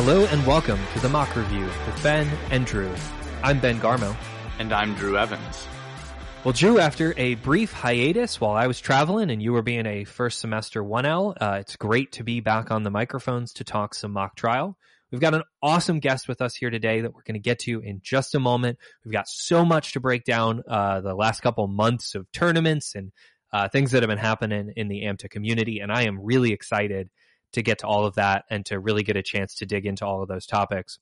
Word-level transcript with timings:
Hello 0.00 0.26
and 0.26 0.46
welcome 0.46 0.78
to 0.92 1.00
the 1.00 1.08
Mock 1.08 1.34
Review 1.34 1.64
with 1.64 2.02
Ben 2.04 2.28
and 2.52 2.64
Drew. 2.64 2.94
I'm 3.42 3.58
Ben 3.58 3.80
Garmo. 3.80 4.14
And 4.60 4.72
I'm 4.72 4.94
Drew 4.94 5.18
Evans. 5.18 5.66
Well, 6.44 6.52
Drew, 6.52 6.78
after 6.78 7.14
a 7.16 7.34
brief 7.34 7.72
hiatus 7.72 8.40
while 8.40 8.52
I 8.52 8.68
was 8.68 8.78
traveling 8.78 9.28
and 9.28 9.42
you 9.42 9.52
were 9.52 9.62
being 9.62 9.86
a 9.86 10.04
first 10.04 10.38
semester 10.38 10.84
1L, 10.84 11.34
uh, 11.40 11.56
it's 11.58 11.74
great 11.74 12.12
to 12.12 12.22
be 12.22 12.38
back 12.38 12.70
on 12.70 12.84
the 12.84 12.92
microphones 12.92 13.54
to 13.54 13.64
talk 13.64 13.92
some 13.92 14.12
mock 14.12 14.36
trial. 14.36 14.78
We've 15.10 15.20
got 15.20 15.34
an 15.34 15.42
awesome 15.60 15.98
guest 15.98 16.28
with 16.28 16.42
us 16.42 16.54
here 16.54 16.70
today 16.70 17.00
that 17.00 17.12
we're 17.12 17.24
going 17.24 17.34
to 17.34 17.40
get 17.40 17.58
to 17.60 17.80
in 17.80 17.98
just 18.00 18.36
a 18.36 18.40
moment. 18.40 18.78
We've 19.04 19.12
got 19.12 19.26
so 19.26 19.64
much 19.64 19.94
to 19.94 20.00
break 20.00 20.22
down 20.22 20.62
uh, 20.68 21.00
the 21.00 21.16
last 21.16 21.40
couple 21.40 21.66
months 21.66 22.14
of 22.14 22.30
tournaments 22.30 22.94
and 22.94 23.10
uh, 23.52 23.68
things 23.68 23.90
that 23.90 24.04
have 24.04 24.08
been 24.08 24.18
happening 24.18 24.74
in 24.76 24.86
the 24.86 25.02
AMTA 25.02 25.28
community, 25.28 25.80
and 25.80 25.90
I 25.90 26.02
am 26.02 26.20
really 26.22 26.52
excited 26.52 27.10
to 27.52 27.62
get 27.62 27.78
to 27.78 27.86
all 27.86 28.06
of 28.06 28.16
that 28.16 28.44
and 28.50 28.64
to 28.66 28.78
really 28.78 29.02
get 29.02 29.16
a 29.16 29.22
chance 29.22 29.56
to 29.56 29.66
dig 29.66 29.86
into 29.86 30.06
all 30.06 30.22
of 30.22 30.28
those 30.28 30.46
topics. 30.46 30.98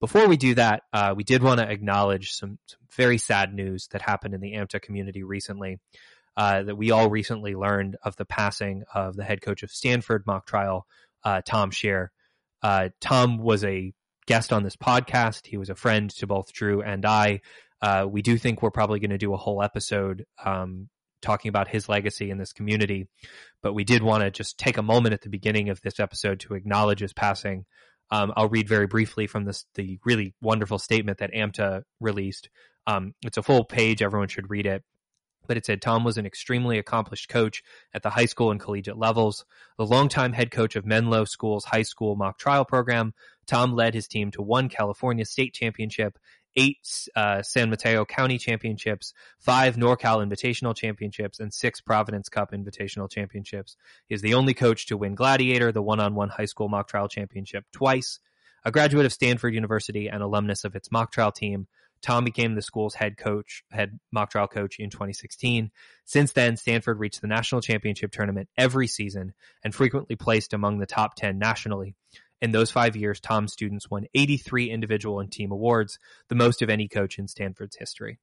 Before 0.00 0.26
we 0.26 0.36
do 0.36 0.54
that, 0.56 0.82
uh, 0.92 1.14
we 1.16 1.24
did 1.24 1.42
want 1.42 1.60
to 1.60 1.70
acknowledge 1.70 2.32
some, 2.32 2.58
some, 2.66 2.80
very 2.96 3.18
sad 3.18 3.54
news 3.54 3.88
that 3.92 4.02
happened 4.02 4.34
in 4.34 4.40
the 4.40 4.52
AMTA 4.52 4.82
community 4.82 5.22
recently. 5.22 5.78
Uh, 6.36 6.62
that 6.62 6.76
we 6.76 6.90
all 6.90 7.10
recently 7.10 7.54
learned 7.54 7.96
of 8.02 8.16
the 8.16 8.24
passing 8.24 8.84
of 8.94 9.16
the 9.16 9.22
head 9.24 9.42
coach 9.42 9.62
of 9.62 9.70
Stanford 9.70 10.24
mock 10.26 10.46
trial, 10.46 10.86
uh, 11.24 11.42
Thom 11.44 11.70
Scher. 11.70 12.08
Uh, 12.62 12.88
Thom 13.00 13.36
was 13.36 13.64
a 13.64 13.92
guest 14.26 14.52
on 14.52 14.62
this 14.62 14.76
podcast. 14.76 15.46
He 15.46 15.58
was 15.58 15.68
a 15.68 15.74
friend 15.74 16.08
to 16.16 16.26
both 16.26 16.52
Drew 16.52 16.80
and 16.80 17.04
I. 17.04 17.42
Uh, 17.82 18.06
we 18.08 18.22
do 18.22 18.38
think 18.38 18.62
we're 18.62 18.70
probably 18.70 19.00
going 19.00 19.10
to 19.10 19.18
do 19.18 19.34
a 19.34 19.38
whole 19.38 19.62
episode 19.62 20.24
um, 20.42 20.88
talking 21.22 21.48
about 21.48 21.68
his 21.68 21.88
legacy 21.88 22.30
in 22.30 22.38
this 22.38 22.52
community. 22.52 23.08
But 23.62 23.72
we 23.72 23.84
did 23.84 24.02
want 24.02 24.22
to 24.22 24.30
just 24.30 24.58
take 24.58 24.76
a 24.76 24.82
moment 24.82 25.14
at 25.14 25.22
the 25.22 25.30
beginning 25.30 25.70
of 25.70 25.80
this 25.80 25.98
episode 25.98 26.40
to 26.40 26.54
acknowledge 26.54 27.00
his 27.00 27.12
passing. 27.12 27.64
Um, 28.10 28.32
I'll 28.36 28.48
read 28.48 28.68
very 28.68 28.86
briefly 28.86 29.26
from 29.26 29.44
this 29.44 29.64
the 29.74 29.98
really 30.04 30.34
wonderful 30.42 30.78
statement 30.78 31.18
that 31.18 31.32
AMTA 31.32 31.82
released. 32.00 32.50
Um, 32.86 33.14
it's 33.24 33.38
a 33.38 33.42
full 33.42 33.64
page; 33.64 34.02
everyone 34.02 34.28
should 34.28 34.50
read 34.50 34.66
it. 34.66 34.82
But 35.48 35.56
it 35.56 35.66
said 35.66 35.80
Thom 35.80 36.04
was 36.04 36.18
an 36.18 36.26
extremely 36.26 36.78
accomplished 36.78 37.28
coach 37.28 37.62
at 37.92 38.02
the 38.02 38.10
high 38.10 38.26
school 38.26 38.50
and 38.50 38.60
collegiate 38.60 38.98
levels. 38.98 39.44
The 39.76 39.86
longtime 39.86 40.32
head 40.34 40.50
coach 40.50 40.76
of 40.76 40.86
Menlo 40.86 41.24
School's 41.24 41.64
high 41.64 41.82
school 41.82 42.14
mock 42.14 42.38
trial 42.38 42.64
program, 42.64 43.12
Thom 43.46 43.74
led 43.74 43.94
his 43.94 44.06
team 44.06 44.30
to 44.32 44.42
one 44.42 44.68
California 44.68 45.24
state 45.24 45.54
championship 45.54 46.18
eight 46.56 47.08
uh, 47.14 47.42
San 47.42 47.70
Mateo 47.70 48.04
County 48.04 48.38
Championships, 48.38 49.12
five 49.38 49.76
NorCal 49.76 50.24
Invitational 50.26 50.76
Championships, 50.76 51.40
and 51.40 51.52
six 51.52 51.80
Providence 51.80 52.28
Cup 52.28 52.52
Invitational 52.52 53.10
Championships. 53.10 53.76
He 54.08 54.14
is 54.14 54.22
the 54.22 54.34
only 54.34 54.54
coach 54.54 54.86
to 54.86 54.96
win 54.96 55.14
Gladiator, 55.14 55.72
the 55.72 55.82
one-on-one 55.82 56.30
high 56.30 56.46
school 56.46 56.68
mock 56.68 56.88
trial 56.88 57.08
championship, 57.08 57.64
twice. 57.72 58.18
A 58.64 58.70
graduate 58.70 59.06
of 59.06 59.12
Stanford 59.12 59.54
University 59.54 60.08
and 60.08 60.22
alumnus 60.22 60.64
of 60.64 60.76
its 60.76 60.92
mock 60.92 61.10
trial 61.10 61.32
team, 61.32 61.66
Thom 62.02 62.24
became 62.24 62.54
the 62.54 62.62
school's 62.62 62.94
head 62.94 63.16
coach, 63.16 63.64
head 63.70 63.98
mock 64.10 64.30
trial 64.30 64.48
coach 64.48 64.78
in 64.78 64.90
2016. 64.90 65.70
Since 66.04 66.32
then, 66.32 66.56
Stanford 66.56 66.98
reached 66.98 67.20
the 67.20 67.28
national 67.28 67.60
championship 67.60 68.10
tournament 68.10 68.48
every 68.58 68.88
season 68.88 69.34
and 69.62 69.74
frequently 69.74 70.16
placed 70.16 70.52
among 70.52 70.78
the 70.78 70.86
top 70.86 71.14
10 71.14 71.38
nationally. 71.38 71.94
In 72.42 72.50
those 72.50 72.72
five 72.72 72.96
years, 72.96 73.20
Thom's 73.20 73.52
students 73.52 73.88
won 73.88 74.06
83 74.14 74.68
individual 74.68 75.20
and 75.20 75.30
team 75.30 75.52
awards, 75.52 76.00
the 76.28 76.34
most 76.34 76.60
of 76.60 76.68
any 76.68 76.88
coach 76.88 77.16
in 77.16 77.28
Stanford's 77.28 77.76
history. 77.76 78.18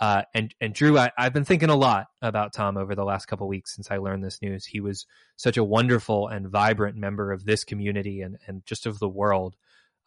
Uh, 0.00 0.22
and 0.32 0.54
and 0.60 0.72
Drew, 0.72 0.96
I, 0.96 1.10
have 1.18 1.32
been 1.32 1.44
thinking 1.44 1.68
a 1.68 1.76
lot 1.76 2.06
about 2.22 2.54
Thom 2.54 2.76
over 2.76 2.94
the 2.94 3.04
last 3.04 3.26
couple 3.26 3.48
weeks 3.48 3.74
since 3.74 3.90
I 3.90 3.96
learned 3.96 4.22
this 4.22 4.40
news. 4.40 4.64
He 4.64 4.78
was 4.78 5.06
such 5.36 5.56
a 5.56 5.64
wonderful 5.64 6.28
and 6.28 6.48
vibrant 6.48 6.96
member 6.96 7.32
of 7.32 7.44
this 7.44 7.64
community 7.64 8.20
and 8.20 8.38
and 8.46 8.64
just 8.64 8.86
of 8.86 9.00
the 9.00 9.08
world. 9.08 9.56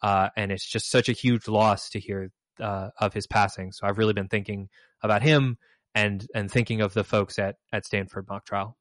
Uh, 0.00 0.30
and 0.34 0.50
it's 0.50 0.66
just 0.66 0.90
such 0.90 1.10
a 1.10 1.12
huge 1.12 1.46
loss 1.46 1.90
to 1.90 2.00
hear 2.00 2.32
uh, 2.58 2.88
of 2.98 3.12
his 3.12 3.26
passing. 3.26 3.70
So 3.70 3.86
I've 3.86 3.98
really 3.98 4.14
been 4.14 4.28
thinking 4.28 4.70
about 5.02 5.22
him 5.22 5.58
and 5.94 6.26
and 6.34 6.50
thinking 6.50 6.80
of 6.80 6.94
the 6.94 7.04
folks 7.04 7.38
at 7.38 7.56
at 7.70 7.84
Stanford 7.84 8.28
mock 8.30 8.46
trial. 8.46 8.78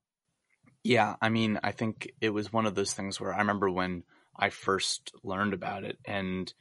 Yeah, 0.81 1.15
I 1.21 1.27
mean, 1.27 1.59
I 1.61 1.73
think 1.73 2.09
it 2.21 2.29
was 2.29 2.53
one 2.53 2.65
of 2.65 2.73
those 2.73 2.93
things 2.93 3.19
where 3.19 3.33
I 3.33 3.39
remember 3.39 3.69
when 3.69 4.03
I 4.37 4.49
first 4.49 5.13
learned 5.23 5.53
about 5.53 5.83
it. 5.83 5.97
And 6.05 6.51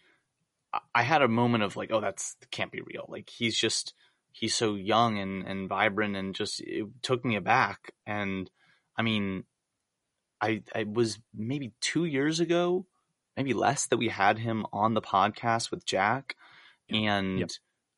I 0.95 1.03
had 1.03 1.23
a 1.23 1.29
moment 1.29 1.65
of 1.65 1.77
like, 1.77 1.91
oh, 1.93 2.01
that's 2.01 2.37
can't 2.51 2.73
be 2.73 2.83
real. 2.83 3.07
Like 3.09 3.29
he's 3.29 3.57
just 3.57 3.95
he's 4.33 4.55
so 4.55 4.75
young 4.75 5.19
and, 5.19 5.47
and 5.47 5.69
vibrant 5.69 6.17
and 6.17 6.35
just 6.35 6.61
it 6.61 6.87
took 7.03 7.25
me 7.25 7.37
aback. 7.37 7.93
And 8.07 8.51
I 8.97 9.03
mean, 9.03 9.45
I 10.41 10.63
I 10.75 10.85
was 10.85 11.19
maybe 11.35 11.73
two 11.81 12.05
years 12.05 12.41
ago, 12.41 12.87
maybe 13.37 13.53
less 13.53 13.87
that 13.87 13.97
we 13.99 14.09
had 14.09 14.39
him 14.39 14.67
on 14.73 14.95
the 14.95 15.03
podcast 15.03 15.71
with 15.71 15.85
Jack. 15.85 16.37
And 16.89 17.41
yep. 17.41 17.51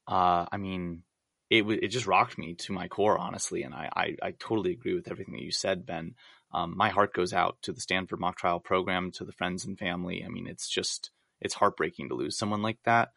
uh 0.07 0.47
I 0.51 0.57
mean 0.57 1.03
it 1.51 1.65
it 1.83 1.89
just 1.89 2.07
rocked 2.07 2.39
me 2.39 2.55
to 2.55 2.73
my 2.73 2.89
core, 2.89 3.19
honestly, 3.19 3.63
and 3.63 3.75
I, 3.75 3.91
I, 3.95 4.17
I 4.23 4.31
totally 4.33 4.73
agree 4.73 4.95
with 4.95 5.11
everything 5.11 5.35
that 5.35 5.43
you 5.43 5.53
said, 5.53 5.85
Ben 5.85 6.15
um, 6.55 6.77
my 6.77 6.91
heart 6.91 7.15
goes 7.15 7.33
out 7.33 7.57
to 7.63 7.73
the 7.73 7.81
Stanford 7.81 8.21
mock 8.21 8.37
trial 8.37 8.61
program, 8.61 9.11
to 9.13 9.25
the 9.25 9.33
friends 9.33 9.65
and 9.65 9.79
family. 9.79 10.25
I 10.25 10.29
mean, 10.29 10.47
it's 10.47 10.69
just 10.69 11.11
it's 11.41 11.55
heartbreaking 11.55 12.09
to 12.09 12.15
lose 12.15 12.37
someone 12.37 12.63
like 12.63 12.79
that. 12.85 13.11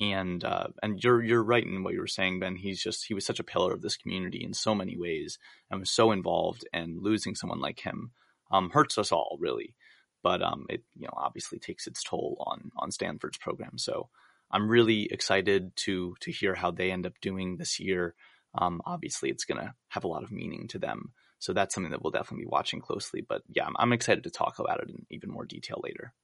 And 0.00 0.42
uh, 0.44 0.68
and 0.82 1.02
you're 1.02 1.22
you're 1.22 1.42
right 1.42 1.64
in 1.64 1.84
what 1.84 1.94
you 1.94 2.00
were 2.00 2.06
saying, 2.06 2.40
Ben. 2.40 2.56
He's 2.56 2.82
just 2.82 3.06
he 3.06 3.14
was 3.14 3.24
such 3.24 3.40
a 3.40 3.44
pillar 3.44 3.72
of 3.72 3.82
this 3.82 3.96
community 3.96 4.42
in 4.44 4.52
so 4.52 4.74
many 4.74 4.96
ways, 4.96 5.38
and 5.70 5.80
was 5.80 5.90
so 5.90 6.10
involved. 6.10 6.66
And 6.72 7.02
losing 7.02 7.34
someone 7.34 7.60
like 7.60 7.80
him 7.80 8.10
um, 8.50 8.70
hurts 8.70 8.98
us 8.98 9.12
all, 9.12 9.36
really. 9.40 9.74
But 10.22 10.42
um, 10.42 10.66
it 10.68 10.82
you 10.96 11.06
know 11.06 11.14
obviously 11.16 11.58
takes 11.58 11.86
its 11.86 12.02
toll 12.02 12.36
on 12.46 12.72
on 12.76 12.90
Stanford's 12.90 13.38
program. 13.38 13.78
So 13.78 14.08
I'm 14.50 14.68
really 14.68 15.08
excited 15.10 15.74
to 15.76 16.16
to 16.20 16.32
hear 16.32 16.54
how 16.54 16.72
they 16.72 16.90
end 16.90 17.06
up 17.06 17.14
doing 17.20 17.56
this 17.56 17.78
year. 17.78 18.14
Um, 18.54 18.82
obviously, 18.84 19.30
it's 19.30 19.44
going 19.44 19.60
to 19.60 19.74
have 19.88 20.04
a 20.04 20.08
lot 20.08 20.24
of 20.24 20.32
meaning 20.32 20.68
to 20.68 20.78
them. 20.78 21.12
So 21.42 21.52
that's 21.52 21.74
something 21.74 21.90
that 21.90 22.00
we'll 22.04 22.12
definitely 22.12 22.44
be 22.44 22.50
watching 22.50 22.80
closely. 22.80 23.20
But 23.28 23.42
yeah, 23.48 23.66
I'm, 23.66 23.74
I'm 23.76 23.92
excited 23.92 24.22
to 24.24 24.30
talk 24.30 24.60
about 24.60 24.80
it 24.80 24.90
in 24.90 25.04
even 25.10 25.28
more 25.28 25.44
detail 25.44 25.80
later. 25.82 26.14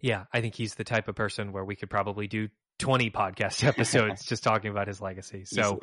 Yeah, 0.00 0.26
I 0.32 0.40
think 0.40 0.54
he's 0.54 0.76
the 0.76 0.84
type 0.84 1.08
of 1.08 1.16
person 1.16 1.50
where 1.50 1.64
we 1.64 1.74
could 1.74 1.90
probably 1.90 2.28
do 2.28 2.48
20 2.78 3.10
podcast 3.10 3.64
episodes 3.66 4.24
just 4.24 4.44
talking 4.44 4.70
about 4.70 4.86
his 4.86 5.00
legacy. 5.00 5.44
So 5.46 5.60
Easily. 5.60 5.80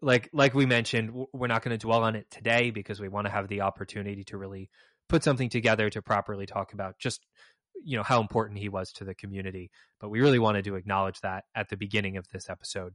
like 0.00 0.30
like 0.32 0.54
we 0.54 0.64
mentioned, 0.64 1.26
we're 1.34 1.46
not 1.46 1.62
going 1.62 1.78
to 1.78 1.86
dwell 1.86 2.04
on 2.04 2.16
it 2.16 2.30
today 2.30 2.70
because 2.70 3.00
we 3.00 3.08
want 3.08 3.26
to 3.26 3.30
have 3.30 3.48
the 3.48 3.60
opportunity 3.60 4.24
to 4.24 4.38
really 4.38 4.70
put 5.10 5.22
something 5.22 5.50
together 5.50 5.90
to 5.90 6.00
properly 6.00 6.46
talk 6.46 6.72
about 6.72 6.98
just 6.98 7.20
you 7.84 7.98
know 7.98 8.02
how 8.02 8.22
important 8.22 8.58
he 8.58 8.70
was 8.70 8.92
to 8.92 9.04
the 9.04 9.14
community. 9.14 9.70
But 10.00 10.08
we 10.08 10.22
really 10.22 10.38
wanted 10.38 10.64
to 10.64 10.76
acknowledge 10.76 11.20
that 11.20 11.44
at 11.54 11.68
the 11.68 11.76
beginning 11.76 12.16
of 12.16 12.26
this 12.32 12.48
episode. 12.48 12.94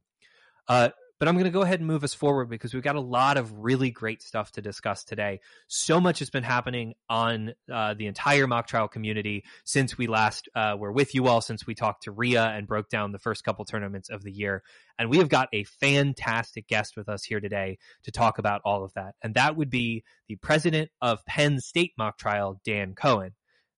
Uh, 0.67 0.89
but 1.19 1.27
I'm 1.27 1.35
going 1.35 1.45
to 1.45 1.51
go 1.51 1.61
ahead 1.61 1.79
and 1.79 1.87
move 1.87 2.05
us 2.05 2.13
forward 2.13 2.49
because 2.49 2.73
we've 2.73 2.81
got 2.81 2.95
a 2.95 3.01
lot 3.01 3.37
of 3.37 3.59
really 3.59 3.91
great 3.91 4.21
stuff 4.21 4.53
to 4.53 4.61
discuss 4.61 5.03
today. 5.03 5.41
So 5.67 5.99
much 5.99 6.19
has 6.19 6.29
been 6.29 6.43
happening 6.43 6.93
on 7.09 7.53
uh, 7.71 7.93
the 7.93 8.07
entire 8.07 8.47
mock 8.47 8.67
trial 8.67 8.87
community 8.87 9.43
since 9.65 9.97
we 9.97 10.07
last 10.07 10.47
uh, 10.55 10.75
were 10.79 10.93
with 10.93 11.13
you 11.13 11.27
all, 11.27 11.41
since 11.41 11.67
we 11.67 11.75
talked 11.75 12.03
to 12.03 12.11
Ria 12.11 12.45
and 12.45 12.67
broke 12.67 12.89
down 12.89 13.11
the 13.11 13.19
first 13.19 13.43
couple 13.43 13.65
tournaments 13.65 14.09
of 14.09 14.23
the 14.23 14.31
year. 14.31 14.63
And 14.97 15.09
we 15.09 15.17
have 15.17 15.29
got 15.29 15.49
a 15.51 15.65
fantastic 15.65 16.67
guest 16.67 16.95
with 16.95 17.09
us 17.09 17.23
here 17.23 17.41
today 17.41 17.79
to 18.03 18.11
talk 18.11 18.37
about 18.37 18.61
all 18.63 18.85
of 18.85 18.93
that. 18.93 19.15
And 19.21 19.35
that 19.35 19.57
would 19.57 19.69
be 19.69 20.03
the 20.29 20.37
president 20.37 20.89
of 21.01 21.25
Penn 21.25 21.59
State 21.59 21.93
mock 21.97 22.17
trial, 22.17 22.61
Dan 22.63 22.95
Cohen. 22.95 23.33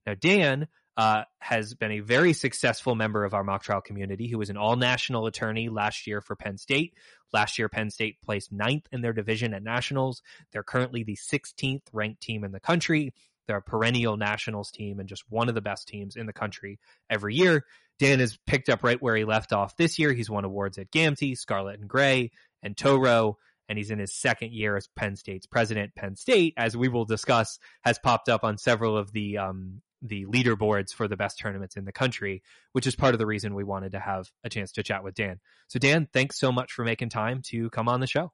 Now, 0.05 0.13
Dan 0.19 0.67
uh, 1.01 1.23
has 1.39 1.73
been 1.73 1.93
a 1.93 1.99
very 1.99 2.31
successful 2.31 2.93
member 2.93 3.25
of 3.25 3.33
our 3.33 3.43
mock 3.43 3.63
trial 3.63 3.81
community 3.81 4.27
who 4.27 4.37
was 4.37 4.51
an 4.51 4.57
all 4.57 4.75
national 4.75 5.25
attorney 5.25 5.67
last 5.67 6.05
year 6.05 6.21
for 6.21 6.35
Penn 6.35 6.59
State. 6.59 6.93
Last 7.33 7.57
year, 7.57 7.69
Penn 7.69 7.89
State 7.89 8.21
placed 8.21 8.51
ninth 8.51 8.85
in 8.91 9.01
their 9.01 9.11
division 9.11 9.55
at 9.55 9.63
nationals. 9.63 10.21
They're 10.51 10.61
currently 10.61 11.01
the 11.01 11.15
16th 11.15 11.81
ranked 11.91 12.21
team 12.21 12.43
in 12.43 12.51
the 12.51 12.59
country. 12.59 13.15
They're 13.47 13.57
a 13.57 13.63
perennial 13.63 14.15
nationals 14.15 14.69
team 14.69 14.99
and 14.99 15.09
just 15.09 15.23
one 15.27 15.49
of 15.49 15.55
the 15.55 15.61
best 15.61 15.87
teams 15.87 16.15
in 16.15 16.27
the 16.27 16.33
country 16.33 16.77
every 17.09 17.33
year. 17.33 17.65
Dan 17.97 18.19
has 18.19 18.37
picked 18.45 18.69
up 18.69 18.83
right 18.83 19.01
where 19.01 19.15
he 19.15 19.25
left 19.25 19.53
off 19.53 19.75
this 19.77 19.97
year. 19.97 20.13
He's 20.13 20.29
won 20.29 20.45
awards 20.45 20.77
at 20.77 20.91
GAMTI, 20.91 21.35
Scarlet 21.35 21.79
and 21.79 21.89
Gray, 21.89 22.29
and 22.61 22.77
Toro 22.77 23.39
and 23.67 23.77
he's 23.77 23.89
in 23.89 23.99
his 23.99 24.13
second 24.13 24.51
year 24.51 24.75
as 24.75 24.87
Penn 24.97 25.15
State's 25.15 25.45
president. 25.47 25.95
Penn 25.95 26.15
State, 26.15 26.53
as 26.57 26.77
we 26.77 26.89
will 26.89 27.05
discuss, 27.05 27.57
has 27.83 27.97
popped 27.97 28.27
up 28.27 28.43
on 28.43 28.57
several 28.57 28.97
of 28.97 29.13
the 29.13 29.37
um, 29.37 29.81
the 30.01 30.25
leaderboards 30.25 30.93
for 30.93 31.07
the 31.07 31.17
best 31.17 31.39
tournaments 31.39 31.75
in 31.77 31.85
the 31.85 31.91
country, 31.91 32.41
which 32.71 32.87
is 32.87 32.95
part 32.95 33.13
of 33.13 33.19
the 33.19 33.25
reason 33.25 33.53
we 33.53 33.63
wanted 33.63 33.91
to 33.91 33.99
have 33.99 34.29
a 34.43 34.49
chance 34.49 34.71
to 34.73 34.83
chat 34.83 35.03
with 35.03 35.15
Dan. 35.15 35.39
So, 35.67 35.79
Dan, 35.79 36.07
thanks 36.11 36.39
so 36.39 36.51
much 36.51 36.71
for 36.71 36.83
making 36.83 37.09
time 37.09 37.41
to 37.47 37.69
come 37.69 37.87
on 37.87 37.99
the 37.99 38.07
show. 38.07 38.31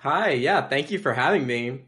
Hi, 0.00 0.30
yeah, 0.30 0.68
thank 0.68 0.90
you 0.90 0.98
for 0.98 1.12
having 1.12 1.46
me. 1.46 1.80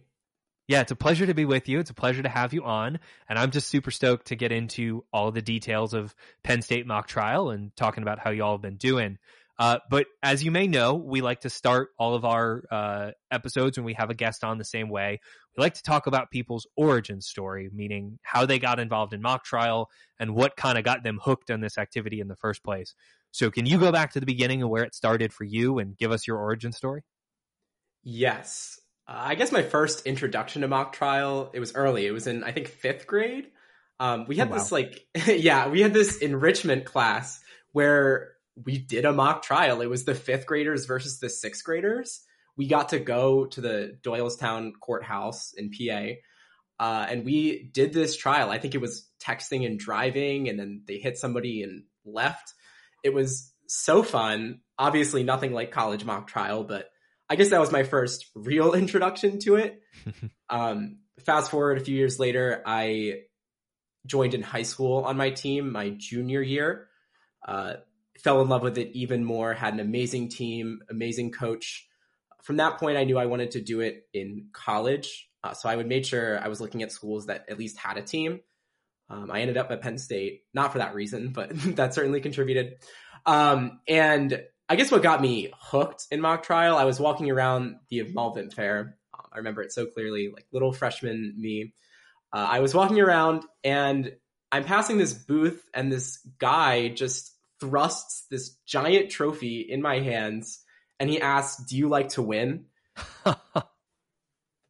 Yeah, 0.70 0.82
it's 0.82 0.93
a 0.93 0.97
pleasure 0.97 1.26
to 1.26 1.35
be 1.35 1.44
with 1.44 1.69
you. 1.69 1.81
It's 1.81 1.91
a 1.91 1.94
pleasure 1.94 2.23
to 2.23 2.29
have 2.29 2.52
you 2.52 2.62
on. 2.62 3.00
And 3.29 3.37
I'm 3.37 3.50
just 3.50 3.69
super 3.69 3.91
stoked 3.91 4.29
to 4.29 4.37
get 4.37 4.52
into 4.52 5.05
all 5.12 5.32
the 5.32 5.43
details 5.43 5.94
of 5.94 6.14
Penn 6.44 6.62
State 6.62 6.87
mock 6.87 7.08
trial 7.08 7.50
and 7.50 7.75
talking 7.75 8.02
about 8.02 8.20
how 8.20 8.31
y'all 8.31 8.55
have 8.55 8.62
been 8.62 8.76
doing. 8.76 9.19
Uh, 9.61 9.79
but 9.91 10.07
as 10.23 10.43
you 10.43 10.51
may 10.51 10.67
know, 10.67 10.95
we 10.95 11.21
like 11.21 11.41
to 11.41 11.51
start 11.51 11.91
all 11.99 12.15
of 12.15 12.25
our 12.25 12.65
uh, 12.71 13.11
episodes 13.31 13.77
when 13.77 13.85
we 13.85 13.93
have 13.93 14.09
a 14.09 14.15
guest 14.15 14.43
on 14.43 14.57
the 14.57 14.65
same 14.65 14.89
way. 14.89 15.21
We 15.55 15.61
like 15.61 15.75
to 15.75 15.83
talk 15.83 16.07
about 16.07 16.31
people's 16.31 16.67
origin 16.79 17.21
story, 17.21 17.69
meaning 17.71 18.19
how 18.23 18.47
they 18.47 18.59
got 18.59 18.81
involved 18.81 19.12
in 19.12 19.21
mock 19.21 19.45
trial 19.45 19.91
and 20.19 20.35
what 20.35 20.57
kind 20.57 20.79
of 20.79 20.85
got 20.85 21.03
them 21.03 21.21
hooked 21.23 21.51
on 21.51 21.61
this 21.61 21.77
activity 21.77 22.21
in 22.21 22.29
the 22.29 22.37
first 22.37 22.65
place. 22.65 22.95
So, 23.33 23.51
can 23.51 23.67
you 23.67 23.79
go 23.79 23.93
back 23.93 24.15
to 24.15 24.21
the 24.21 24.25
beginning 24.25 24.62
of 24.62 24.71
where 24.71 24.83
it 24.83 24.95
started 24.95 25.31
for 25.31 25.45
you 25.45 25.79
and 25.79 25.95
give 25.99 26.11
us 26.11 26.27
your 26.27 26.39
origin 26.39 26.73
story? 26.73 27.03
Yes. 28.03 28.81
Uh, 29.07 29.12
I 29.19 29.35
guess 29.35 29.53
my 29.53 29.62
first 29.62 30.07
introduction 30.07 30.62
to 30.62 30.69
mock 30.69 30.95
trial, 30.95 31.51
it 31.53 31.61
was 31.61 31.75
early. 31.75 32.07
It 32.07 32.12
was 32.12 32.27
in, 32.27 32.45
I 32.45 32.53
think, 32.53 32.69
fifth 32.69 33.07
grade. 33.07 33.49
Um, 34.01 34.25
we 34.27 34.37
had 34.37 34.49
oh, 34.49 34.53
wow. 34.53 34.57
this, 34.57 34.73
like, 34.73 35.07
yeah, 35.27 35.69
we 35.69 35.83
had 35.83 35.93
this 35.93 36.17
enrichment 36.17 36.87
class 36.87 37.41
where 37.73 38.33
we 38.65 38.79
did 38.79 39.05
a 39.05 39.12
mock 39.12 39.43
trial. 39.43 39.81
It 39.81 39.91
was 39.91 40.05
the 40.05 40.15
fifth 40.15 40.47
graders 40.47 40.87
versus 40.87 41.19
the 41.19 41.29
sixth 41.29 41.65
graders. 41.65 42.21
We 42.57 42.69
got 42.69 42.91
to 42.91 42.99
go 42.99 43.47
to 43.47 43.61
the 43.61 43.99
Doylestown 44.03 44.73
courthouse 44.81 45.53
in 45.57 45.71
PA, 45.71 46.15
uh, 46.79 47.07
and 47.09 47.25
we 47.25 47.71
did 47.73 47.93
this 47.93 48.17
trial. 48.17 48.51
I 48.51 48.59
think 48.59 48.75
it 48.75 48.81
was 48.81 49.09
texting 49.23 49.67
and 49.67 49.79
driving, 49.79 50.49
and 50.49 50.59
then 50.59 50.83
they 50.87 50.99
hit 50.99 51.19
somebody 51.19 51.62
and 51.62 51.85
left. 52.05 52.53
It 53.03 53.15
was 53.15 53.53
so 53.67 54.03
fun. 54.03 54.61
Obviously, 54.79 55.23
nothing 55.23 55.53
like 55.53 55.71
college 55.71 56.05
mock 56.05 56.27
trial, 56.27 56.65
but 56.65 56.91
I 57.29 57.37
guess 57.37 57.51
that 57.51 57.61
was 57.61 57.71
my 57.71 57.85
first 57.85 58.27
real 58.35 58.73
introduction 58.75 59.39
to 59.41 59.57
it. 59.57 59.81
um, 60.51 60.99
fast 61.25 61.51
forward 61.51 61.79
a 61.79 61.85
few 61.85 61.97
years 61.97 62.19
later, 62.19 62.62
I 62.67 63.23
joined 64.07 64.35
in 64.35 64.43
high 64.43 64.62
school 64.62 65.05
on 65.05 65.17
my 65.17 65.31
team 65.31 65.73
my 65.73 65.91
junior 65.91 66.43
year. 66.43 66.89
Uh, 67.47 67.75
fell 68.22 68.43
in 68.43 68.49
love 68.49 68.62
with 68.62 68.78
it 68.78 68.90
even 68.93 69.25
more, 69.25 69.55
had 69.55 69.75
an 69.75 69.81
amazing 69.81 70.28
team, 70.28 70.81
amazing 70.90 71.32
coach. 71.32 71.87
From 72.43 72.56
that 72.56 72.78
point, 72.78 72.96
I 72.96 73.05
knew 73.05 73.19
I 73.19 73.26
wanted 73.26 73.52
to 73.52 73.61
do 73.61 73.81
it 73.81 74.05
in 74.12 74.49
college. 74.52 75.28
Uh, 75.43 75.55
so 75.55 75.69
I 75.69 75.76
would 75.76 75.87
make 75.87 76.05
sure 76.05 76.38
I 76.38 76.49
was 76.49 76.61
looking 76.61 76.82
at 76.82 76.93
schools 76.93 77.26
that 77.26 77.46
at 77.49 77.58
least 77.58 77.78
had 77.78 77.96
a 77.96 78.02
team. 78.02 78.40
Um, 79.08 79.31
I 79.31 79.40
ended 79.40 79.56
up 79.56 79.70
at 79.70 79.81
Penn 79.81 79.99
State, 79.99 80.43
not 80.55 80.72
for 80.72 80.78
that 80.78 80.94
reason, 80.94 81.32
but 81.32 81.50
that 81.76 81.94
certainly 81.94 82.20
contributed. 82.20 82.76
Um, 83.26 83.81
and 83.88 84.43
I 84.69 84.76
guess 84.76 84.90
what 84.90 85.02
got 85.02 85.20
me 85.20 85.52
hooked 85.58 86.06
in 86.11 86.20
mock 86.20 86.43
trial, 86.43 86.76
I 86.76 86.84
was 86.84 87.00
walking 87.00 87.31
around 87.31 87.76
the 87.90 88.05
Malvern 88.12 88.50
Fair. 88.50 88.96
Um, 89.12 89.26
I 89.32 89.38
remember 89.38 89.62
it 89.62 89.73
so 89.73 89.87
clearly, 89.87 90.31
like 90.32 90.46
little 90.52 90.73
freshman 90.73 91.34
me. 91.37 91.75
Uh, 92.32 92.46
I 92.49 92.61
was 92.61 92.75
walking 92.75 93.00
around 93.00 93.44
and 93.64 94.12
I'm 94.52 94.64
passing 94.64 94.99
this 94.99 95.14
booth, 95.14 95.62
and 95.73 95.93
this 95.93 96.19
guy 96.38 96.88
just 96.88 97.32
thrusts 97.61 98.27
this 98.31 98.57
giant 98.67 99.11
trophy 99.11 99.61
in 99.61 99.83
my 99.83 100.01
hands 100.01 100.62
and 100.99 101.09
he 101.09 101.21
asks, 101.21 101.62
"Do 101.65 101.77
you 101.77 101.89
like 101.89 102.11
to 102.11 102.23
win?" 102.23 102.67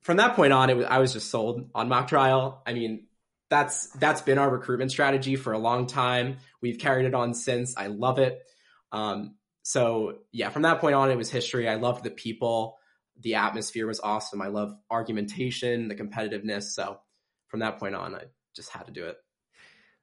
From 0.02 0.16
that 0.16 0.34
point 0.34 0.52
on, 0.52 0.70
it 0.70 0.76
was, 0.76 0.86
I 0.86 0.98
was 0.98 1.12
just 1.12 1.30
sold 1.30 1.68
on 1.74 1.88
mock 1.88 2.08
trial. 2.08 2.62
I 2.66 2.72
mean, 2.72 3.06
that's 3.50 3.88
that's 3.90 4.22
been 4.22 4.38
our 4.38 4.48
recruitment 4.48 4.90
strategy 4.90 5.36
for 5.36 5.52
a 5.52 5.58
long 5.58 5.86
time. 5.86 6.38
We've 6.62 6.78
carried 6.78 7.06
it 7.06 7.14
on 7.14 7.34
since. 7.34 7.76
I 7.76 7.88
love 7.88 8.18
it. 8.18 8.40
Um, 8.92 9.36
so 9.62 10.18
yeah, 10.32 10.48
from 10.50 10.62
that 10.62 10.80
point 10.80 10.94
on, 10.94 11.10
it 11.10 11.16
was 11.16 11.30
history. 11.30 11.68
I 11.68 11.74
loved 11.74 12.04
the 12.04 12.10
people. 12.10 12.78
The 13.20 13.34
atmosphere 13.34 13.86
was 13.86 14.00
awesome. 14.00 14.40
I 14.40 14.46
love 14.46 14.74
argumentation, 14.90 15.88
the 15.88 15.94
competitiveness. 15.94 16.72
So 16.72 16.98
from 17.48 17.60
that 17.60 17.78
point 17.78 17.94
on, 17.94 18.14
I 18.14 18.22
just 18.54 18.70
had 18.70 18.86
to 18.86 18.92
do 18.92 19.06
it. 19.06 19.16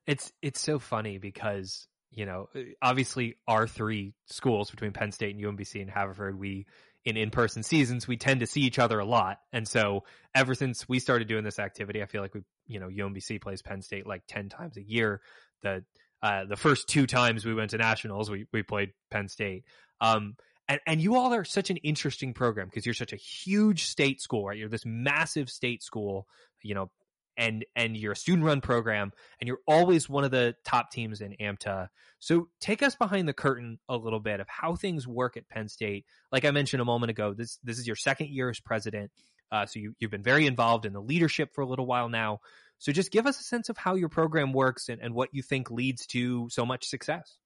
It's 0.06 0.32
it's 0.42 0.60
so 0.60 0.78
funny 0.78 1.18
because 1.18 1.88
you 2.12 2.26
know, 2.26 2.50
uh, 2.56 2.60
obviously 2.82 3.38
our 3.48 3.68
three 3.68 4.14
schools 4.26 4.72
between 4.72 4.92
Penn 4.92 5.12
State 5.12 5.36
and 5.36 5.44
UMBC 5.44 5.82
and 5.82 5.90
Haverford, 5.90 6.40
we 6.40 6.66
in 7.06 7.16
in-person 7.16 7.64
seasons, 7.64 8.06
we 8.06 8.18
tend 8.18 8.42
to 8.42 8.48
see 8.48 8.62
each 8.62 8.80
other 8.80 9.00
a 9.00 9.06
lot. 9.06 9.40
And 9.54 9.66
so 9.66 10.04
ever 10.36 10.54
since 10.54 10.90
we 10.90 11.00
started 11.00 11.30
doing 11.30 11.46
this 11.46 11.58
activity, 11.58 12.04
I 12.04 12.06
feel 12.06 12.22
like 12.22 12.34
we, 12.34 12.42
you 12.68 12.82
know, 12.82 12.88
UMBC 12.88 13.42
plays 13.42 13.62
Penn 13.62 13.82
State 13.82 14.06
like 14.06 14.24
10 14.28 14.50
times 14.50 14.76
a 14.76 14.84
year. 14.84 15.22
The, 15.62 15.86
uh, 16.22 16.46
the 16.46 16.58
first 16.58 16.90
two 16.90 17.08
times 17.08 17.46
we 17.46 17.54
went 17.54 17.72
to 17.72 17.78
nationals, 17.78 18.30
we, 18.30 18.46
we 18.52 18.62
played 18.62 18.92
Penn 19.10 19.30
State. 19.30 19.64
Um, 20.02 20.36
and, 20.68 20.82
and 20.86 21.02
you 21.02 21.16
all 21.16 21.34
are 21.34 21.46
such 21.46 21.70
an 21.70 21.78
interesting 21.78 22.34
program 22.34 22.68
because 22.68 22.86
you're 22.86 22.94
such 22.94 23.14
a 23.14 23.18
huge 23.18 23.86
state 23.86 24.20
school, 24.20 24.46
right? 24.46 24.58
You're 24.58 24.68
this 24.68 24.86
massive 24.86 25.50
state 25.50 25.84
school, 25.84 26.28
you 26.62 26.76
know, 26.76 26.92
and 27.38 27.66
and 27.76 27.96
you're 27.96 28.14
a 28.14 28.16
student 28.16 28.46
run 28.46 28.62
program 28.62 29.12
and 29.40 29.48
you're 29.48 29.60
always 29.68 30.10
one 30.10 30.24
of 30.24 30.32
the 30.32 30.56
top 30.66 30.92
teams 30.92 31.22
in 31.22 31.36
AMTA. 31.40 31.88
So 32.20 32.50
take 32.60 32.82
us 32.82 32.96
behind 32.96 33.28
the 33.28 33.34
curtain 33.34 33.80
a 33.88 33.96
little 33.96 34.20
bit 34.20 34.40
of 34.40 34.48
how 34.50 34.76
things 34.76 35.08
work 35.08 35.38
at 35.38 35.48
Penn 35.48 35.70
State. 35.70 36.06
Like 36.32 36.46
I 36.46 36.52
mentioned 36.52 36.82
a 36.82 36.86
moment 36.86 37.12
ago, 37.12 37.34
this 37.34 37.60
this 37.64 37.78
is 37.78 37.88
your 37.88 37.96
second 37.96 38.30
year 38.30 38.50
as 38.50 38.60
president. 38.60 39.12
Uh, 39.52 39.66
so 39.66 39.80
you, 39.80 39.94
you've 40.00 40.12
been 40.12 40.24
very 40.24 40.46
involved 40.46 40.86
in 40.86 40.92
the 40.92 41.02
leadership 41.02 41.54
for 41.54 41.62
a 41.62 41.66
little 41.66 41.86
while 41.86 42.10
now. 42.10 42.40
So 42.80 42.92
just 42.92 43.12
give 43.12 43.26
us 43.26 43.40
a 43.40 43.44
sense 43.44 43.70
of 43.70 43.78
how 43.78 43.96
your 43.96 44.10
program 44.10 44.52
works 44.52 44.90
and, 44.90 45.02
and 45.02 45.14
what 45.14 45.30
you 45.32 45.42
think 45.42 45.72
leads 45.72 46.06
to 46.08 46.50
so 46.50 46.66
much 46.66 46.86
success. 46.88 47.38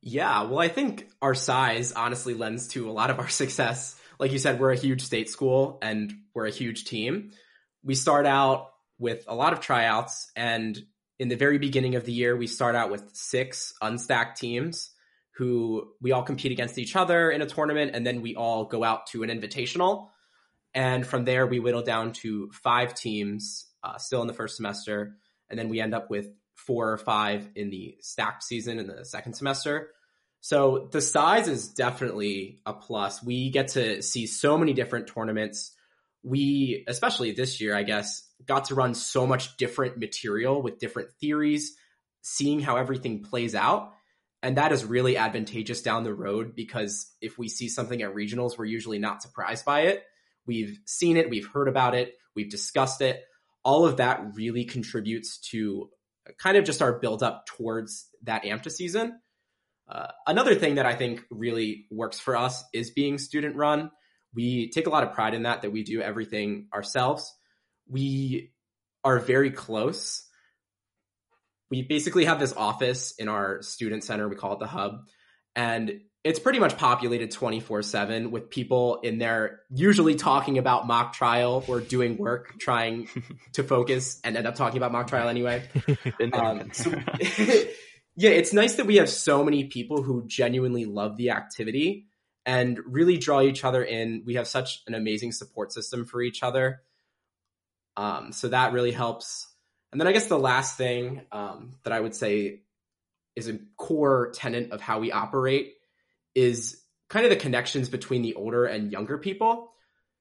Yeah, 0.00 0.42
well, 0.44 0.58
I 0.58 0.68
think 0.68 1.08
our 1.20 1.34
size 1.34 1.92
honestly 1.92 2.34
lends 2.34 2.68
to 2.68 2.90
a 2.90 2.92
lot 2.92 3.10
of 3.10 3.18
our 3.18 3.28
success. 3.42 3.96
Like 4.18 4.32
you 4.32 4.38
said, 4.38 4.60
we're 4.60 4.72
a 4.72 4.76
huge 4.76 5.02
state 5.02 5.28
school 5.28 5.78
and 5.82 6.12
we're 6.34 6.46
a 6.46 6.50
huge 6.50 6.84
team. 6.84 7.32
We 7.84 7.94
start 7.94 8.26
out 8.26 8.71
with 9.02 9.24
a 9.26 9.34
lot 9.34 9.52
of 9.52 9.60
tryouts. 9.60 10.30
And 10.36 10.78
in 11.18 11.28
the 11.28 11.34
very 11.34 11.58
beginning 11.58 11.96
of 11.96 12.04
the 12.04 12.12
year, 12.12 12.36
we 12.36 12.46
start 12.46 12.76
out 12.76 12.90
with 12.90 13.10
six 13.12 13.74
unstacked 13.82 14.38
teams 14.38 14.90
who 15.36 15.88
we 16.00 16.12
all 16.12 16.22
compete 16.22 16.52
against 16.52 16.78
each 16.78 16.94
other 16.94 17.30
in 17.30 17.42
a 17.42 17.46
tournament. 17.46 17.90
And 17.94 18.06
then 18.06 18.22
we 18.22 18.36
all 18.36 18.64
go 18.66 18.84
out 18.84 19.08
to 19.08 19.24
an 19.24 19.28
invitational. 19.28 20.10
And 20.72 21.06
from 21.06 21.24
there, 21.24 21.46
we 21.46 21.58
whittle 21.58 21.82
down 21.82 22.12
to 22.22 22.50
five 22.52 22.94
teams 22.94 23.66
uh, 23.82 23.98
still 23.98 24.22
in 24.22 24.28
the 24.28 24.34
first 24.34 24.56
semester. 24.56 25.16
And 25.50 25.58
then 25.58 25.68
we 25.68 25.80
end 25.80 25.94
up 25.94 26.08
with 26.08 26.28
four 26.54 26.92
or 26.92 26.98
five 26.98 27.48
in 27.56 27.70
the 27.70 27.96
stacked 28.00 28.44
season 28.44 28.78
in 28.78 28.86
the 28.86 29.04
second 29.04 29.34
semester. 29.34 29.90
So 30.40 30.88
the 30.92 31.00
size 31.00 31.48
is 31.48 31.68
definitely 31.68 32.60
a 32.64 32.72
plus. 32.72 33.22
We 33.22 33.50
get 33.50 33.68
to 33.68 34.00
see 34.02 34.26
so 34.26 34.56
many 34.58 34.74
different 34.74 35.08
tournaments. 35.08 35.72
We, 36.22 36.84
especially 36.86 37.32
this 37.32 37.60
year, 37.60 37.74
I 37.74 37.82
guess, 37.82 38.22
got 38.46 38.66
to 38.66 38.74
run 38.74 38.94
so 38.94 39.26
much 39.26 39.56
different 39.56 39.98
material 39.98 40.62
with 40.62 40.78
different 40.78 41.10
theories, 41.20 41.76
seeing 42.22 42.60
how 42.60 42.76
everything 42.76 43.22
plays 43.22 43.54
out. 43.54 43.92
And 44.42 44.56
that 44.56 44.72
is 44.72 44.84
really 44.84 45.16
advantageous 45.16 45.82
down 45.82 46.02
the 46.02 46.14
road 46.14 46.54
because 46.56 47.12
if 47.20 47.38
we 47.38 47.48
see 47.48 47.68
something 47.68 48.02
at 48.02 48.14
regionals, 48.14 48.58
we're 48.58 48.64
usually 48.64 48.98
not 48.98 49.22
surprised 49.22 49.64
by 49.64 49.82
it. 49.82 50.02
We've 50.46 50.78
seen 50.84 51.16
it, 51.16 51.30
we've 51.30 51.46
heard 51.46 51.68
about 51.68 51.94
it, 51.94 52.14
we've 52.34 52.50
discussed 52.50 53.00
it. 53.00 53.22
All 53.64 53.86
of 53.86 53.98
that 53.98 54.34
really 54.34 54.64
contributes 54.64 55.38
to 55.50 55.88
kind 56.38 56.56
of 56.56 56.64
just 56.64 56.82
our 56.82 56.98
build 56.98 57.22
up 57.22 57.46
towards 57.46 58.08
that 58.24 58.42
AMTA 58.42 58.72
season. 58.72 59.20
Uh, 59.88 60.08
another 60.26 60.56
thing 60.56 60.76
that 60.76 60.86
I 60.86 60.94
think 60.94 61.22
really 61.30 61.86
works 61.90 62.18
for 62.18 62.36
us 62.36 62.64
is 62.72 62.90
being 62.90 63.18
student 63.18 63.54
run. 63.54 63.90
We 64.34 64.70
take 64.70 64.86
a 64.86 64.90
lot 64.90 65.04
of 65.04 65.12
pride 65.12 65.34
in 65.34 65.42
that, 65.44 65.62
that 65.62 65.70
we 65.70 65.84
do 65.84 66.00
everything 66.00 66.66
ourselves 66.74 67.32
we 67.88 68.52
are 69.04 69.18
very 69.18 69.50
close. 69.50 70.26
We 71.70 71.82
basically 71.82 72.26
have 72.26 72.38
this 72.38 72.52
office 72.52 73.12
in 73.18 73.28
our 73.28 73.62
student 73.62 74.04
center. 74.04 74.28
We 74.28 74.36
call 74.36 74.54
it 74.54 74.60
the 74.60 74.66
hub. 74.66 75.06
And 75.54 76.00
it's 76.24 76.38
pretty 76.38 76.60
much 76.60 76.76
populated 76.76 77.32
24 77.32 77.82
7 77.82 78.30
with 78.30 78.48
people 78.48 79.00
in 79.00 79.18
there 79.18 79.60
usually 79.70 80.14
talking 80.14 80.56
about 80.56 80.86
mock 80.86 81.14
trial 81.14 81.64
or 81.66 81.80
doing 81.80 82.16
work 82.16 82.58
trying 82.60 83.08
to 83.54 83.64
focus 83.64 84.20
and 84.22 84.36
end 84.36 84.46
up 84.46 84.54
talking 84.54 84.76
about 84.76 84.92
mock 84.92 85.08
trial 85.08 85.28
anyway. 85.28 85.68
um, 86.32 86.70
so, 86.72 86.90
yeah, 88.16 88.30
it's 88.30 88.52
nice 88.52 88.74
that 88.76 88.86
we 88.86 88.96
have 88.96 89.08
so 89.08 89.42
many 89.42 89.64
people 89.64 90.02
who 90.02 90.24
genuinely 90.26 90.84
love 90.84 91.16
the 91.16 91.30
activity 91.30 92.06
and 92.46 92.78
really 92.86 93.18
draw 93.18 93.40
each 93.40 93.64
other 93.64 93.82
in. 93.82 94.22
We 94.24 94.34
have 94.34 94.46
such 94.46 94.82
an 94.86 94.94
amazing 94.94 95.32
support 95.32 95.72
system 95.72 96.04
for 96.04 96.22
each 96.22 96.42
other. 96.42 96.82
Um, 97.96 98.32
so 98.32 98.48
that 98.48 98.72
really 98.72 98.92
helps. 98.92 99.46
And 99.90 100.00
then 100.00 100.08
I 100.08 100.12
guess 100.12 100.26
the 100.26 100.38
last 100.38 100.76
thing 100.76 101.22
um, 101.32 101.76
that 101.84 101.92
I 101.92 102.00
would 102.00 102.14
say 102.14 102.62
is 103.36 103.48
a 103.48 103.58
core 103.76 104.32
tenet 104.34 104.72
of 104.72 104.80
how 104.80 105.00
we 105.00 105.12
operate 105.12 105.74
is 106.34 106.80
kind 107.08 107.26
of 107.26 107.30
the 107.30 107.36
connections 107.36 107.88
between 107.88 108.22
the 108.22 108.34
older 108.34 108.64
and 108.64 108.90
younger 108.90 109.18
people. 109.18 109.72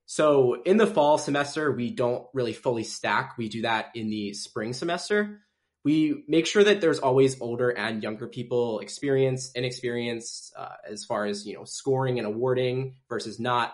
So 0.06 0.62
in 0.64 0.76
the 0.76 0.88
fall 0.88 1.18
semester, 1.18 1.72
we 1.72 1.92
don't 1.92 2.26
really 2.34 2.52
fully 2.52 2.84
stack. 2.84 3.38
We 3.38 3.48
do 3.48 3.62
that 3.62 3.92
in 3.96 4.10
the 4.10 4.34
spring 4.34 4.74
semester. 4.74 5.40
We 5.86 6.26
make 6.28 6.46
sure 6.46 6.64
that 6.64 6.82
there's 6.82 7.00
always 7.00 7.40
older 7.42 7.70
and 7.70 8.04
younger 8.04 8.28
people, 8.28 8.80
experienced, 8.80 9.56
inexperienced, 9.56 10.54
uh, 10.58 10.76
as 10.88 11.06
far 11.06 11.26
as 11.26 11.48
you 11.48 11.56
know, 11.56 11.64
scoring 11.64 12.20
and 12.20 12.28
awarding 12.28 12.96
versus 13.10 13.40
not 13.40 13.74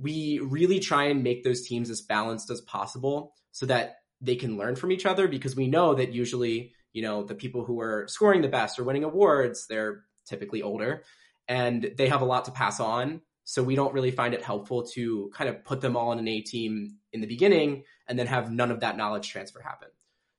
we 0.00 0.40
really 0.40 0.80
try 0.80 1.04
and 1.04 1.22
make 1.22 1.44
those 1.44 1.66
teams 1.66 1.90
as 1.90 2.02
balanced 2.02 2.50
as 2.50 2.60
possible 2.60 3.32
so 3.52 3.66
that 3.66 3.96
they 4.20 4.36
can 4.36 4.56
learn 4.56 4.76
from 4.76 4.90
each 4.90 5.06
other 5.06 5.28
because 5.28 5.54
we 5.54 5.66
know 5.66 5.94
that 5.94 6.12
usually, 6.12 6.72
you 6.92 7.02
know, 7.02 7.24
the 7.24 7.34
people 7.34 7.64
who 7.64 7.80
are 7.80 8.06
scoring 8.08 8.42
the 8.42 8.48
best 8.48 8.78
or 8.78 8.84
winning 8.84 9.04
awards, 9.04 9.66
they're 9.66 10.04
typically 10.26 10.62
older. 10.62 11.04
and 11.46 11.92
they 11.96 12.08
have 12.08 12.22
a 12.22 12.24
lot 12.24 12.46
to 12.46 12.50
pass 12.50 12.80
on. 12.80 13.20
So 13.44 13.62
we 13.62 13.74
don't 13.74 13.92
really 13.92 14.10
find 14.10 14.32
it 14.32 14.42
helpful 14.42 14.84
to 14.94 15.30
kind 15.34 15.50
of 15.50 15.62
put 15.64 15.82
them 15.82 15.96
all 15.96 16.12
in 16.12 16.18
an 16.18 16.28
A 16.28 16.40
team 16.40 16.96
in 17.12 17.20
the 17.20 17.26
beginning 17.26 17.84
and 18.08 18.18
then 18.18 18.26
have 18.26 18.50
none 18.50 18.70
of 18.70 18.80
that 18.80 18.96
knowledge 18.96 19.28
transfer 19.28 19.60
happen. 19.60 19.88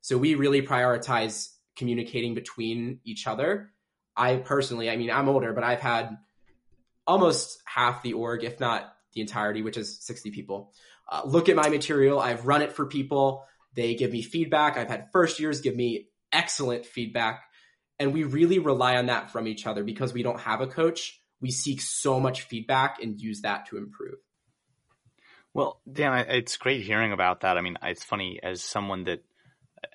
So 0.02 0.18
we 0.18 0.34
really 0.34 0.64
prioritize 0.64 1.50
communicating 1.76 2.34
between 2.34 3.00
each 3.04 3.28
other. 3.28 3.72
I 4.16 4.38
personally, 4.38 4.90
I 4.90 4.98
mean, 4.98 5.12
I'm 5.12 5.30
older, 5.30 5.54
but 5.54 5.64
I've 5.64 5.82
had 5.82 6.18
almost 7.06 7.62
half 7.66 8.02
the 8.02 8.14
org, 8.14 8.44
if 8.44 8.60
not 8.60 8.95
the 9.16 9.22
entirety, 9.22 9.62
which 9.62 9.78
is 9.78 9.98
60 10.02 10.32
people, 10.32 10.74
uh, 11.12 11.22
look 11.26 11.50
at 11.50 11.56
my 11.56 11.70
material. 11.70 12.20
I've 12.20 12.46
run 12.46 12.62
it 12.62 12.74
for 12.74 12.86
people. 12.86 13.46
They 13.76 13.96
give 13.96 14.12
me 14.12 14.22
feedback. 14.22 14.78
I've 14.78 14.90
had 14.90 15.08
first 15.12 15.40
years 15.40 15.62
give 15.62 15.76
me 15.76 16.08
excellent 16.32 16.86
feedback. 16.86 17.44
And 17.98 18.14
we 18.14 18.24
really 18.24 18.60
rely 18.60 18.98
on 18.98 19.08
that 19.08 19.32
from 19.32 19.48
each 19.48 19.66
other 19.66 19.84
because 19.84 20.14
we 20.14 20.24
don't 20.24 20.40
have 20.42 20.62
a 20.62 20.68
coach. 20.68 21.20
We 21.42 21.52
seek 21.52 21.82
so 21.82 22.20
much 22.20 22.42
feedback 22.42 23.02
and 23.02 23.20
use 23.20 23.42
that 23.42 23.68
to 23.68 23.78
improve. 23.78 24.16
Well, 25.54 25.80
Dan, 25.90 26.26
it's 26.30 26.58
great 26.58 26.84
hearing 26.84 27.14
about 27.14 27.42
that. 27.42 27.58
I 27.58 27.62
mean, 27.62 27.78
it's 27.82 28.04
funny 28.04 28.40
as 28.44 28.62
someone 28.62 29.06
that, 29.06 29.24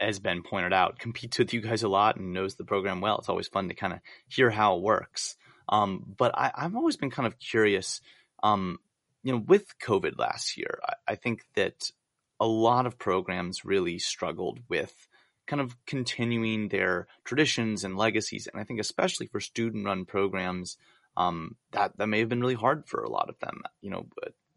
as 0.00 0.18
Ben 0.18 0.42
pointed 0.42 0.72
out, 0.72 0.98
competes 0.98 1.38
with 1.38 1.52
you 1.52 1.60
guys 1.60 1.82
a 1.82 1.88
lot 1.88 2.16
and 2.16 2.32
knows 2.32 2.54
the 2.54 2.64
program 2.64 3.02
well. 3.02 3.18
It's 3.18 3.28
always 3.28 3.48
fun 3.48 3.68
to 3.68 3.74
kind 3.74 3.92
of 3.92 3.98
hear 4.28 4.48
how 4.48 4.76
it 4.76 4.82
works. 4.82 5.36
Um, 5.68 6.14
but 6.16 6.32
I, 6.34 6.50
have 6.56 6.76
always 6.76 6.96
been 6.96 7.10
kind 7.10 7.26
of 7.26 7.38
curious. 7.38 8.00
Um, 8.42 8.78
you 9.22 9.32
know, 9.32 9.42
with 9.46 9.78
COVID 9.78 10.18
last 10.18 10.56
year, 10.56 10.80
I, 10.84 11.12
I 11.12 11.14
think 11.14 11.44
that 11.54 11.90
a 12.38 12.46
lot 12.46 12.86
of 12.86 12.98
programs 12.98 13.64
really 13.64 13.98
struggled 13.98 14.60
with 14.68 15.08
kind 15.46 15.60
of 15.60 15.76
continuing 15.84 16.68
their 16.68 17.06
traditions 17.24 17.84
and 17.84 17.96
legacies. 17.96 18.46
And 18.46 18.60
I 18.60 18.64
think 18.64 18.80
especially 18.80 19.26
for 19.26 19.40
student 19.40 19.84
run 19.84 20.04
programs, 20.04 20.76
um, 21.16 21.56
that, 21.72 21.96
that 21.98 22.06
may 22.06 22.20
have 22.20 22.28
been 22.28 22.40
really 22.40 22.54
hard 22.54 22.86
for 22.86 23.02
a 23.02 23.10
lot 23.10 23.28
of 23.28 23.38
them. 23.40 23.62
You 23.82 23.90
know, 23.90 24.06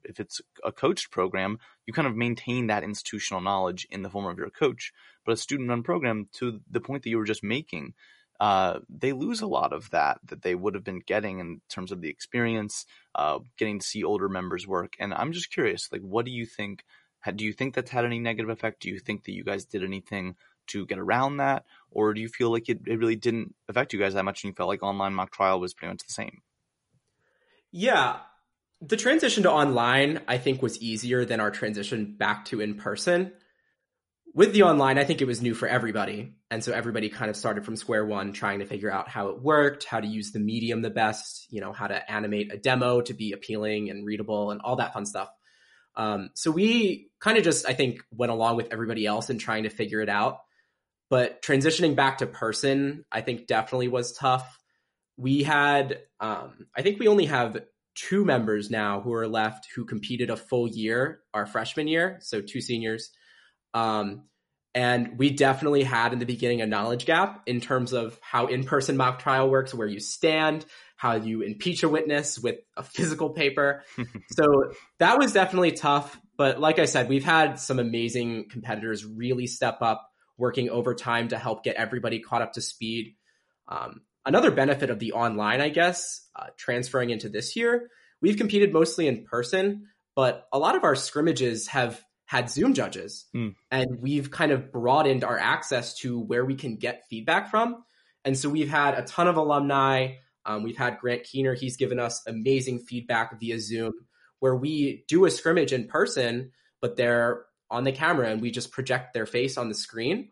if 0.04 0.20
it's 0.20 0.40
a 0.64 0.72
coached 0.72 1.12
program, 1.12 1.60
you 1.86 1.94
kind 1.94 2.08
of 2.08 2.16
maintain 2.16 2.68
that 2.68 2.84
institutional 2.84 3.42
knowledge 3.42 3.88
in 3.90 4.04
the 4.04 4.10
form 4.10 4.28
of 4.28 4.38
your 4.38 4.50
coach. 4.50 4.94
But 5.26 5.34
a 5.34 5.38
student 5.38 5.70
run 5.70 5.84
program, 5.84 6.30
to 6.34 6.62
the 6.70 6.82
point 6.82 7.04
that 7.04 7.10
you 7.10 7.18
were 7.18 7.26
just 7.26 7.44
making, 7.44 7.94
uh, 8.40 8.80
they 8.90 9.14
lose 9.14 9.42
a 9.42 9.48
lot 9.48 9.74
of 9.74 9.90
that 9.92 10.20
that 10.26 10.42
they 10.42 10.56
would 10.56 10.76
have 10.76 10.84
been 10.84 11.02
getting 11.06 11.40
in 11.40 11.62
terms 11.70 11.92
of 11.92 12.02
the 12.02 12.10
experience, 12.10 12.86
uh, 13.16 13.40
getting 13.58 13.80
to 13.80 13.86
see 13.86 14.04
older 14.04 14.30
members 14.30 14.68
work. 14.68 14.94
And 15.00 15.14
I'm 15.14 15.32
just 15.32 15.52
curious, 15.52 15.90
like, 15.92 16.02
what 16.02 16.26
do 16.26 16.32
you 16.32 16.46
think? 16.46 16.84
Do 17.36 17.46
you 17.46 17.54
think 17.54 17.74
that's 17.74 17.92
had 17.92 18.04
any 18.04 18.20
negative 18.20 18.50
effect? 18.50 18.82
Do 18.82 18.90
you 18.90 19.00
think 19.00 19.24
that 19.24 19.32
you 19.32 19.46
guys 19.46 19.64
did 19.66 19.84
anything 19.84 20.36
to 20.68 20.86
get 20.86 21.00
around 21.00 21.38
that? 21.38 21.66
Or 21.92 22.14
do 22.14 22.22
you 22.22 22.28
feel 22.28 22.52
like 22.52 22.70
it, 22.70 22.82
it 22.86 23.00
really 23.00 23.16
didn't 23.16 23.56
affect 23.70 23.94
you 23.94 24.00
guys 24.00 24.14
that 24.14 24.26
much 24.26 24.44
and 24.44 24.52
you 24.52 24.56
felt 24.56 24.70
like 24.70 24.84
online 24.84 25.14
mock 25.14 25.32
trial 25.32 25.60
was 25.60 25.74
pretty 25.74 25.94
much 25.94 26.06
the 26.06 26.14
same? 26.14 26.42
Yeah. 27.72 28.18
The 28.82 28.98
transition 28.98 29.44
to 29.44 29.52
online, 29.52 30.22
I 30.28 30.38
think, 30.38 30.62
was 30.62 30.82
easier 30.82 31.24
than 31.24 31.40
our 31.40 31.52
transition 31.52 32.16
back 32.18 32.46
to 32.46 32.60
in 32.60 32.76
person. 32.76 33.32
With 34.36 34.54
the 34.54 34.64
online, 34.64 34.98
I 34.98 35.04
think 35.04 35.22
it 35.22 35.28
was 35.28 35.44
new 35.44 35.54
for 35.54 35.68
everybody. 35.68 36.34
And 36.50 36.64
so 36.64 36.72
everybody 36.72 37.10
kind 37.10 37.30
of 37.30 37.36
started 37.36 37.66
from 37.66 37.76
square 37.76 38.04
one, 38.04 38.34
trying 38.34 38.60
to 38.60 38.66
figure 38.66 38.92
out 38.92 39.08
how 39.08 39.28
it 39.28 39.40
worked, 39.40 39.84
how 39.84 40.00
to 40.00 40.08
use 40.08 40.32
the 40.32 40.40
medium 40.40 40.82
the 40.82 40.90
best, 40.90 41.46
you 41.52 41.62
know, 41.62 41.72
how 41.72 41.86
to 41.86 42.12
animate 42.12 42.52
a 42.52 42.58
demo 42.58 43.02
to 43.02 43.14
be 43.14 43.34
appealing 43.34 43.92
and 43.92 44.06
readable 44.06 44.50
and 44.50 44.60
all 44.62 44.78
that 44.78 44.94
fun 44.94 45.06
stuff. 45.06 45.30
Um, 45.96 46.32
so 46.34 46.50
we 46.50 47.12
kind 47.20 47.38
of 47.38 47.44
just, 47.44 47.68
I 47.70 47.74
think, 47.74 48.02
went 48.12 48.32
along 48.32 48.56
with 48.56 48.74
everybody 48.74 49.06
else 49.06 49.30
in 49.30 49.38
trying 49.38 49.64
to 49.64 49.70
figure 49.70 50.02
it 50.02 50.10
out. 50.10 50.40
But 51.12 51.44
transitioning 51.44 51.96
back 51.96 52.18
to 52.18 52.26
person, 52.26 53.06
I 53.12 53.22
think 53.22 53.46
definitely 53.46 53.90
was 53.90 54.14
tough. 54.14 54.58
We 55.16 55.44
had, 55.44 56.00
um, 56.20 56.66
I 56.76 56.82
think 56.82 57.00
we 57.00 57.08
only 57.08 57.26
have 57.28 57.62
two 57.94 58.26
members 58.26 58.72
now 58.72 59.00
who 59.02 59.14
are 59.14 59.28
left 59.28 59.68
who 59.76 59.86
competed 59.86 60.32
a 60.32 60.38
full 60.38 60.68
year 60.68 61.22
our 61.36 61.46
freshman 61.46 61.88
year. 61.88 62.18
So 62.22 62.42
two 62.42 62.62
seniors. 62.62 63.12
Um, 63.74 64.24
and 64.76 65.20
we 65.20 65.30
definitely 65.30 65.84
had 65.84 66.14
in 66.14 66.20
the 66.20 66.26
beginning 66.26 66.62
a 66.62 66.66
knowledge 66.66 67.06
gap 67.06 67.44
in 67.46 67.62
terms 67.62 67.94
of 67.94 68.20
how 68.22 68.48
in 68.48 68.64
person 68.64 68.98
mock 68.98 69.20
trial 69.20 69.50
works, 69.50 69.74
where 69.74 69.88
you 69.88 70.00
stand, 70.00 70.66
how 70.96 71.16
you 71.16 71.42
impeach 71.42 71.84
a 71.84 71.90
witness 71.90 72.40
with 72.40 72.58
a 72.76 72.82
physical 72.82 73.30
paper. 73.32 73.84
so 74.32 74.74
that 74.98 75.20
was 75.20 75.34
definitely 75.34 75.74
tough. 75.74 76.20
But 76.38 76.60
like 76.60 76.80
I 76.80 76.86
said, 76.86 77.08
we've 77.08 77.24
had 77.24 77.60
some 77.60 77.78
amazing 77.78 78.50
competitors 78.50 79.06
really 79.06 79.46
step 79.46 79.78
up 79.82 80.10
working 80.38 80.70
overtime 80.70 81.28
to 81.28 81.38
help 81.38 81.64
get 81.64 81.76
everybody 81.76 82.20
caught 82.20 82.42
up 82.42 82.54
to 82.54 82.62
speed. 82.62 83.16
Um, 83.68 84.02
another 84.26 84.50
benefit 84.50 84.90
of 84.90 84.98
the 84.98 85.12
online, 85.14 85.62
I 85.62 85.70
guess, 85.70 86.28
uh, 86.36 86.48
transferring 86.58 87.12
into 87.12 87.30
this 87.30 87.56
year, 87.56 87.90
we've 88.22 88.38
competed 88.38 88.74
mostly 88.74 89.08
in 89.08 89.26
person, 89.26 89.88
but 90.16 90.48
a 90.52 90.58
lot 90.58 90.76
of 90.76 90.84
our 90.84 90.96
scrimmages 90.96 91.68
have 91.68 92.02
had 92.34 92.50
Zoom 92.50 92.74
judges, 92.74 93.28
mm. 93.36 93.54
and 93.70 94.00
we've 94.02 94.32
kind 94.32 94.52
of 94.52 94.72
broadened 94.72 95.24
our 95.24 95.38
access 95.38 95.94
to 96.00 96.20
where 96.20 96.44
we 96.44 96.56
can 96.56 96.78
get 96.78 97.04
feedback 97.08 97.52
from. 97.52 97.84
And 98.26 98.36
so 98.36 98.50
we've 98.50 98.72
had 98.72 98.96
a 98.96 99.04
ton 99.04 99.28
of 99.28 99.38
alumni. 99.38 100.16
Um, 100.44 100.64
we've 100.64 100.76
had 100.76 100.98
Grant 100.98 101.26
Keener; 101.26 101.54
he's 101.54 101.78
given 101.78 102.00
us 102.00 102.24
amazing 102.26 102.80
feedback 102.80 103.40
via 103.40 103.60
Zoom, 103.60 103.94
where 104.40 104.56
we 104.56 105.06
do 105.08 105.26
a 105.26 105.30
scrimmage 105.30 105.74
in 105.74 105.88
person, 105.88 106.50
but 106.82 106.98
they're 106.98 107.46
on 107.70 107.84
the 107.84 107.92
camera 107.92 108.32
and 108.32 108.42
we 108.42 108.50
just 108.50 108.72
project 108.72 109.14
their 109.14 109.28
face 109.28 109.56
on 109.56 109.70
the 109.70 109.76
screen. 109.76 110.32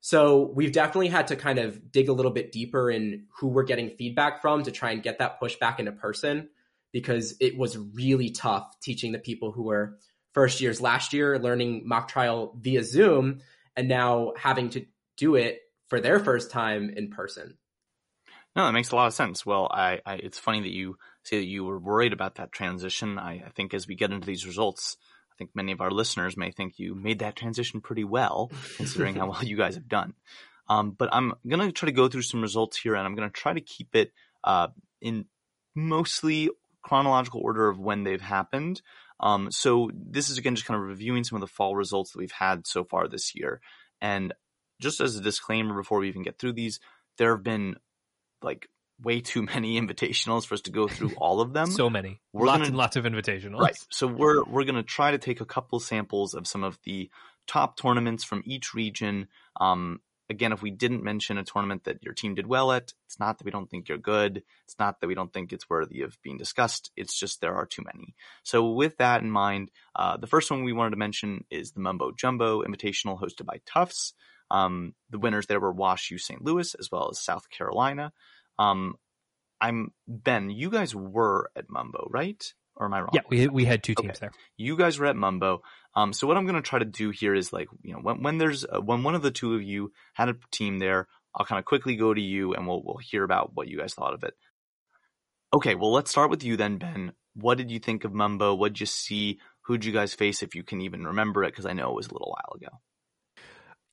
So 0.00 0.50
we've 0.54 0.72
definitely 0.72 1.08
had 1.08 1.28
to 1.28 1.36
kind 1.36 1.60
of 1.60 1.92
dig 1.92 2.08
a 2.08 2.12
little 2.12 2.32
bit 2.32 2.50
deeper 2.50 2.90
in 2.90 3.26
who 3.38 3.46
we're 3.46 3.62
getting 3.62 3.90
feedback 3.90 4.42
from 4.42 4.64
to 4.64 4.72
try 4.72 4.90
and 4.90 5.04
get 5.04 5.20
that 5.20 5.38
push 5.38 5.54
back 5.56 5.78
into 5.78 5.92
person 5.92 6.48
because 6.92 7.34
it 7.40 7.56
was 7.56 7.78
really 7.78 8.30
tough 8.30 8.80
teaching 8.80 9.12
the 9.12 9.18
people 9.18 9.52
who 9.52 9.62
were 9.64 9.98
first 10.32 10.60
years 10.60 10.80
last 10.80 11.12
year 11.12 11.38
learning 11.38 11.82
mock 11.86 12.08
trial 12.08 12.54
via 12.58 12.82
Zoom 12.82 13.40
and 13.76 13.88
now 13.88 14.32
having 14.36 14.70
to 14.70 14.86
do 15.16 15.34
it 15.34 15.60
for 15.88 16.00
their 16.00 16.20
first 16.20 16.50
time 16.50 16.90
in 16.94 17.10
person. 17.10 17.56
No, 18.56 18.66
that 18.66 18.72
makes 18.72 18.90
a 18.90 18.96
lot 18.96 19.06
of 19.06 19.14
sense. 19.14 19.46
Well, 19.46 19.68
I, 19.70 20.00
I 20.04 20.14
it's 20.14 20.38
funny 20.38 20.60
that 20.62 20.72
you 20.72 20.96
say 21.22 21.38
that 21.38 21.46
you 21.46 21.64
were 21.64 21.78
worried 21.78 22.12
about 22.12 22.36
that 22.36 22.52
transition. 22.52 23.18
I, 23.18 23.44
I 23.46 23.50
think 23.54 23.74
as 23.74 23.86
we 23.86 23.94
get 23.94 24.10
into 24.10 24.26
these 24.26 24.46
results, 24.46 24.96
I 25.32 25.34
think 25.36 25.50
many 25.54 25.72
of 25.72 25.80
our 25.80 25.90
listeners 25.90 26.36
may 26.36 26.50
think 26.50 26.78
you 26.78 26.94
made 26.94 27.20
that 27.20 27.36
transition 27.36 27.80
pretty 27.80 28.04
well, 28.04 28.50
considering 28.76 29.14
how 29.14 29.30
well 29.30 29.44
you 29.44 29.56
guys 29.56 29.76
have 29.76 29.88
done. 29.88 30.14
Um, 30.68 30.90
but 30.90 31.08
I'm 31.12 31.34
going 31.46 31.66
to 31.66 31.72
try 31.72 31.86
to 31.86 31.94
go 31.94 32.08
through 32.08 32.22
some 32.22 32.42
results 32.42 32.76
here, 32.76 32.94
and 32.94 33.06
I'm 33.06 33.14
going 33.14 33.28
to 33.28 33.32
try 33.32 33.52
to 33.52 33.60
keep 33.60 33.94
it 33.94 34.12
uh, 34.44 34.68
in 35.00 35.26
mostly 35.74 36.50
chronological 36.82 37.40
order 37.42 37.68
of 37.68 37.78
when 37.78 38.02
they've 38.02 38.20
happened. 38.20 38.82
Um, 39.20 39.50
so 39.50 39.90
this 39.94 40.30
is 40.30 40.38
again 40.38 40.54
just 40.54 40.66
kind 40.66 40.80
of 40.80 40.86
reviewing 40.86 41.24
some 41.24 41.36
of 41.36 41.40
the 41.40 41.52
fall 41.52 41.74
results 41.74 42.12
that 42.12 42.18
we've 42.18 42.32
had 42.32 42.66
so 42.66 42.84
far 42.84 43.08
this 43.08 43.34
year. 43.34 43.60
And 44.00 44.32
just 44.80 45.00
as 45.00 45.16
a 45.16 45.20
disclaimer 45.20 45.74
before 45.74 45.98
we 45.98 46.08
even 46.08 46.22
get 46.22 46.38
through 46.38 46.52
these, 46.52 46.80
there 47.16 47.34
have 47.34 47.42
been 47.42 47.76
like 48.42 48.68
way 49.02 49.20
too 49.20 49.42
many 49.54 49.80
invitationals 49.80 50.46
for 50.46 50.54
us 50.54 50.62
to 50.62 50.70
go 50.70 50.88
through 50.88 51.12
all 51.18 51.40
of 51.40 51.52
them. 51.52 51.70
so 51.70 51.90
many, 51.90 52.20
we're 52.32 52.46
lots 52.46 52.58
gonna, 52.58 52.68
and 52.68 52.76
lots 52.76 52.96
of 52.96 53.04
invitationals. 53.04 53.60
Right. 53.60 53.76
So 53.90 54.06
we're 54.06 54.44
we're 54.44 54.64
going 54.64 54.76
to 54.76 54.82
try 54.82 55.10
to 55.10 55.18
take 55.18 55.40
a 55.40 55.46
couple 55.46 55.80
samples 55.80 56.34
of 56.34 56.46
some 56.46 56.64
of 56.64 56.78
the 56.84 57.10
top 57.46 57.76
tournaments 57.76 58.24
from 58.24 58.42
each 58.44 58.74
region. 58.74 59.28
Um, 59.60 60.00
again, 60.30 60.52
if 60.52 60.62
we 60.62 60.70
didn't 60.70 61.02
mention 61.02 61.38
a 61.38 61.44
tournament 61.44 61.84
that 61.84 62.02
your 62.02 62.14
team 62.14 62.34
did 62.34 62.46
well 62.46 62.72
at, 62.72 62.92
it's 63.06 63.18
not 63.18 63.38
that 63.38 63.44
we 63.44 63.50
don't 63.50 63.68
think 63.70 63.88
you're 63.88 63.98
good. 63.98 64.42
It's 64.64 64.78
not 64.78 65.00
that 65.00 65.06
we 65.06 65.14
don't 65.14 65.32
think 65.32 65.52
it's 65.52 65.68
worthy 65.70 66.02
of 66.02 66.18
being 66.22 66.36
discussed. 66.36 66.90
It's 66.96 67.18
just 67.18 67.40
there 67.40 67.54
are 67.54 67.66
too 67.66 67.82
many. 67.92 68.14
So 68.42 68.70
with 68.70 68.98
that 68.98 69.22
in 69.22 69.30
mind, 69.30 69.70
uh, 69.96 70.16
the 70.16 70.26
first 70.26 70.50
one 70.50 70.64
we 70.64 70.72
wanted 70.72 70.90
to 70.90 70.96
mention 70.96 71.44
is 71.50 71.72
the 71.72 71.80
Mumbo 71.80 72.12
Jumbo 72.12 72.62
Invitational 72.62 73.20
hosted 73.20 73.46
by 73.46 73.60
Tufts. 73.66 74.14
Um, 74.50 74.94
the 75.10 75.18
winners 75.18 75.46
there 75.46 75.60
were 75.60 75.72
Wash 75.72 76.10
U 76.10 76.18
St. 76.18 76.42
Louis 76.42 76.74
as 76.78 76.90
well 76.90 77.08
as 77.10 77.20
South 77.20 77.50
Carolina. 77.50 78.12
Um, 78.58 78.94
I'm 79.60 79.92
Ben. 80.06 80.50
You 80.50 80.70
guys 80.70 80.94
were 80.94 81.50
at 81.56 81.68
Mumbo, 81.68 82.08
right? 82.10 82.42
Or 82.76 82.86
am 82.86 82.94
I 82.94 83.00
wrong? 83.00 83.10
Yeah, 83.12 83.22
we 83.28 83.48
we 83.48 83.64
had 83.64 83.82
two 83.82 83.94
teams 83.94 84.10
okay. 84.10 84.18
there. 84.20 84.32
You 84.56 84.76
guys 84.76 84.98
were 84.98 85.06
at 85.06 85.16
Mumbo. 85.16 85.62
Um, 85.98 86.12
so 86.12 86.28
what 86.28 86.36
I'm 86.36 86.44
going 86.44 86.54
to 86.54 86.62
try 86.62 86.78
to 86.78 86.84
do 86.84 87.10
here 87.10 87.34
is 87.34 87.52
like 87.52 87.68
you 87.82 87.92
know 87.92 87.98
when 87.98 88.22
when 88.22 88.38
there's 88.38 88.64
uh, 88.64 88.80
when 88.80 89.02
one 89.02 89.16
of 89.16 89.22
the 89.22 89.32
two 89.32 89.56
of 89.56 89.62
you 89.62 89.92
had 90.14 90.28
a 90.28 90.36
team 90.52 90.78
there, 90.78 91.08
I'll 91.34 91.44
kind 91.44 91.58
of 91.58 91.64
quickly 91.64 91.96
go 91.96 92.14
to 92.14 92.20
you 92.20 92.54
and 92.54 92.68
we'll 92.68 92.82
we'll 92.84 92.98
hear 92.98 93.24
about 93.24 93.50
what 93.54 93.66
you 93.66 93.78
guys 93.78 93.94
thought 93.94 94.14
of 94.14 94.22
it. 94.22 94.34
Okay, 95.52 95.74
well 95.74 95.92
let's 95.92 96.10
start 96.10 96.30
with 96.30 96.44
you 96.44 96.56
then, 96.56 96.78
Ben. 96.78 97.12
What 97.34 97.58
did 97.58 97.72
you 97.72 97.80
think 97.80 98.04
of 98.04 98.14
Mumbo? 98.14 98.54
What 98.54 98.74
did 98.74 98.80
you 98.80 98.86
see? 98.86 99.40
Who'd 99.62 99.84
you 99.84 99.92
guys 99.92 100.14
face 100.14 100.40
if 100.42 100.54
you 100.54 100.62
can 100.62 100.80
even 100.82 101.04
remember 101.04 101.42
it? 101.42 101.50
Because 101.50 101.66
I 101.66 101.72
know 101.72 101.90
it 101.90 101.96
was 101.96 102.06
a 102.06 102.12
little 102.12 102.36
while 102.36 102.56
ago. 102.56 102.78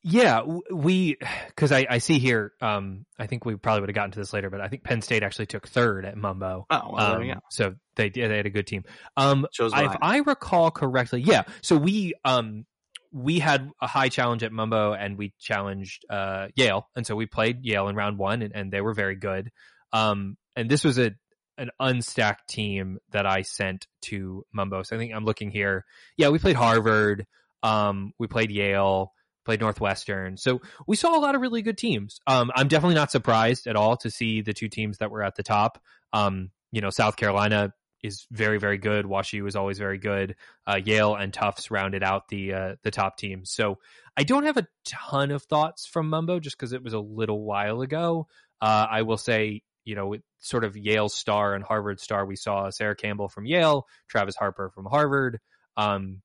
Yeah, 0.08 0.42
we 0.72 1.18
because 1.48 1.72
I, 1.72 1.84
I 1.90 1.98
see 1.98 2.20
here. 2.20 2.52
Um, 2.60 3.06
I 3.18 3.26
think 3.26 3.44
we 3.44 3.56
probably 3.56 3.80
would 3.80 3.88
have 3.90 3.94
gotten 3.96 4.12
to 4.12 4.20
this 4.20 4.32
later, 4.32 4.50
but 4.50 4.60
I 4.60 4.68
think 4.68 4.84
Penn 4.84 5.02
State 5.02 5.24
actually 5.24 5.46
took 5.46 5.66
third 5.66 6.04
at 6.04 6.16
Mumbo. 6.16 6.64
Oh, 6.70 6.90
well, 6.92 7.14
um, 7.16 7.24
yeah. 7.24 7.38
So 7.50 7.74
they 7.96 8.08
did. 8.08 8.30
They 8.30 8.36
had 8.36 8.46
a 8.46 8.50
good 8.50 8.68
team. 8.68 8.84
Um, 9.16 9.48
if 9.58 9.96
I 10.00 10.18
recall 10.18 10.70
correctly, 10.70 11.22
yeah. 11.22 11.42
So 11.60 11.76
we 11.76 12.14
um 12.24 12.66
we 13.10 13.40
had 13.40 13.68
a 13.82 13.88
high 13.88 14.08
challenge 14.08 14.44
at 14.44 14.52
Mumbo, 14.52 14.92
and 14.92 15.18
we 15.18 15.34
challenged 15.40 16.04
uh 16.08 16.48
Yale, 16.54 16.88
and 16.94 17.04
so 17.04 17.16
we 17.16 17.26
played 17.26 17.64
Yale 17.64 17.88
in 17.88 17.96
round 17.96 18.16
one, 18.16 18.42
and, 18.42 18.54
and 18.54 18.72
they 18.72 18.82
were 18.82 18.94
very 18.94 19.16
good. 19.16 19.50
Um, 19.92 20.36
and 20.54 20.70
this 20.70 20.84
was 20.84 20.98
a 20.98 21.16
an 21.58 21.70
unstacked 21.80 22.46
team 22.48 22.98
that 23.10 23.26
I 23.26 23.42
sent 23.42 23.88
to 24.02 24.44
Mumbo. 24.52 24.84
So 24.84 24.94
I 24.94 25.00
think 25.00 25.12
I'm 25.12 25.24
looking 25.24 25.50
here. 25.50 25.84
Yeah, 26.16 26.28
we 26.28 26.38
played 26.38 26.54
Harvard. 26.54 27.26
Um, 27.64 28.12
we 28.20 28.28
played 28.28 28.52
Yale, 28.52 29.12
played 29.46 29.60
Northwestern. 29.60 30.36
So 30.36 30.60
we 30.86 30.96
saw 30.96 31.16
a 31.16 31.20
lot 31.20 31.34
of 31.34 31.40
really 31.40 31.62
good 31.62 31.78
teams. 31.78 32.20
Um, 32.26 32.50
I'm 32.54 32.68
definitely 32.68 32.96
not 32.96 33.10
surprised 33.10 33.66
at 33.66 33.76
all 33.76 33.96
to 33.98 34.10
see 34.10 34.42
the 34.42 34.52
two 34.52 34.68
teams 34.68 34.98
that 34.98 35.10
were 35.10 35.22
at 35.22 35.36
the 35.36 35.42
top. 35.42 35.82
Um, 36.12 36.50
you 36.72 36.82
know, 36.82 36.90
South 36.90 37.16
Carolina 37.16 37.72
is 38.02 38.26
very, 38.30 38.58
very 38.58 38.76
good. 38.76 39.06
WashU 39.06 39.46
is 39.48 39.56
always 39.56 39.78
very 39.78 39.98
good. 39.98 40.36
Uh, 40.66 40.78
Yale 40.84 41.14
and 41.14 41.32
Tufts 41.32 41.70
rounded 41.70 42.02
out 42.02 42.28
the 42.28 42.52
uh, 42.52 42.74
the 42.82 42.90
top 42.90 43.16
teams. 43.16 43.50
So 43.50 43.78
I 44.16 44.24
don't 44.24 44.44
have 44.44 44.56
a 44.56 44.66
ton 44.84 45.30
of 45.30 45.44
thoughts 45.44 45.86
from 45.86 46.10
Mumbo 46.10 46.40
just 46.40 46.58
because 46.58 46.72
it 46.72 46.82
was 46.82 46.92
a 46.92 47.00
little 47.00 47.42
while 47.42 47.80
ago. 47.80 48.26
Uh, 48.60 48.86
I 48.90 49.02
will 49.02 49.16
say, 49.16 49.62
you 49.84 49.94
know, 49.94 50.16
sort 50.40 50.64
of 50.64 50.76
Yale 50.76 51.08
star 51.08 51.54
and 51.54 51.64
Harvard 51.64 52.00
star. 52.00 52.26
We 52.26 52.36
saw 52.36 52.70
Sarah 52.70 52.96
Campbell 52.96 53.28
from 53.28 53.46
Yale, 53.46 53.86
Travis 54.08 54.36
Harper 54.36 54.70
from 54.74 54.86
Harvard. 54.86 55.38
Um, 55.76 56.22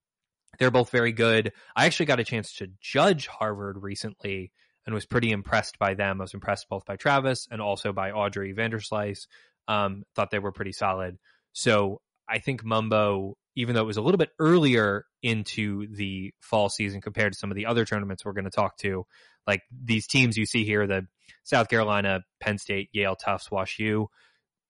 they're 0.60 0.72
both 0.72 0.89
very 0.89 1.12
good. 1.12 1.53
I 1.75 1.86
actually 1.86 2.08
got 2.08 2.20
a 2.20 2.24
chance 2.24 2.53
to 2.55 2.67
judge 2.79 3.27
Harvard 3.27 3.81
recently 3.81 4.51
and 4.86 4.93
was 4.93 5.05
pretty 5.05 5.31
impressed 5.31 5.79
by 5.79 5.93
them. 5.93 6.20
I 6.20 6.24
was 6.24 6.34
impressed 6.34 6.67
both 6.70 6.86
by 6.86 6.96
Travis 6.96 7.48
and 7.51 7.62
also 7.62 7.93
by 7.93 8.12
Audrey 8.12 8.53
Vanderslice. 8.53 9.27
Um, 9.67 10.03
thought 10.15 10.31
they 10.31 10.39
were 10.39 10.51
pretty 10.51 10.72
solid. 10.72 11.17
So 11.53 12.01
I 12.27 12.39
think 12.39 12.63
Mumbo, 12.63 13.36
even 13.55 13.75
though 13.75 13.81
it 13.81 13.88
was 13.88 13.98
a 13.98 14.01
little 14.01 14.17
bit 14.17 14.31
earlier 14.39 15.05
into 15.22 15.88
the 15.96 16.34
fall 16.41 16.70
season 16.70 17.01
compared 17.01 17.34
to 17.34 17.39
some 17.39 17.51
of 17.51 17.55
the 17.55 17.67
other 17.67 17.86
tournaments 17.86 18.25
we're 18.25 18.34
going 18.34 18.46
to 18.46 18.51
talk 18.51 18.77
to, 18.77 19.05
like 19.48 19.62
these 19.72 20.08
teams 20.08 20.38
you 20.38 20.46
see 20.46 20.65
here, 20.65 20.88
the 20.88 21.08
South 21.43 21.67
Carolina, 21.70 22.22
Penn 22.39 22.58
State, 22.58 22.89
Yale, 22.91 23.15
Tufts, 23.15 23.51
Wash 23.51 23.79
U, 23.79 24.08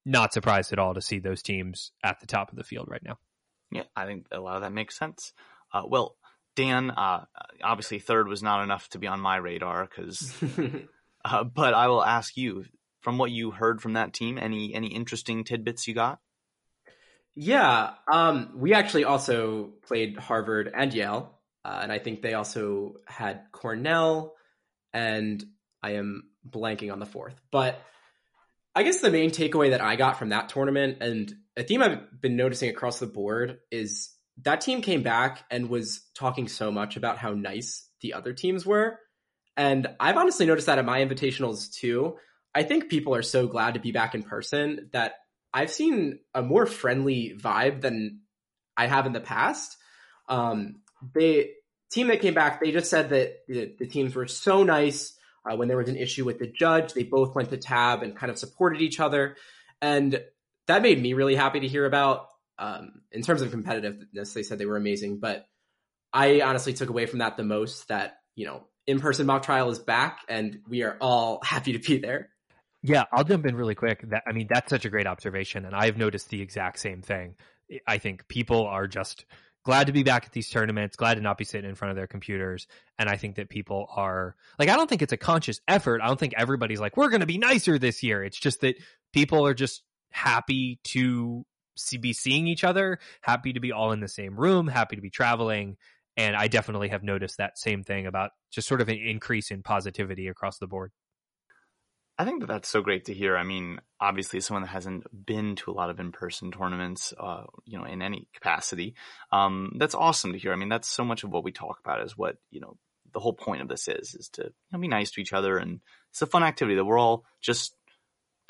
not 0.05 0.33
surprised 0.33 0.73
at 0.73 0.79
all 0.79 0.93
to 0.93 1.01
see 1.01 1.19
those 1.19 1.41
teams 1.41 1.91
at 2.03 2.19
the 2.19 2.27
top 2.27 2.51
of 2.51 2.57
the 2.57 2.63
field 2.63 2.88
right 2.89 3.03
now. 3.03 3.17
Yeah, 3.71 3.83
I 3.95 4.05
think 4.05 4.27
a 4.31 4.39
lot 4.39 4.57
of 4.57 4.63
that 4.63 4.73
makes 4.73 4.97
sense. 4.97 5.33
Uh, 5.74 5.84
well, 5.88 6.16
Dan, 6.56 6.92
uh, 6.92 7.25
obviously 7.63 8.00
third 8.00 8.28
was 8.28 8.44
not 8.44 8.63
enough 8.63 8.90
to 8.90 9.00
be 9.00 9.08
on 9.08 9.20
my 9.20 9.38
radar 9.38 9.88
because, 9.88 10.34
uh, 11.25 11.44
but 11.44 11.74
I 11.74 11.88
will 11.88 12.04
ask 12.04 12.36
you 12.36 12.66
from 13.01 13.18
what 13.18 13.32
you 13.32 13.51
heard 13.51 13.82
from 13.82 13.94
that 13.94 14.13
team, 14.13 14.38
any 14.38 14.74
any 14.74 14.88
interesting 14.88 15.44
tidbits 15.44 15.88
you 15.88 15.94
got? 15.94 16.20
Yeah, 17.34 17.92
um, 18.12 18.51
we 18.56 18.74
actually 18.74 19.06
also 19.06 19.74
played 19.88 20.18
Harvard 20.18 20.72
and 20.74 20.94
Yale, 20.94 21.40
uh, 21.63 21.80
and 21.82 21.92
I 21.92 22.00
think 22.00 22.22
they 22.22 22.34
also 22.34 22.96
had 23.08 23.44
Cornell, 23.51 24.36
and 24.94 25.44
I 25.82 25.92
am 25.92 26.30
blanking 26.48 26.92
on 26.92 27.00
the 27.00 27.06
fourth. 27.06 27.40
But 27.51 27.80
I 28.75 28.84
guess 28.84 29.00
the 29.00 29.12
main 29.12 29.32
takeaway 29.32 29.72
that 29.72 29.82
I 29.82 29.96
got 29.96 30.20
from 30.20 30.30
that 30.30 30.50
tournament, 30.50 30.98
and 31.01 31.34
a 31.56 31.63
theme 31.63 31.82
I've 31.82 32.22
been 32.22 32.36
noticing 32.36 32.70
across 32.70 33.00
the 33.00 33.08
board, 33.08 33.60
is 33.72 34.10
that 34.43 34.61
team 34.61 34.81
came 34.81 35.03
back 35.03 35.45
and 35.51 35.69
was 35.69 36.01
talking 36.15 36.47
so 36.47 36.71
much 36.71 36.97
about 36.97 37.17
how 37.17 37.33
nice 37.33 37.88
the 38.01 38.13
other 38.13 38.33
teams 38.33 38.65
were. 38.65 39.00
And 39.57 39.88
I've 40.00 40.17
honestly 40.17 40.45
noticed 40.45 40.67
that 40.67 40.79
at 40.79 40.85
my 40.85 41.01
invitationals 41.03 41.73
too. 41.73 42.17
I 42.53 42.63
think 42.63 42.89
people 42.89 43.15
are 43.15 43.21
so 43.21 43.47
glad 43.47 43.75
to 43.75 43.79
be 43.79 43.91
back 43.91 44.15
in 44.15 44.23
person 44.23 44.89
that 44.93 45.13
I've 45.53 45.71
seen 45.71 46.19
a 46.33 46.41
more 46.41 46.65
friendly 46.65 47.38
vibe 47.38 47.81
than 47.81 48.21
I 48.75 48.88
have 48.88 49.05
in 49.05 49.13
the 49.13 49.19
past. 49.19 49.77
Um, 50.27 50.81
they 51.13 51.51
team 51.91 52.07
that 52.07 52.21
came 52.21 52.33
back, 52.33 52.61
they 52.61 52.71
just 52.71 52.89
said 52.89 53.09
that 53.09 53.39
the, 53.47 53.75
the 53.77 53.88
teams 53.88 54.15
were 54.15 54.27
so 54.27 54.63
nice. 54.63 55.13
Uh, 55.43 55.55
when 55.55 55.67
there 55.67 55.77
was 55.77 55.89
an 55.89 55.95
issue 55.95 56.23
with 56.23 56.38
the 56.38 56.47
judge, 56.47 56.93
they 56.93 57.03
both 57.03 57.33
went 57.33 57.50
to 57.50 57.57
tab 57.57 58.03
and 58.03 58.15
kind 58.15 58.31
of 58.31 58.38
supported 58.38 58.79
each 58.79 59.00
other, 59.00 59.35
and 59.81 60.21
that 60.67 60.83
made 60.83 61.01
me 61.01 61.13
really 61.13 61.33
happy 61.33 61.59
to 61.59 61.67
hear 61.67 61.85
about. 61.85 62.27
Um, 62.62 63.01
in 63.12 63.24
terms 63.24 63.41
of 63.41 63.51
competitiveness, 63.51 64.34
they 64.34 64.44
said 64.44 64.60
they 64.60 64.68
were 64.68 64.77
amazing, 64.77 65.18
but 65.18 65.48
I 66.13 66.41
honestly 66.41 66.74
took 66.74 66.89
away 66.89 67.08
from 67.08 67.20
that 67.20 67.36
the 67.36 67.44
most 67.44 67.88
that 67.88 68.18
you 68.35 68.46
know 68.46 68.68
in-person 68.85 69.25
mock 69.25 69.42
trial 69.44 69.72
is 69.72 69.79
back, 69.79 70.20
and 70.29 70.59
we 70.70 70.83
are 70.83 70.96
all 71.01 71.40
happy 71.44 71.74
to 71.74 71.79
be 71.79 71.98
there. 71.98 72.29
Yeah, 72.83 73.05
I'll 73.12 73.24
jump 73.24 73.46
in 73.48 73.55
really 73.55 73.75
quick. 73.75 74.07
That 74.09 74.24
I 74.27 74.31
mean, 74.31 74.48
that's 74.48 74.70
such 74.70 74.85
a 74.85 74.90
great 74.90 75.07
observation, 75.07 75.66
and 75.66 75.75
I've 75.75 75.98
noticed 75.98 76.29
the 76.29 76.42
exact 76.42 76.79
same 76.79 77.01
thing. 77.01 77.35
I 77.88 77.98
think 77.98 78.27
people 78.27 78.66
are 78.68 78.85
just 78.85 79.25
glad 79.64 79.88
to 79.88 79.94
be 79.94 80.03
back 80.03 80.25
at 80.25 80.31
these 80.31 80.50
tournaments, 80.50 80.96
glad 80.96 81.16
to 81.16 81.22
not 81.22 81.38
be 81.38 81.46
sitting 81.46 81.70
in 81.70 81.75
front 81.75 81.92
of 81.92 81.96
their 81.96 82.07
computers, 82.07 82.68
and 83.00 83.09
I 83.09 83.18
think 83.18 83.38
that 83.38 83.50
people 83.50 83.88
are 83.96 84.35
like, 84.59 84.70
I 84.70 84.75
don't 84.75 84.88
think 84.88 85.01
it's 85.01 85.14
a 85.14 85.18
conscious 85.18 85.59
effort. 85.68 86.01
I 86.01 86.07
don't 86.07 86.20
think 86.20 86.33
everybody's 86.38 86.79
like, 86.79 86.96
we're 86.96 87.09
going 87.09 87.22
to 87.22 87.25
be 87.25 87.40
nicer 87.40 87.79
this 87.79 88.03
year. 88.03 88.24
It's 88.24 88.40
just 88.40 88.62
that 88.62 88.75
people 89.14 89.48
are 89.48 89.55
just 89.55 89.81
happy 90.12 90.79
to 90.83 91.46
be 92.00 92.14
seeing 92.14 92.48
each 92.48 92.64
other, 92.64 93.00
happy 93.22 93.53
to 93.53 93.60
be 93.60 93.72
all 93.72 93.92
in 93.92 94.00
the 94.00 94.07
same 94.07 94.40
room, 94.40 94.68
happy 94.68 94.96
to 94.96 95.01
be 95.01 95.10
traveling. 95.10 95.77
And 96.18 96.36
I 96.36 96.48
definitely 96.48 96.90
have 96.90 97.03
noticed 97.03 97.38
that 97.38 97.57
same 97.57 97.84
thing 97.84 98.05
about 98.05 98.31
just 98.51 98.68
sort 98.68 98.81
of 98.81 98.90
an 98.90 98.98
increase 98.98 99.51
in 99.51 99.64
positivity 99.64 100.27
across 100.27 100.57
the 100.57 100.68
board. 100.68 100.92
I 102.18 102.25
think 102.25 102.42
that 102.42 102.48
that's 102.48 102.70
so 102.70 102.81
great 102.81 103.05
to 103.05 103.16
hear. 103.16 103.36
I 103.36 103.44
mean, 103.44 103.79
obviously, 104.00 104.42
someone 104.42 104.62
that 104.62 104.70
hasn't 104.70 105.05
been 105.25 105.55
to 105.55 105.72
a 105.72 105.74
lot 105.74 105.90
of 105.90 106.00
in-person 106.00 106.51
tournaments, 106.51 107.14
uh, 107.20 107.46
you 107.66 107.79
know, 107.79 107.86
in 107.86 108.03
any 108.03 108.27
capacity, 108.34 108.94
um, 109.31 109.74
that's 109.79 109.96
awesome 109.96 110.34
to 110.34 110.38
hear. 110.38 110.53
I 110.53 110.55
mean, 110.55 110.70
that's 110.70 110.88
so 110.88 111.03
much 111.03 111.24
of 111.24 111.31
what 111.31 111.44
we 111.44 111.51
talk 111.51 111.79
about 111.79 112.03
is 112.03 112.16
what 112.16 112.36
you 112.51 112.60
know 112.60 112.77
the 113.14 113.20
whole 113.20 113.34
point 113.34 113.62
of 113.62 113.68
this 113.68 113.88
is 113.88 114.14
is 114.14 114.29
to 114.34 114.44
you 114.44 114.51
know, 114.72 114.79
be 114.79 114.88
nice 114.88 115.10
to 115.12 115.22
each 115.22 115.34
other, 115.34 115.57
and 115.57 115.79
it's 116.12 116.22
a 116.22 116.27
fun 116.27 116.44
activity 116.44 116.75
that 116.75 116.86
we're 116.86 117.00
all 117.00 117.25
just 117.42 117.75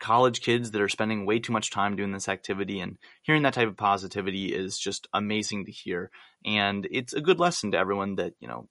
college 0.02 0.42
kids 0.42 0.72
that 0.72 0.82
are 0.82 0.90
spending 0.90 1.26
way 1.26 1.40
too 1.40 1.54
much 1.54 1.72
time 1.72 1.96
doing 1.96 2.12
this 2.12 2.28
activity 2.28 2.82
and 2.82 2.98
hearing 3.22 3.44
that 3.44 3.54
type 3.54 3.70
of 3.70 3.78
positivity 3.78 4.54
is 4.54 4.78
just 4.78 5.08
amazing 5.14 5.66
to 5.66 5.72
hear 5.72 6.12
and 6.44 6.88
it's 6.92 7.14
a 7.14 7.22
good 7.22 7.40
lesson 7.40 7.72
to 7.72 7.78
everyone 7.78 8.16
that 8.16 8.34
you 8.40 8.48
know 8.48 8.68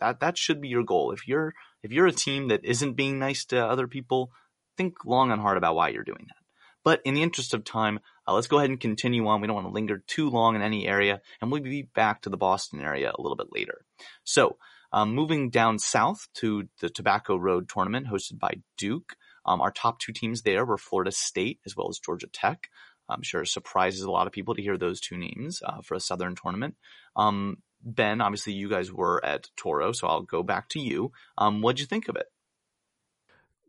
that 0.00 0.20
that 0.20 0.36
should 0.36 0.60
be 0.60 0.68
your 0.68 0.82
goal 0.82 1.12
if 1.12 1.28
you're 1.28 1.54
if 1.82 1.92
you're 1.92 2.06
a 2.06 2.12
team 2.12 2.48
that 2.48 2.64
isn't 2.64 2.94
being 2.94 3.18
nice 3.18 3.44
to 3.46 3.64
other 3.64 3.86
people, 3.86 4.30
think 4.76 5.04
long 5.04 5.30
and 5.30 5.40
hard 5.40 5.56
about 5.56 5.74
why 5.74 5.88
you're 5.88 6.04
doing 6.04 6.26
that. 6.26 6.36
But 6.82 7.02
in 7.04 7.14
the 7.14 7.22
interest 7.22 7.52
of 7.52 7.64
time, 7.64 8.00
uh, 8.26 8.32
let's 8.32 8.46
go 8.46 8.58
ahead 8.58 8.70
and 8.70 8.80
continue 8.80 9.26
on. 9.26 9.40
We 9.40 9.46
don't 9.46 9.56
want 9.56 9.68
to 9.68 9.72
linger 9.72 10.02
too 10.06 10.30
long 10.30 10.56
in 10.56 10.62
any 10.62 10.86
area, 10.86 11.20
and 11.40 11.52
we'll 11.52 11.62
be 11.62 11.82
back 11.82 12.22
to 12.22 12.30
the 12.30 12.38
Boston 12.38 12.80
area 12.80 13.12
a 13.16 13.20
little 13.20 13.36
bit 13.36 13.52
later. 13.52 13.84
So, 14.24 14.56
um, 14.92 15.14
moving 15.14 15.50
down 15.50 15.78
south 15.78 16.28
to 16.36 16.68
the 16.80 16.88
Tobacco 16.88 17.36
Road 17.36 17.68
tournament 17.68 18.08
hosted 18.08 18.38
by 18.38 18.54
Duke. 18.76 19.14
Um, 19.44 19.60
our 19.60 19.70
top 19.70 19.98
two 19.98 20.12
teams 20.12 20.42
there 20.42 20.64
were 20.64 20.78
Florida 20.78 21.12
State 21.12 21.60
as 21.66 21.76
well 21.76 21.88
as 21.88 21.98
Georgia 21.98 22.28
Tech. 22.32 22.68
I'm 23.08 23.22
sure 23.22 23.42
it 23.42 23.48
surprises 23.48 24.02
a 24.02 24.10
lot 24.10 24.26
of 24.26 24.32
people 24.32 24.54
to 24.54 24.62
hear 24.62 24.78
those 24.78 25.00
two 25.00 25.16
names 25.16 25.62
uh, 25.64 25.80
for 25.82 25.94
a 25.94 26.00
Southern 26.00 26.36
tournament. 26.36 26.76
Um, 27.16 27.58
Ben, 27.82 28.20
obviously 28.20 28.52
you 28.52 28.68
guys 28.68 28.92
were 28.92 29.24
at 29.24 29.48
Toro, 29.56 29.92
so 29.92 30.06
I'll 30.06 30.22
go 30.22 30.42
back 30.42 30.68
to 30.70 30.80
you. 30.80 31.12
Um, 31.36 31.62
what'd 31.62 31.80
you 31.80 31.86
think 31.86 32.08
of 32.08 32.16
it? 32.16 32.26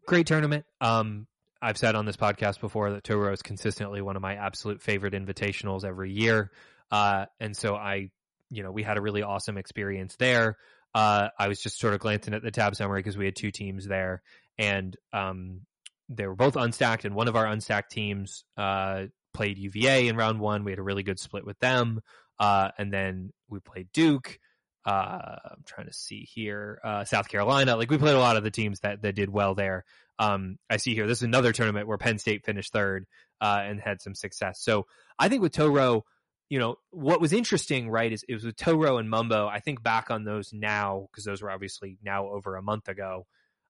Great 0.06 0.28
tournament. 0.28 0.66
Um, 0.80 1.28
I've 1.62 1.78
said 1.78 1.96
on 1.96 2.06
this 2.06 2.18
podcast 2.18 2.60
before 2.60 2.92
that 2.92 3.04
Toro 3.04 3.32
is 3.32 3.42
consistently 3.42 4.02
one 4.02 4.16
of 4.16 4.22
my 4.22 4.36
absolute 4.36 4.82
favorite 4.82 5.14
invitationals 5.14 5.86
every 5.86 6.12
year. 6.12 6.52
Uh, 6.92 7.28
and 7.40 7.56
so 7.56 7.76
I, 7.76 8.10
you 8.50 8.64
know, 8.64 8.72
we 8.72 8.84
had 8.84 8.98
a 8.98 9.02
really 9.02 9.22
awesome 9.22 9.58
experience 9.58 10.16
there. 10.18 10.58
Uh, 10.94 11.30
I 11.40 11.48
was 11.48 11.62
just 11.62 11.80
sort 11.80 11.94
of 11.94 12.02
glancing 12.02 12.34
at 12.34 12.44
the 12.44 12.52
tab 12.52 12.76
summary 12.76 13.00
because 13.00 13.18
we 13.18 13.26
had 13.26 13.36
two 13.36 13.52
teams 13.52 13.88
there 13.88 14.24
and, 14.58 14.96
um, 15.14 15.62
they 16.10 16.28
were 16.28 16.36
both 16.36 16.56
unstacked 16.56 17.06
and 17.06 17.16
one 17.16 17.28
of 17.28 17.36
our 17.36 17.46
unstacked 17.46 17.90
teams, 17.90 18.44
uh, 18.58 19.06
played 19.34 19.58
UVA 19.58 20.08
in 20.08 20.18
round 20.18 20.40
one. 20.40 20.64
We 20.64 20.72
had 20.72 20.80
a 20.80 20.84
really 20.84 21.04
good 21.04 21.20
split 21.20 21.46
with 21.46 21.58
them. 21.60 22.02
Uh, 22.40 22.72
and 22.78 22.92
then 22.92 23.32
we 23.50 23.60
played 23.60 23.92
Duke. 23.94 24.40
Uh, 24.86 25.38
I'm 25.52 25.64
trying 25.66 25.88
to 25.88 25.94
see 25.94 26.28
here, 26.32 26.80
uh, 26.84 27.04
South 27.06 27.30
Carolina. 27.30 27.76
Like 27.76 27.92
we 27.92 27.98
played 27.98 28.16
a 28.16 28.20
lot 28.20 28.36
of 28.36 28.44
the 28.44 28.52
teams 28.52 28.80
that 28.80 29.04
that 29.04 29.16
did 29.16 29.30
well 29.30 29.54
there. 29.54 29.86
Um, 30.18 30.58
I 30.70 30.78
see 30.78 30.96
here. 30.96 31.08
This 31.08 31.20
is 31.20 31.24
another 31.24 31.52
tournament 31.54 31.88
where 31.88 31.98
Penn 31.98 32.18
State 32.18 32.46
finished 32.46 32.74
third 32.74 33.06
uh, 33.40 33.62
and 33.64 33.80
had 33.80 34.02
some 34.02 34.16
success. 34.16 34.60
So 34.62 34.88
I 35.20 35.30
think 35.30 35.42
with 35.42 35.54
Toro, 35.54 36.04
you 36.50 36.60
know, 36.60 36.76
what 36.90 37.22
was 37.22 37.32
interesting, 37.32 37.90
right, 37.90 38.12
is 38.12 38.26
it 38.28 38.34
was 38.34 38.44
with 38.44 38.56
Toro 38.56 38.98
and 38.98 39.10
Mumbo. 39.10 39.48
I 39.48 39.60
think 39.60 39.82
back 39.84 40.10
on 40.12 40.24
those 40.24 40.52
now 40.52 41.08
because 41.12 41.26
those 41.26 41.42
were 41.42 41.52
obviously 41.52 41.98
now 42.04 42.28
over 42.28 42.56
a 42.56 42.62
month 42.62 42.88
ago. 42.88 43.26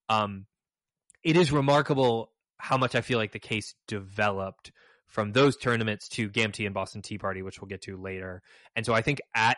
Um, 0.10 0.46
it 1.24 1.38
is 1.38 1.52
remarkable 1.52 2.32
how 2.58 2.78
much 2.78 2.96
I 2.96 3.02
feel 3.02 3.18
like 3.18 3.32
the 3.32 3.40
case 3.40 3.74
developed 3.88 4.72
from 5.08 5.34
those 5.34 5.58
tournaments 5.58 6.08
to 6.10 6.30
GAMTI 6.30 6.66
and 6.66 6.74
Boston 6.74 7.02
Tea 7.02 7.18
Party, 7.18 7.42
which 7.42 7.60
we'll 7.60 7.68
get 7.68 7.82
to 7.84 7.98
later. 7.98 8.42
And 8.76 8.86
so 8.86 8.94
I 8.94 9.02
think 9.02 9.22
at 9.36 9.58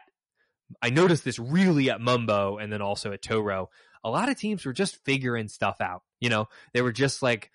I 0.82 0.89
noticed 0.89 1.23
this 1.23 1.39
really 1.39 1.89
at 1.89 2.02
Mumbo 2.02 2.58
and 2.58 2.71
then 2.71 2.82
also 2.82 3.12
at 3.12 3.21
Toro. 3.21 3.69
A 4.04 4.10
lot 4.10 4.30
of 4.30 4.38
teams 4.38 4.65
were 4.65 4.73
just 4.73 5.04
figuring 5.06 5.47
stuff 5.47 5.82
out. 5.82 6.02
You 6.19 6.30
know, 6.30 6.47
they 6.73 6.82
were 6.82 6.91
just 6.91 7.21
like, 7.21 7.52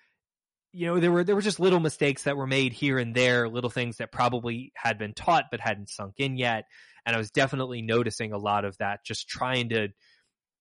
you 0.71 0.85
know, 0.85 0.99
there 0.99 1.11
were 1.11 1.23
there 1.23 1.35
were 1.35 1.41
just 1.41 1.59
little 1.59 1.79
mistakes 1.79 2.23
that 2.23 2.37
were 2.37 2.47
made 2.47 2.73
here 2.73 2.97
and 2.97 3.13
there, 3.15 3.49
little 3.49 3.69
things 3.69 3.97
that 3.97 4.11
probably 4.11 4.71
had 4.75 4.97
been 4.97 5.13
taught 5.13 5.45
but 5.51 5.59
hadn't 5.59 5.89
sunk 5.89 6.15
in 6.17 6.37
yet. 6.37 6.65
And 7.05 7.15
I 7.15 7.19
was 7.19 7.31
definitely 7.31 7.81
noticing 7.81 8.33
a 8.33 8.37
lot 8.37 8.65
of 8.65 8.77
that, 8.77 9.03
just 9.03 9.27
trying 9.27 9.69
to 9.69 9.89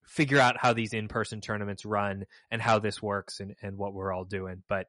figure 0.08 0.38
out 0.38 0.56
how 0.58 0.72
these 0.72 0.92
in 0.92 1.08
person 1.08 1.40
tournaments 1.40 1.84
run 1.84 2.24
and 2.50 2.60
how 2.62 2.78
this 2.78 3.02
works 3.02 3.40
and, 3.40 3.54
and 3.62 3.76
what 3.76 3.94
we're 3.94 4.12
all 4.12 4.24
doing. 4.24 4.62
But 4.68 4.86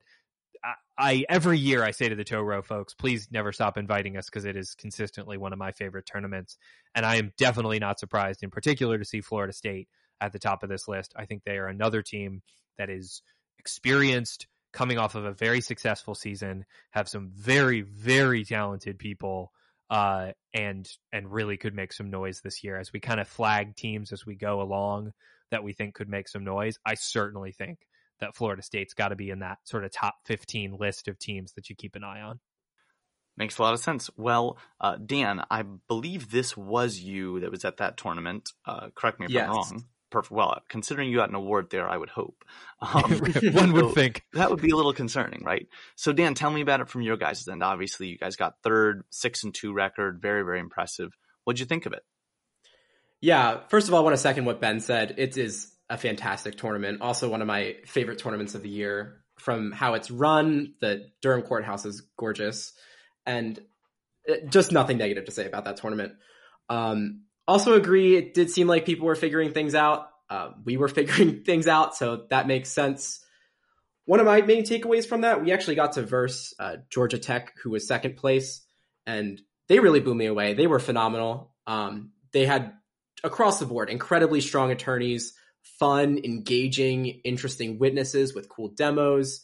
I, 0.63 0.73
I 0.97 1.25
every 1.29 1.57
year 1.57 1.83
I 1.83 1.91
say 1.91 2.09
to 2.09 2.15
the 2.15 2.23
Toro 2.23 2.61
folks, 2.61 2.93
please 2.93 3.27
never 3.31 3.51
stop 3.51 3.77
inviting 3.77 4.17
us 4.17 4.25
because 4.25 4.45
it 4.45 4.55
is 4.55 4.75
consistently 4.75 5.37
one 5.37 5.53
of 5.53 5.59
my 5.59 5.71
favorite 5.71 6.05
tournaments, 6.05 6.57
and 6.95 7.05
I 7.05 7.17
am 7.17 7.33
definitely 7.37 7.79
not 7.79 7.99
surprised, 7.99 8.43
in 8.43 8.49
particular, 8.49 8.97
to 8.97 9.05
see 9.05 9.21
Florida 9.21 9.53
State 9.53 9.87
at 10.21 10.33
the 10.33 10.39
top 10.39 10.63
of 10.63 10.69
this 10.69 10.87
list. 10.87 11.13
I 11.15 11.25
think 11.25 11.43
they 11.43 11.57
are 11.57 11.67
another 11.67 12.01
team 12.01 12.41
that 12.77 12.89
is 12.89 13.21
experienced, 13.57 14.47
coming 14.71 14.97
off 14.97 15.15
of 15.15 15.25
a 15.25 15.33
very 15.33 15.61
successful 15.61 16.15
season, 16.15 16.65
have 16.91 17.09
some 17.09 17.31
very 17.35 17.81
very 17.81 18.43
talented 18.45 18.99
people. 18.99 19.51
Uh, 19.89 20.33
and 20.53 20.87
and 21.11 21.31
really 21.31 21.57
could 21.57 21.73
make 21.73 21.91
some 21.91 22.11
noise 22.11 22.41
this 22.41 22.63
year 22.63 22.77
as 22.77 22.93
we 22.93 22.99
kind 22.99 23.19
of 23.19 23.27
flag 23.27 23.75
teams 23.75 24.11
as 24.11 24.23
we 24.25 24.35
go 24.35 24.61
along 24.61 25.11
that 25.51 25.63
we 25.63 25.73
think 25.73 25.95
could 25.95 26.09
make 26.09 26.27
some 26.27 26.43
noise. 26.43 26.77
I 26.85 26.93
certainly 26.93 27.51
think 27.51 27.79
that 28.19 28.35
Florida 28.35 28.61
State's 28.61 28.93
got 28.93 29.09
to 29.09 29.15
be 29.15 29.29
in 29.29 29.39
that 29.39 29.57
sort 29.63 29.85
of 29.85 29.91
top 29.91 30.15
15 30.25 30.77
list 30.79 31.07
of 31.07 31.17
teams 31.17 31.53
that 31.53 31.69
you 31.69 31.75
keep 31.75 31.95
an 31.95 32.03
eye 32.03 32.21
on. 32.21 32.39
Makes 33.37 33.57
a 33.57 33.61
lot 33.61 33.73
of 33.73 33.79
sense. 33.79 34.09
Well, 34.17 34.57
uh, 34.81 34.97
Dan, 34.97 35.43
I 35.49 35.63
believe 35.87 36.29
this 36.29 36.57
was 36.57 36.99
you 36.99 37.39
that 37.39 37.51
was 37.51 37.63
at 37.63 37.77
that 37.77 37.95
tournament. 37.95 38.51
Uh, 38.65 38.89
correct 38.93 39.19
me 39.19 39.27
if 39.27 39.31
Yes. 39.31 39.47
I'm 39.47 39.55
wrong. 39.55 39.85
Perfect. 40.09 40.31
Well, 40.31 40.61
considering 40.69 41.09
you 41.09 41.17
got 41.17 41.29
an 41.29 41.35
award 41.35 41.69
there, 41.69 41.87
I 41.87 41.97
would 41.97 42.09
hope. 42.09 42.43
Um, 42.81 43.11
One 43.51 43.73
would 43.73 43.85
so 43.87 43.91
think. 43.91 44.23
that 44.31 44.49
would 44.49 44.61
be 44.61 44.69
a 44.69 44.75
little 44.77 44.93
concerning, 44.93 45.43
right? 45.43 45.67
So, 45.97 46.13
Dan, 46.13 46.33
tell 46.33 46.49
me 46.49 46.61
about 46.61 46.79
it 46.79 46.87
from 46.87 47.01
your 47.01 47.17
guys' 47.17 47.45
end. 47.45 47.61
Obviously, 47.61 48.07
you 48.07 48.17
guys 48.17 48.37
got 48.37 48.53
third, 48.63 49.03
six 49.09 49.43
and 49.43 49.53
two 49.53 49.73
record, 49.73 50.21
very, 50.21 50.43
very 50.43 50.61
impressive. 50.61 51.11
What'd 51.43 51.59
you 51.59 51.65
think 51.65 51.85
of 51.85 51.91
it? 51.91 52.03
Yeah, 53.19 53.59
first 53.67 53.89
of 53.89 53.93
all, 53.93 53.99
I 53.99 54.03
want 54.03 54.13
to 54.13 54.17
second 54.21 54.45
what 54.45 54.61
Ben 54.61 54.79
said. 54.79 55.15
It 55.17 55.35
is 55.35 55.75
a 55.89 55.97
fantastic 55.97 56.57
tournament. 56.57 57.01
Also, 57.01 57.27
one 57.27 57.41
of 57.41 57.47
my 57.47 57.75
favorite 57.85 58.19
tournaments 58.19 58.55
of 58.55 58.63
the 58.63 58.69
year. 58.69 59.25
From 59.39 59.73
how 59.73 59.95
it's 59.95 60.09
run, 60.09 60.75
the 60.79 61.09
Durham 61.21 61.41
Courthouse 61.41 61.85
is 61.85 62.01
gorgeous, 62.17 62.71
and 63.25 63.59
just 64.47 64.71
nothing 64.71 64.97
negative 64.97 65.25
to 65.25 65.31
say 65.31 65.45
about 65.45 65.65
that 65.65 65.77
tournament. 65.77 66.13
Um, 66.69 67.23
also, 67.49 67.73
agree. 67.73 68.15
It 68.15 68.35
did 68.35 68.51
seem 68.51 68.67
like 68.67 68.85
people 68.85 69.07
were 69.07 69.15
figuring 69.15 69.53
things 69.53 69.73
out. 69.73 70.07
Uh, 70.29 70.51
we 70.63 70.77
were 70.77 70.87
figuring 70.99 71.43
things 71.43 71.67
out, 71.67 71.95
so 71.95 72.27
that 72.29 72.45
makes 72.45 72.69
sense. 72.69 73.25
One 74.05 74.19
of 74.19 74.27
my 74.27 74.41
main 74.41 74.63
takeaways 74.63 75.07
from 75.07 75.21
that, 75.21 75.43
we 75.43 75.51
actually 75.51 75.73
got 75.73 75.93
to 75.93 76.03
verse 76.03 76.53
uh, 76.59 76.77
Georgia 76.91 77.17
Tech, 77.17 77.53
who 77.63 77.71
was 77.71 77.87
second 77.87 78.17
place, 78.17 78.61
and 79.07 79.41
they 79.67 79.79
really 79.79 79.99
blew 79.99 80.13
me 80.13 80.27
away. 80.27 80.53
They 80.53 80.67
were 80.67 80.77
phenomenal. 80.79 81.55
Um, 81.65 82.11
they 82.33 82.45
had 82.45 82.73
across 83.23 83.59
the 83.59 83.65
board 83.65 83.89
incredibly 83.89 84.41
strong 84.41 84.69
attorneys, 84.69 85.33
fun, 85.79 86.19
engaging, 86.23 87.07
interesting 87.07 87.79
witnesses 87.79 88.35
with 88.35 88.47
cool 88.47 88.69
demos. 88.69 89.43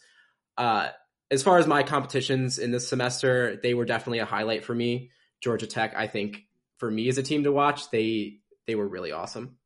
Uh, 0.60 0.90
as 1.32 1.42
far 1.42 1.58
as 1.58 1.66
my 1.66 1.82
competitions 1.82 2.60
in 2.60 2.70
this 2.70 2.88
semester, 2.88 3.60
they 3.64 3.74
were 3.74 3.86
definitely 3.86 4.20
a 4.20 4.26
highlight 4.26 4.64
for 4.64 4.76
me. 4.76 5.10
Georgia 5.42 5.66
Tech, 5.66 5.96
I 5.96 6.06
think, 6.06 6.44
for 6.78 6.90
me 6.90 7.08
as 7.10 7.18
a 7.18 7.24
team 7.24 7.44
to 7.44 7.52
watch, 7.52 7.90
they 7.92 8.40
they 8.68 8.76
were 8.76 8.88
really 8.88 9.12
awesome. 9.12 9.58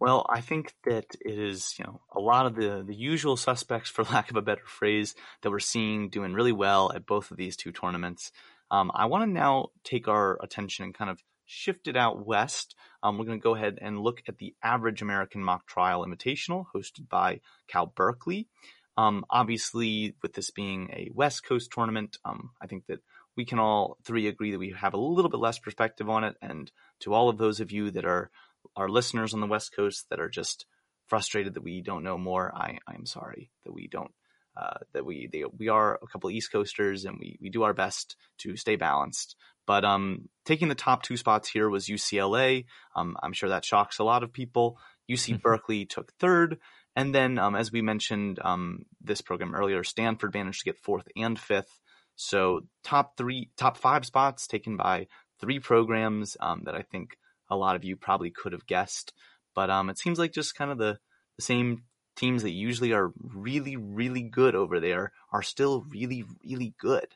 Well, 0.00 0.26
I 0.28 0.40
think 0.40 0.74
that 0.84 1.14
it 1.24 1.38
is, 1.38 1.76
you 1.78 1.84
know, 1.84 2.00
a 2.12 2.18
lot 2.18 2.46
of 2.46 2.56
the 2.56 2.82
the 2.84 2.94
usual 2.94 3.36
suspects, 3.36 3.88
for 3.88 4.02
lack 4.12 4.30
of 4.30 4.36
a 4.36 4.42
better 4.42 4.66
phrase, 4.66 5.14
that 5.42 5.50
we're 5.50 5.60
seeing 5.60 6.08
doing 6.08 6.34
really 6.34 6.52
well 6.52 6.92
at 6.92 7.06
both 7.06 7.30
of 7.30 7.36
these 7.36 7.56
two 7.56 7.72
tournaments. 7.72 8.32
Um, 8.70 8.90
I 8.94 9.06
want 9.06 9.24
to 9.24 9.30
now 9.30 9.68
take 9.84 10.08
our 10.08 10.38
attention 10.42 10.84
and 10.84 10.94
kind 10.94 11.10
of 11.10 11.22
shift 11.44 11.86
it 11.86 11.96
out 11.96 12.26
west. 12.26 12.74
Um, 13.02 13.18
we're 13.18 13.26
going 13.26 13.38
to 13.38 13.42
go 13.42 13.54
ahead 13.54 13.78
and 13.80 14.00
look 14.00 14.22
at 14.26 14.38
the 14.38 14.54
Average 14.62 15.02
American 15.02 15.44
Mock 15.44 15.66
Trial 15.66 16.04
Invitational, 16.04 16.64
hosted 16.74 17.08
by 17.08 17.40
Cal 17.68 17.86
Berkeley. 17.86 18.48
Um, 18.96 19.24
obviously, 19.30 20.14
with 20.22 20.34
this 20.34 20.50
being 20.50 20.90
a 20.92 21.10
West 21.14 21.44
Coast 21.44 21.70
tournament, 21.72 22.18
um, 22.24 22.50
I 22.60 22.66
think 22.66 22.86
that 22.86 23.00
we 23.36 23.44
can 23.44 23.58
all 23.58 23.96
three 24.04 24.26
agree 24.28 24.52
that 24.52 24.58
we 24.58 24.74
have 24.78 24.94
a 24.94 24.98
little 24.98 25.30
bit 25.30 25.40
less 25.40 25.58
perspective 25.58 26.08
on 26.08 26.24
it. 26.24 26.36
And 26.42 26.70
to 27.00 27.14
all 27.14 27.28
of 27.28 27.38
those 27.38 27.60
of 27.60 27.72
you 27.72 27.90
that 27.92 28.04
are 28.04 28.30
our 28.76 28.88
listeners 28.88 29.34
on 29.34 29.40
the 29.40 29.46
West 29.46 29.74
Coast 29.74 30.06
that 30.10 30.20
are 30.20 30.28
just 30.28 30.66
frustrated 31.06 31.54
that 31.54 31.64
we 31.64 31.82
don't 31.82 32.04
know 32.04 32.18
more, 32.18 32.52
I 32.54 32.78
I 32.86 32.94
am 32.94 33.06
sorry 33.06 33.50
that 33.64 33.72
we 33.72 33.88
don't. 33.88 34.12
Uh, 34.54 34.76
that 34.92 35.06
we 35.06 35.30
they, 35.32 35.44
we 35.58 35.68
are 35.68 35.98
a 36.02 36.06
couple 36.06 36.30
East 36.30 36.52
Coasters 36.52 37.06
and 37.06 37.18
we 37.18 37.38
we 37.40 37.48
do 37.48 37.62
our 37.62 37.72
best 37.72 38.16
to 38.38 38.54
stay 38.56 38.76
balanced. 38.76 39.34
But 39.66 39.84
um, 39.84 40.28
taking 40.44 40.68
the 40.68 40.74
top 40.74 41.02
two 41.02 41.16
spots 41.16 41.48
here 41.48 41.70
was 41.70 41.86
UCLA. 41.86 42.66
Um, 42.94 43.16
I'm 43.22 43.32
sure 43.32 43.48
that 43.48 43.64
shocks 43.64 43.98
a 43.98 44.04
lot 44.04 44.22
of 44.22 44.32
people. 44.32 44.78
UC 45.10 45.40
Berkeley 45.40 45.86
took 45.86 46.12
third, 46.14 46.58
and 46.94 47.14
then 47.14 47.38
um, 47.38 47.54
as 47.54 47.72
we 47.72 47.80
mentioned 47.80 48.38
um, 48.42 48.84
this 49.00 49.20
program 49.20 49.54
earlier, 49.54 49.84
Stanford 49.84 50.34
managed 50.34 50.60
to 50.60 50.64
get 50.64 50.78
fourth 50.78 51.08
and 51.16 51.38
fifth. 51.38 51.80
So 52.16 52.60
top 52.84 53.16
three, 53.16 53.50
top 53.56 53.76
five 53.76 54.04
spots 54.04 54.46
taken 54.46 54.76
by 54.76 55.08
three 55.40 55.58
programs 55.58 56.36
um, 56.40 56.62
that 56.64 56.74
I 56.74 56.82
think 56.82 57.16
a 57.48 57.56
lot 57.56 57.76
of 57.76 57.84
you 57.84 57.96
probably 57.96 58.30
could 58.30 58.52
have 58.52 58.66
guessed. 58.66 59.12
But 59.54 59.70
um, 59.70 59.90
it 59.90 59.98
seems 59.98 60.18
like 60.18 60.32
just 60.32 60.54
kind 60.54 60.70
of 60.70 60.78
the, 60.78 60.98
the 61.36 61.42
same 61.42 61.82
teams 62.16 62.42
that 62.42 62.50
usually 62.50 62.92
are 62.92 63.12
really, 63.18 63.76
really 63.76 64.22
good 64.22 64.54
over 64.54 64.80
there 64.80 65.12
are 65.32 65.42
still 65.42 65.84
really, 65.90 66.24
really 66.44 66.74
good. 66.78 67.06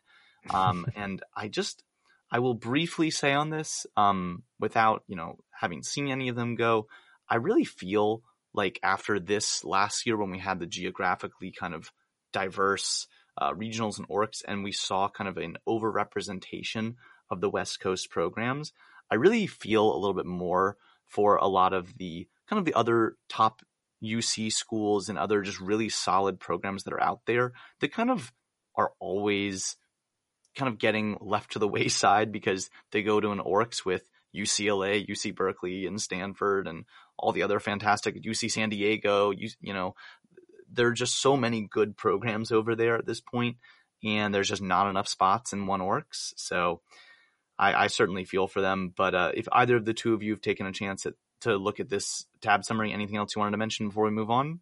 Um, 0.51 0.87
and 0.97 1.23
I 1.35 1.49
just, 1.49 1.83
I 2.31 2.41
will 2.41 2.55
briefly 2.55 3.11
say 3.11 3.33
on 3.33 3.51
this, 3.51 3.87
um, 3.97 4.43
without, 4.59 5.05
you 5.07 5.17
know, 5.17 5.39
having 5.51 5.83
seen 5.83 6.09
any 6.09 6.29
of 6.29 6.37
them 6.37 6.57
go, 6.57 6.87
I 7.29 7.37
really 7.37 7.65
feel 7.65 8.23
like 8.53 8.81
after 8.83 9.21
this 9.21 9.65
last 9.65 10.07
year 10.07 10.17
when 10.17 10.31
we 10.31 10.39
had 10.39 10.59
the 10.59 10.67
geographically 10.67 11.53
kind 11.53 11.75
of 11.75 11.93
diverse 12.33 13.07
uh, 13.39 13.53
regionals 13.53 13.99
and 13.99 14.09
orcs 14.09 14.43
and 14.47 14.65
we 14.65 14.73
saw 14.73 15.09
kind 15.09 15.29
of 15.29 15.37
an 15.37 15.59
overrepresentation 15.69 16.95
of 17.31 17.41
the 17.41 17.51
West 17.51 17.81
Coast 17.81 18.11
programs, 18.11 18.73
I 19.11 19.17
really 19.17 19.47
feel 19.47 19.93
a 19.93 19.99
little 19.99 20.15
bit 20.15 20.27
more 20.27 20.77
for 21.07 21.37
a 21.37 21.47
lot 21.47 21.73
of 21.73 21.97
the 21.99 22.27
kind 22.49 22.59
of 22.59 22.65
the 22.65 22.75
other 22.75 23.17
top 23.29 23.63
UC 24.03 24.53
schools 24.53 25.09
and 25.09 25.19
other 25.19 25.43
just 25.43 25.61
really 25.61 25.89
solid 25.89 26.39
programs 26.39 26.85
that 26.85 26.93
are 26.93 27.03
out 27.03 27.21
there 27.27 27.53
that 27.81 27.93
kind 27.93 28.11
of 28.11 28.33
are 28.77 28.93
always 29.01 29.77
kind 30.55 30.69
of 30.69 30.79
getting 30.79 31.17
left 31.21 31.53
to 31.53 31.59
the 31.59 31.69
wayside 31.77 32.33
because 32.33 32.71
they 32.93 33.03
go 33.03 33.21
to 33.21 33.31
an 33.31 33.41
orcs 33.41 33.85
with 33.85 34.09
UCLA, 34.35 35.07
UC 35.09 35.35
Berkeley, 35.35 35.87
and 35.87 36.01
Stanford, 36.01 36.69
and 36.69 36.85
all 37.19 37.33
the 37.33 37.43
other 37.43 37.59
fantastic 37.59 38.23
UC 38.23 38.51
San 38.51 38.69
Diego. 38.69 39.31
You, 39.31 39.49
you 39.61 39.73
know, 39.73 39.95
there 40.73 40.89
are 40.89 40.93
just 40.93 41.21
so 41.21 41.37
many 41.37 41.63
good 41.63 41.97
programs 41.97 42.53
over 42.53 42.75
there 42.75 42.97
at 42.97 43.07
this 43.07 43.21
point, 43.21 43.57
and 44.05 44.35
there's 44.35 44.49
just 44.49 44.63
not 44.63 44.89
enough 44.89 45.09
spots 45.09 45.53
in 45.53 45.67
one 45.67 45.81
orcs. 45.81 46.33
So 46.37 46.81
I, 47.59 47.85
I 47.85 47.87
certainly 47.89 48.25
feel 48.25 48.47
for 48.47 48.61
them. 48.61 48.93
But 48.97 49.15
uh, 49.15 49.33
if 49.35 49.49
either 49.53 49.77
of 49.77 49.85
the 49.85 49.95
two 49.95 50.15
of 50.15 50.23
you 50.23 50.33
have 50.33 50.41
taken 50.41 50.67
a 50.67 50.73
chance 50.73 51.07
at, 51.07 51.15
to 51.43 51.57
look 51.57 51.81
at 51.81 51.89
this 51.89 52.27
tab 52.41 52.65
summary, 52.65 52.93
anything 52.93 53.17
else 53.17 53.35
you 53.35 53.41
wanted 53.41 53.53
to 53.53 53.59
mention 53.59 53.89
before 53.89 54.05
we 54.05 54.11
move 54.11 54.31
on? 54.31 54.61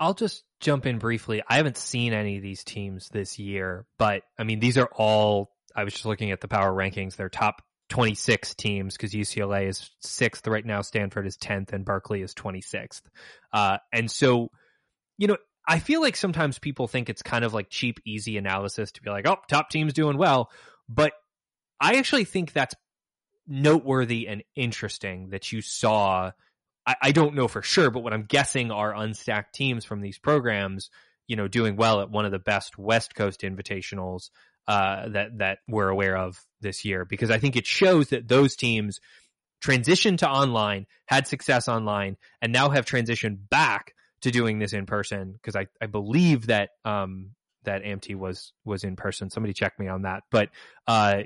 I'll 0.00 0.14
just 0.14 0.42
jump 0.60 0.86
in 0.86 0.98
briefly. 0.98 1.42
I 1.46 1.56
haven't 1.56 1.76
seen 1.76 2.12
any 2.12 2.36
of 2.36 2.42
these 2.42 2.64
teams 2.64 3.08
this 3.08 3.38
year, 3.38 3.86
but 3.98 4.22
I 4.38 4.44
mean, 4.44 4.58
these 4.58 4.76
are 4.76 4.88
all, 4.92 5.52
I 5.76 5.84
was 5.84 5.92
just 5.92 6.06
looking 6.06 6.32
at 6.32 6.40
the 6.40 6.48
power 6.48 6.72
rankings. 6.72 7.14
They're 7.14 7.28
top 7.28 7.62
26 7.90 8.54
teams 8.54 8.96
because 8.96 9.12
UCLA 9.12 9.68
is 9.68 9.90
sixth 10.00 10.46
right 10.48 10.64
now, 10.64 10.80
Stanford 10.80 11.26
is 11.26 11.36
10th, 11.36 11.72
and 11.72 11.84
Berkeley 11.84 12.22
is 12.22 12.34
26th. 12.34 13.02
Uh, 13.52 13.78
and 13.92 14.10
so, 14.10 14.50
you 15.22 15.28
know, 15.28 15.36
I 15.68 15.78
feel 15.78 16.00
like 16.00 16.16
sometimes 16.16 16.58
people 16.58 16.88
think 16.88 17.08
it's 17.08 17.22
kind 17.22 17.44
of 17.44 17.54
like 17.54 17.70
cheap, 17.70 18.00
easy 18.04 18.36
analysis 18.36 18.90
to 18.90 19.02
be 19.02 19.10
like, 19.10 19.24
oh, 19.28 19.36
top 19.48 19.70
team's 19.70 19.92
doing 19.92 20.18
well. 20.18 20.50
But 20.88 21.12
I 21.80 21.98
actually 21.98 22.24
think 22.24 22.52
that's 22.52 22.74
noteworthy 23.46 24.26
and 24.26 24.42
interesting 24.56 25.28
that 25.28 25.52
you 25.52 25.62
saw. 25.62 26.32
I, 26.84 26.96
I 27.00 27.12
don't 27.12 27.36
know 27.36 27.46
for 27.46 27.62
sure, 27.62 27.92
but 27.92 28.02
what 28.02 28.12
I'm 28.12 28.24
guessing 28.24 28.72
are 28.72 28.92
unstacked 28.92 29.54
teams 29.54 29.84
from 29.84 30.00
these 30.00 30.18
programs, 30.18 30.90
you 31.28 31.36
know, 31.36 31.46
doing 31.46 31.76
well 31.76 32.00
at 32.00 32.10
one 32.10 32.24
of 32.24 32.32
the 32.32 32.40
best 32.40 32.76
West 32.76 33.14
Coast 33.14 33.42
invitationals 33.42 34.30
uh, 34.66 35.08
that 35.10 35.38
that 35.38 35.58
we're 35.68 35.88
aware 35.88 36.16
of 36.16 36.44
this 36.62 36.84
year, 36.84 37.04
because 37.04 37.30
I 37.30 37.38
think 37.38 37.54
it 37.54 37.68
shows 37.68 38.08
that 38.08 38.26
those 38.26 38.56
teams 38.56 38.98
transitioned 39.64 40.18
to 40.18 40.28
online, 40.28 40.86
had 41.06 41.28
success 41.28 41.68
online, 41.68 42.16
and 42.40 42.52
now 42.52 42.70
have 42.70 42.86
transitioned 42.86 43.48
back 43.48 43.94
to 44.22 44.30
doing 44.30 44.58
this 44.58 44.72
in 44.72 44.86
person. 44.86 45.32
Because 45.32 45.56
I, 45.56 45.66
I 45.80 45.86
believe 45.86 46.46
that 46.46 46.70
um, 46.84 47.30
that 47.64 47.82
AAMTI 47.82 48.16
was 48.16 48.52
was 48.64 48.84
in 48.84 48.96
person. 48.96 49.30
Somebody 49.30 49.52
check 49.52 49.78
me 49.78 49.88
on 49.88 50.02
that, 50.02 50.22
but 50.30 50.50
uh, 50.86 51.22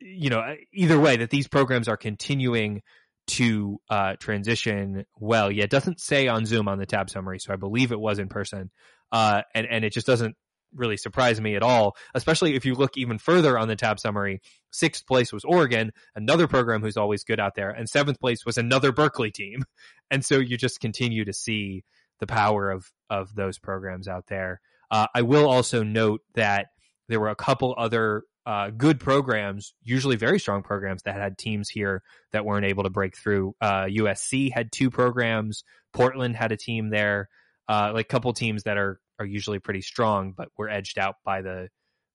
you 0.00 0.30
know, 0.30 0.42
either 0.72 0.98
way, 0.98 1.16
that 1.16 1.30
these 1.30 1.48
programs 1.48 1.88
are 1.88 1.96
continuing 1.96 2.82
to 3.28 3.80
uh, 3.88 4.14
transition 4.18 5.04
well. 5.18 5.50
Yeah, 5.50 5.64
it 5.64 5.70
doesn't 5.70 6.00
say 6.00 6.28
on 6.28 6.44
Zoom 6.44 6.68
on 6.68 6.78
the 6.78 6.86
tab 6.86 7.08
summary, 7.08 7.38
so 7.38 7.52
I 7.52 7.56
believe 7.56 7.92
it 7.92 8.00
was 8.00 8.18
in 8.18 8.28
person, 8.28 8.70
uh, 9.10 9.42
and 9.54 9.66
and 9.70 9.84
it 9.84 9.92
just 9.92 10.06
doesn't 10.06 10.34
really 10.74 10.96
surprise 10.96 11.40
me 11.40 11.54
at 11.54 11.62
all. 11.62 11.96
Especially 12.14 12.56
if 12.56 12.64
you 12.64 12.74
look 12.74 12.96
even 12.96 13.18
further 13.18 13.58
on 13.58 13.68
the 13.68 13.76
tab 13.76 14.00
summary, 14.00 14.40
sixth 14.72 15.06
place 15.06 15.32
was 15.32 15.44
Oregon, 15.44 15.92
another 16.16 16.48
program 16.48 16.82
who's 16.82 16.96
always 16.96 17.24
good 17.24 17.38
out 17.38 17.54
there, 17.54 17.70
and 17.70 17.88
seventh 17.88 18.18
place 18.18 18.44
was 18.44 18.58
another 18.58 18.92
Berkeley 18.92 19.30
team, 19.30 19.64
and 20.10 20.24
so 20.24 20.38
you 20.38 20.56
just 20.56 20.80
continue 20.80 21.24
to 21.24 21.32
see 21.32 21.84
the 22.22 22.26
power 22.28 22.70
of 22.70 22.88
of 23.10 23.34
those 23.34 23.58
programs 23.58 24.06
out 24.06 24.28
there. 24.28 24.60
Uh, 24.92 25.08
I 25.12 25.22
will 25.22 25.50
also 25.50 25.82
note 25.82 26.20
that 26.34 26.68
there 27.08 27.18
were 27.18 27.30
a 27.30 27.34
couple 27.34 27.74
other 27.76 28.22
uh, 28.46 28.70
good 28.70 29.00
programs, 29.00 29.74
usually 29.82 30.14
very 30.14 30.38
strong 30.38 30.62
programs 30.62 31.02
that 31.02 31.16
had 31.16 31.36
teams 31.36 31.68
here 31.68 32.00
that 32.30 32.44
weren't 32.44 32.64
able 32.64 32.84
to 32.84 32.90
break 32.90 33.16
through. 33.16 33.56
Uh, 33.60 33.86
USC 33.86 34.52
had 34.52 34.70
two 34.70 34.88
programs. 34.88 35.64
Portland 35.92 36.36
had 36.36 36.52
a 36.52 36.56
team 36.56 36.90
there, 36.90 37.28
uh, 37.68 37.90
like 37.92 38.06
a 38.06 38.08
couple 38.08 38.32
teams 38.32 38.62
that 38.62 38.78
are 38.78 39.00
are 39.18 39.26
usually 39.26 39.58
pretty 39.58 39.82
strong, 39.82 40.32
but 40.36 40.48
were 40.56 40.68
edged 40.68 41.00
out 41.00 41.16
by 41.24 41.42
the 41.42 41.70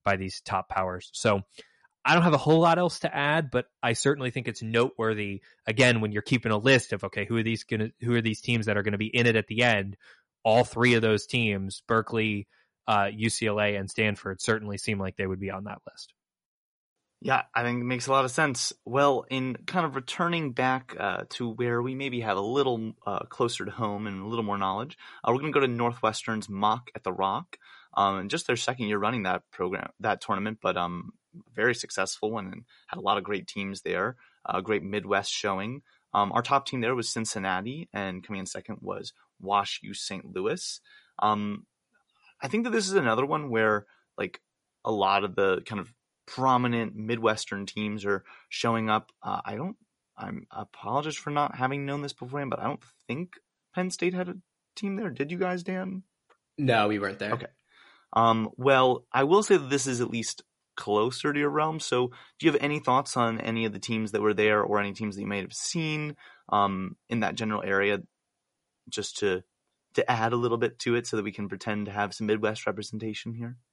by 0.05 0.15
these 0.15 0.39
top 0.39 0.69
powers. 0.69 1.09
So 1.11 1.41
I 2.07 2.13
don't 2.13 2.23
have 2.23 2.33
a 2.33 2.37
whole 2.37 2.61
lot 2.61 2.79
else 2.79 2.99
to 2.99 3.13
add, 3.13 3.51
but 3.51 3.65
I 3.83 3.91
certainly 3.91 4.31
think 4.31 4.47
it's 4.47 4.61
noteworthy. 4.61 5.41
Again, 5.65 5.99
when 5.99 6.13
you're 6.13 6.21
keeping 6.21 6.53
a 6.53 6.57
list 6.57 6.93
of 6.93 7.03
okay, 7.03 7.25
who 7.25 7.35
are 7.35 7.43
these 7.43 7.65
gonna 7.65 7.89
who 8.01 8.15
are 8.15 8.21
these 8.21 8.39
teams 8.39 8.67
that 8.67 8.77
are 8.77 8.83
going 8.83 8.93
to 8.93 8.97
be 8.97 9.07
in 9.07 9.27
it 9.27 9.35
at 9.35 9.47
the 9.47 9.63
end? 9.63 9.97
All 10.45 10.63
three 10.63 10.93
of 10.93 11.01
those 11.01 11.27
teams, 11.27 11.83
Berkeley, 11.85 12.47
uh, 12.87 13.09
UCLA, 13.13 13.77
and 13.77 13.89
Stanford, 13.89 14.39
certainly 14.41 14.77
seem 14.77 14.99
like 14.99 15.17
they 15.17 15.27
would 15.27 15.41
be 15.41 15.51
on 15.51 15.65
that 15.65 15.81
list. 15.85 16.13
Yeah, 17.19 17.41
I 17.53 17.63
think 17.63 17.81
it 17.81 17.85
makes 17.85 18.07
a 18.07 18.11
lot 18.11 18.23
of 18.23 18.31
sense. 18.31 18.71
Well, 18.85 19.25
in 19.29 19.57
kind 19.65 19.85
of 19.85 19.95
returning 19.95 20.53
back 20.53 20.95
uh, 20.97 21.23
to 21.31 21.49
where 21.49 21.81
we 21.81 21.93
maybe 21.93 22.21
have 22.21 22.37
a 22.37 22.41
little 22.41 22.93
uh, 23.05 23.25
closer 23.25 23.65
to 23.65 23.71
home 23.71 24.07
and 24.07 24.21
a 24.21 24.27
little 24.27 24.45
more 24.45 24.57
knowledge, 24.57 24.97
uh, 25.23 25.31
we're 25.31 25.39
going 25.39 25.51
to 25.51 25.59
go 25.59 25.65
to 25.65 25.71
Northwestern's 25.71 26.47
mock 26.47 26.89
at 26.95 27.03
the 27.03 27.11
Rock. 27.11 27.57
Um, 27.95 28.19
and 28.19 28.29
just 28.29 28.45
their 28.45 28.55
second 28.55 28.87
year 28.87 28.99
running 28.99 29.23
that 29.23 29.41
program, 29.51 29.89
that 30.01 30.21
tournament, 30.21 30.59
but 30.61 30.77
um, 30.77 31.13
very 31.54 31.76
successful 31.76 32.38
and 32.38 32.63
had 32.88 32.97
a 32.97 33.02
lot 33.02 33.17
of 33.17 33.23
great 33.23 33.47
teams 33.47 33.82
there. 33.82 34.15
A 34.45 34.62
great 34.62 34.84
Midwest 34.84 35.32
showing. 35.32 35.82
Um, 36.13 36.32
our 36.32 36.41
top 36.41 36.65
team 36.65 36.82
there 36.82 36.95
was 36.95 37.10
Cincinnati, 37.10 37.89
and 37.93 38.23
coming 38.26 38.39
in 38.39 38.45
second 38.45 38.78
was 38.82 39.13
Wash 39.39 39.80
U 39.84 39.93
St. 39.93 40.26
Louis. 40.34 40.80
Um, 41.19 41.65
I 42.41 42.47
think 42.47 42.63
that 42.63 42.71
this 42.71 42.88
is 42.88 42.93
another 42.93 43.26
one 43.26 43.50
where 43.50 43.86
like 44.17 44.41
a 44.86 44.91
lot 44.91 45.23
of 45.23 45.36
the 45.36 45.62
kind 45.65 45.80
of 45.80 45.93
prominent 46.26 46.95
Midwestern 46.95 47.65
teams 47.65 48.06
are 48.06 48.23
showing 48.50 48.89
up. 48.89 49.12
Uh, 49.21 49.41
I 49.43 49.56
don't. 49.56 49.76
I'm 50.17 50.47
I 50.52 50.63
apologize 50.63 51.15
for 51.15 51.30
not 51.30 51.56
having 51.56 51.86
known 51.86 52.02
this 52.02 52.13
beforehand, 52.13 52.52
but 52.52 52.60
I 52.60 52.63
don't 52.63 52.84
think 53.08 53.36
Penn 53.76 53.91
State 53.91 54.13
had 54.13 54.30
a 54.30 54.38
team 54.76 54.95
there. 54.95 55.10
Did 55.10 55.32
you 55.32 55.38
guys, 55.38 55.63
Dan? 55.63 56.04
No, 56.58 56.88
we 56.88 57.00
weren't 57.00 57.19
there. 57.19 57.34
Okay. 57.34 57.47
Um, 58.13 58.50
well, 58.58 59.06
I 59.12 59.26
will 59.26 59.43
say 59.43 59.58
that 59.58 59.69
this 59.69 59.86
is 59.86 60.02
at 60.02 60.10
least 60.10 60.41
closer 60.77 61.33
to 61.33 61.39
your 61.39 61.49
realm. 61.49 61.79
So, 61.81 62.07
do 62.39 62.45
you 62.45 62.51
have 62.51 62.61
any 62.61 62.79
thoughts 62.79 63.17
on 63.17 63.41
any 63.41 63.65
of 63.65 63.73
the 63.73 63.79
teams 63.79 64.13
that 64.13 64.21
were 64.21 64.33
there, 64.33 64.61
or 64.61 64.79
any 64.79 64.93
teams 64.93 65.15
that 65.15 65.21
you 65.21 65.27
may 65.27 65.41
have 65.41 65.53
seen 65.53 66.15
um, 66.49 66.95
in 67.09 67.19
that 67.19 67.35
general 67.35 67.63
area, 67.63 67.99
just 68.87 69.17
to 69.17 69.43
to 69.95 70.09
add 70.09 70.31
a 70.31 70.37
little 70.37 70.57
bit 70.57 70.79
to 70.79 70.95
it, 70.95 71.07
so 71.07 71.17
that 71.17 71.23
we 71.23 71.31
can 71.31 71.49
pretend 71.49 71.87
to 71.87 71.91
have 71.91 72.13
some 72.13 72.27
Midwest 72.27 72.65
representation 72.65 73.33
here? 73.33 73.57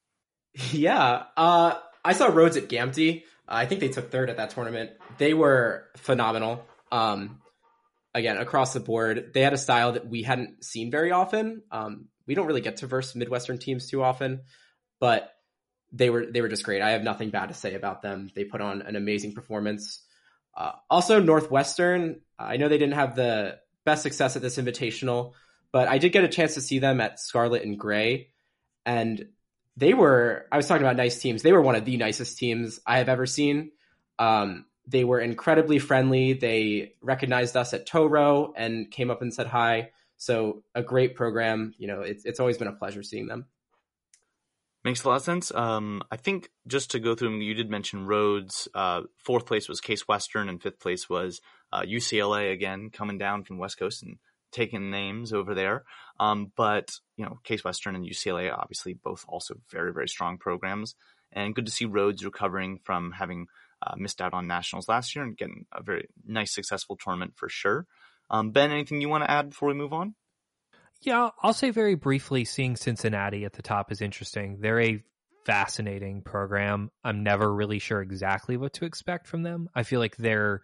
Yeah, 0.70 1.24
uh, 1.36 1.74
I 2.04 2.12
saw 2.12 2.26
Rhodes 2.26 2.56
at 2.56 2.68
GAMTI. 2.68 3.24
I 3.48 3.66
think 3.66 3.80
they 3.80 3.88
took 3.88 4.10
third 4.10 4.30
at 4.30 4.36
that 4.36 4.50
tournament. 4.50 4.90
They 5.18 5.34
were 5.34 5.86
phenomenal. 5.96 6.64
Um, 6.92 7.40
again, 8.14 8.36
across 8.36 8.72
the 8.72 8.80
board, 8.80 9.32
they 9.34 9.42
had 9.42 9.52
a 9.52 9.58
style 9.58 9.92
that 9.92 10.06
we 10.06 10.22
hadn't 10.22 10.64
seen 10.64 10.90
very 10.90 11.10
often. 11.10 11.62
Um, 11.70 12.06
we 12.26 12.34
don't 12.34 12.46
really 12.46 12.60
get 12.60 12.78
to 12.78 12.86
verse 12.86 13.14
Midwestern 13.14 13.58
teams 13.58 13.88
too 13.88 14.02
often, 14.02 14.42
but 15.00 15.30
they 15.94 16.10
were 16.10 16.26
they 16.26 16.40
were 16.40 16.48
just 16.48 16.64
great. 16.64 16.82
I 16.82 16.90
have 16.90 17.02
nothing 17.02 17.30
bad 17.30 17.46
to 17.46 17.54
say 17.54 17.74
about 17.74 18.02
them. 18.02 18.30
They 18.34 18.44
put 18.44 18.60
on 18.60 18.82
an 18.82 18.96
amazing 18.96 19.32
performance. 19.32 20.02
Uh, 20.56 20.72
also, 20.90 21.20
Northwestern. 21.20 22.20
I 22.38 22.56
know 22.56 22.68
they 22.68 22.78
didn't 22.78 22.94
have 22.94 23.14
the 23.14 23.58
best 23.84 24.02
success 24.02 24.34
at 24.34 24.42
this 24.42 24.56
invitational, 24.56 25.32
but 25.72 25.88
I 25.88 25.98
did 25.98 26.10
get 26.10 26.24
a 26.24 26.28
chance 26.28 26.54
to 26.54 26.60
see 26.60 26.80
them 26.80 27.00
at 27.00 27.20
Scarlet 27.20 27.62
and 27.62 27.78
Gray, 27.78 28.30
and 28.84 29.28
they 29.76 29.94
were. 29.94 30.46
I 30.50 30.56
was 30.56 30.66
talking 30.66 30.84
about 30.84 30.96
nice 30.96 31.20
teams. 31.20 31.42
They 31.42 31.52
were 31.52 31.62
one 31.62 31.76
of 31.76 31.84
the 31.84 31.96
nicest 31.96 32.38
teams 32.38 32.80
I 32.86 32.98
have 32.98 33.08
ever 33.08 33.26
seen. 33.26 33.70
Um, 34.18 34.66
they 34.86 35.04
were 35.04 35.20
incredibly 35.20 35.78
friendly. 35.78 36.34
They 36.34 36.94
recognized 37.00 37.56
us 37.56 37.72
at 37.72 37.86
Toro 37.86 38.52
and 38.56 38.90
came 38.90 39.10
up 39.10 39.22
and 39.22 39.32
said 39.32 39.46
hi. 39.46 39.90
So 40.16 40.64
a 40.74 40.82
great 40.82 41.14
program. 41.14 41.74
You 41.78 41.86
know, 41.86 42.00
it's 42.00 42.24
it's 42.24 42.40
always 42.40 42.58
been 42.58 42.68
a 42.68 42.72
pleasure 42.72 43.02
seeing 43.02 43.28
them. 43.28 43.46
Makes 44.84 45.02
a 45.04 45.08
lot 45.08 45.16
of 45.16 45.22
sense. 45.22 45.50
Um, 45.54 46.02
I 46.10 46.16
think 46.16 46.50
just 46.66 46.90
to 46.90 47.00
go 47.00 47.14
through 47.14 47.38
you 47.40 47.54
did 47.54 47.70
mention 47.70 48.06
Rhodes. 48.06 48.68
Uh, 48.74 49.02
fourth 49.16 49.46
place 49.46 49.66
was 49.66 49.80
Case 49.80 50.06
Western, 50.06 50.50
and 50.50 50.62
fifth 50.62 50.78
place 50.78 51.08
was 51.08 51.40
uh, 51.72 51.82
UCLA 51.82 52.52
again, 52.52 52.90
coming 52.90 53.16
down 53.16 53.44
from 53.44 53.56
West 53.56 53.78
Coast 53.78 54.02
and 54.02 54.18
taking 54.52 54.90
names 54.90 55.32
over 55.32 55.54
there. 55.54 55.84
Um, 56.20 56.52
but 56.54 56.90
you 57.16 57.24
know, 57.24 57.38
Case 57.44 57.64
Western 57.64 57.96
and 57.96 58.04
UCLA 58.04 58.52
obviously 58.52 58.92
both 58.92 59.24
also 59.26 59.54
very 59.70 59.90
very 59.90 60.08
strong 60.08 60.36
programs, 60.36 60.96
and 61.32 61.54
good 61.54 61.64
to 61.64 61.72
see 61.72 61.86
Rhodes 61.86 62.22
recovering 62.22 62.78
from 62.84 63.12
having 63.12 63.46
uh, 63.80 63.94
missed 63.96 64.20
out 64.20 64.34
on 64.34 64.46
nationals 64.46 64.86
last 64.86 65.16
year 65.16 65.24
and 65.24 65.34
getting 65.34 65.64
a 65.72 65.82
very 65.82 66.08
nice 66.26 66.54
successful 66.54 66.96
tournament 66.96 67.32
for 67.36 67.48
sure. 67.48 67.86
Um, 68.28 68.50
ben, 68.50 68.70
anything 68.70 69.00
you 69.00 69.08
want 69.08 69.24
to 69.24 69.30
add 69.30 69.48
before 69.48 69.68
we 69.68 69.74
move 69.74 69.94
on? 69.94 70.14
Yeah, 71.02 71.30
I'll 71.42 71.52
say 71.54 71.70
very 71.70 71.96
briefly 71.96 72.44
seeing 72.44 72.76
Cincinnati 72.76 73.44
at 73.44 73.52
the 73.52 73.62
top 73.62 73.92
is 73.92 74.00
interesting. 74.00 74.58
They're 74.60 74.80
a 74.80 75.04
fascinating 75.44 76.22
program. 76.22 76.90
I'm 77.02 77.22
never 77.22 77.52
really 77.52 77.78
sure 77.78 78.00
exactly 78.00 78.56
what 78.56 78.74
to 78.74 78.86
expect 78.86 79.26
from 79.26 79.42
them. 79.42 79.68
I 79.74 79.82
feel 79.82 80.00
like 80.00 80.16
they're 80.16 80.62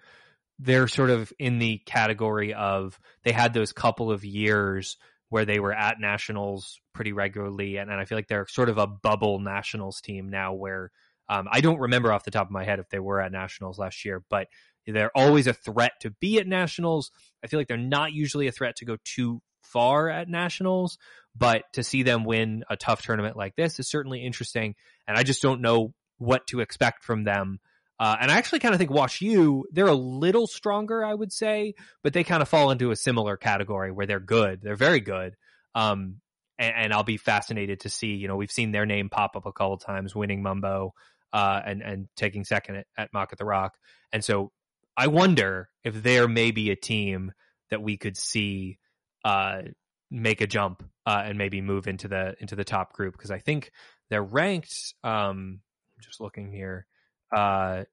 they're 0.58 0.88
sort 0.88 1.10
of 1.10 1.32
in 1.38 1.58
the 1.58 1.78
category 1.86 2.52
of 2.52 2.98
they 3.24 3.32
had 3.32 3.54
those 3.54 3.72
couple 3.72 4.10
of 4.10 4.24
years 4.24 4.98
where 5.30 5.46
they 5.46 5.58
were 5.58 5.72
at 5.72 6.00
nationals 6.00 6.80
pretty 6.92 7.12
regularly 7.12 7.76
and, 7.76 7.90
and 7.90 7.98
I 7.98 8.04
feel 8.04 8.18
like 8.18 8.28
they're 8.28 8.46
sort 8.46 8.68
of 8.68 8.76
a 8.76 8.86
bubble 8.86 9.38
nationals 9.38 10.02
team 10.02 10.28
now 10.28 10.52
where 10.52 10.90
um, 11.30 11.48
I 11.50 11.60
don't 11.60 11.78
remember 11.78 12.12
off 12.12 12.24
the 12.24 12.30
top 12.30 12.48
of 12.48 12.52
my 12.52 12.64
head 12.64 12.78
if 12.80 12.88
they 12.90 12.98
were 12.98 13.20
at 13.20 13.30
nationals 13.32 13.78
last 13.78 14.04
year, 14.04 14.22
but 14.28 14.48
they're 14.86 15.16
always 15.16 15.46
a 15.46 15.52
threat 15.52 15.92
to 16.00 16.10
be 16.10 16.40
at 16.40 16.46
nationals. 16.48 17.12
I 17.42 17.46
feel 17.46 17.60
like 17.60 17.68
they're 17.68 17.76
not 17.76 18.12
usually 18.12 18.48
a 18.48 18.52
threat 18.52 18.76
to 18.76 18.84
go 18.84 18.96
too 19.04 19.40
far 19.72 20.08
at 20.08 20.28
nationals, 20.28 20.98
but 21.36 21.64
to 21.74 21.82
see 21.82 22.02
them 22.02 22.24
win 22.24 22.64
a 22.68 22.76
tough 22.76 23.02
tournament 23.02 23.36
like 23.36 23.56
this 23.56 23.78
is 23.78 23.88
certainly 23.88 24.24
interesting. 24.24 24.74
And 25.06 25.16
I 25.16 25.22
just 25.22 25.42
don't 25.42 25.60
know 25.60 25.94
what 26.18 26.46
to 26.48 26.60
expect 26.60 27.04
from 27.04 27.24
them. 27.24 27.60
Uh, 27.98 28.16
and 28.20 28.30
I 28.30 28.38
actually 28.38 28.60
kind 28.60 28.74
of 28.74 28.78
think 28.78 28.90
Wash 28.90 29.20
U, 29.20 29.66
they're 29.72 29.86
a 29.86 29.94
little 29.94 30.46
stronger, 30.46 31.04
I 31.04 31.12
would 31.12 31.32
say, 31.32 31.74
but 32.02 32.14
they 32.14 32.24
kind 32.24 32.40
of 32.40 32.48
fall 32.48 32.70
into 32.70 32.90
a 32.90 32.96
similar 32.96 33.36
category 33.36 33.92
where 33.92 34.06
they're 34.06 34.20
good. 34.20 34.60
They're 34.62 34.74
very 34.74 35.00
good. 35.00 35.36
Um, 35.74 36.16
and, 36.58 36.74
and, 36.76 36.92
I'll 36.92 37.04
be 37.04 37.16
fascinated 37.16 37.80
to 37.80 37.90
see, 37.90 38.14
you 38.14 38.26
know, 38.26 38.36
we've 38.36 38.50
seen 38.50 38.72
their 38.72 38.86
name 38.86 39.08
pop 39.08 39.36
up 39.36 39.46
a 39.46 39.52
couple 39.52 39.76
times, 39.78 40.16
winning 40.16 40.42
Mumbo, 40.42 40.94
uh, 41.32 41.60
and, 41.64 41.82
and 41.82 42.08
taking 42.16 42.44
second 42.44 42.76
at, 42.76 42.86
at 42.96 43.12
Mock 43.12 43.28
at 43.32 43.38
the 43.38 43.44
Rock. 43.44 43.76
And 44.12 44.24
so 44.24 44.50
I 44.96 45.06
wonder 45.06 45.68
if 45.84 46.02
there 46.02 46.26
may 46.26 46.50
be 46.50 46.70
a 46.70 46.76
team 46.76 47.32
that 47.70 47.82
we 47.82 47.96
could 47.96 48.16
see 48.16 48.78
uh, 49.24 49.62
make 50.10 50.40
a 50.40 50.46
jump 50.46 50.82
uh, 51.06 51.22
and 51.24 51.38
maybe 51.38 51.60
move 51.60 51.86
into 51.86 52.08
the 52.08 52.34
into 52.40 52.56
the 52.56 52.64
top 52.64 52.92
group 52.92 53.14
because 53.14 53.30
I 53.30 53.38
think 53.38 53.70
they're 54.08 54.22
ranked. 54.22 54.94
Um, 55.04 55.60
just 56.00 56.20
looking 56.20 56.52
here. 56.52 56.86
Uh, 57.34 57.84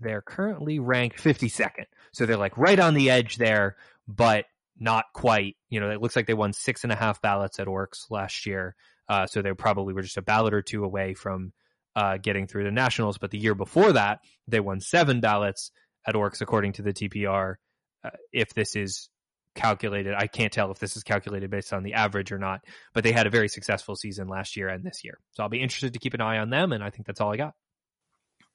they're 0.00 0.22
currently 0.22 0.78
ranked 0.78 1.22
52nd, 1.22 1.84
so 2.12 2.24
they're 2.24 2.36
like 2.36 2.56
right 2.56 2.78
on 2.78 2.94
the 2.94 3.10
edge 3.10 3.36
there, 3.36 3.76
but 4.08 4.46
not 4.78 5.06
quite. 5.14 5.56
You 5.68 5.80
know, 5.80 5.90
it 5.90 6.00
looks 6.00 6.16
like 6.16 6.26
they 6.26 6.34
won 6.34 6.52
six 6.52 6.84
and 6.84 6.92
a 6.92 6.96
half 6.96 7.20
ballots 7.20 7.60
at 7.60 7.66
Orcs 7.66 8.10
last 8.10 8.46
year, 8.46 8.74
uh, 9.08 9.26
so 9.26 9.42
they 9.42 9.52
probably 9.52 9.94
were 9.94 10.02
just 10.02 10.16
a 10.16 10.22
ballot 10.22 10.54
or 10.54 10.62
two 10.62 10.84
away 10.84 11.14
from 11.14 11.52
uh, 11.94 12.16
getting 12.16 12.46
through 12.46 12.64
the 12.64 12.70
nationals. 12.70 13.18
But 13.18 13.30
the 13.30 13.38
year 13.38 13.54
before 13.54 13.92
that, 13.92 14.20
they 14.48 14.60
won 14.60 14.80
seven 14.80 15.20
ballots 15.20 15.70
at 16.06 16.14
Orcs, 16.14 16.40
according 16.40 16.72
to 16.74 16.82
the 16.82 16.92
TPR. 16.92 17.56
Uh, 18.04 18.10
if 18.32 18.54
this 18.54 18.74
is 18.74 19.08
calculated. 19.54 20.14
I 20.14 20.26
can't 20.26 20.52
tell 20.52 20.70
if 20.70 20.78
this 20.78 20.96
is 20.96 21.02
calculated 21.02 21.50
based 21.50 21.72
on 21.72 21.82
the 21.82 21.94
average 21.94 22.32
or 22.32 22.38
not, 22.38 22.64
but 22.92 23.04
they 23.04 23.12
had 23.12 23.26
a 23.26 23.30
very 23.30 23.48
successful 23.48 23.96
season 23.96 24.28
last 24.28 24.56
year 24.56 24.68
and 24.68 24.84
this 24.84 25.04
year. 25.04 25.18
So 25.32 25.42
I'll 25.42 25.48
be 25.48 25.60
interested 25.60 25.92
to 25.92 25.98
keep 25.98 26.14
an 26.14 26.20
eye 26.20 26.38
on 26.38 26.50
them, 26.50 26.72
and 26.72 26.82
I 26.82 26.90
think 26.90 27.06
that's 27.06 27.20
all 27.20 27.32
I 27.32 27.36
got. 27.36 27.54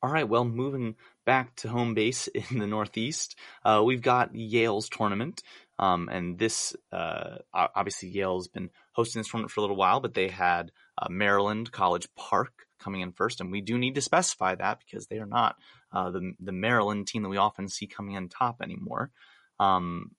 All 0.04 0.12
right, 0.12 0.30
well, 0.30 0.46
moving 0.46 0.96
back 1.26 1.56
to 1.58 1.70
home 1.70 1.96
base 1.96 2.28
in 2.52 2.60
the 2.60 2.68
Northeast, 2.68 3.36
uh, 3.66 3.82
we've 3.84 4.02
got 4.02 4.36
Yale's 4.36 4.90
tournament. 4.90 5.42
Um, 5.80 6.10
and 6.12 6.38
this, 6.40 6.76
uh, 6.92 7.38
obviously, 7.54 8.10
Yale's 8.10 8.48
been 8.48 8.70
hosting 8.94 9.20
this 9.20 9.30
tournament 9.30 9.52
for 9.52 9.60
a 9.60 9.64
little 9.64 9.76
while, 9.76 10.00
but 10.00 10.14
they 10.14 10.28
had 10.28 10.72
uh, 11.00 11.08
Maryland 11.10 11.72
College 11.72 12.08
Park 12.16 12.68
coming 12.80 13.02
in 13.02 13.12
first. 13.12 13.42
And 13.42 13.52
we 13.52 13.62
do 13.62 13.78
need 13.78 13.96
to 13.96 14.02
specify 14.02 14.56
that 14.56 14.80
because 14.80 15.08
they 15.08 15.18
are 15.18 15.28
not 15.28 15.56
uh, 15.92 16.10
the, 16.12 16.34
the 16.40 16.52
Maryland 16.52 17.08
team 17.08 17.24
that 17.24 17.30
we 17.30 17.38
often 17.38 17.68
see 17.68 17.88
coming 17.88 18.16
in 18.16 18.30
top 18.30 18.62
anymore. 18.62 19.12
Um, 19.60 20.12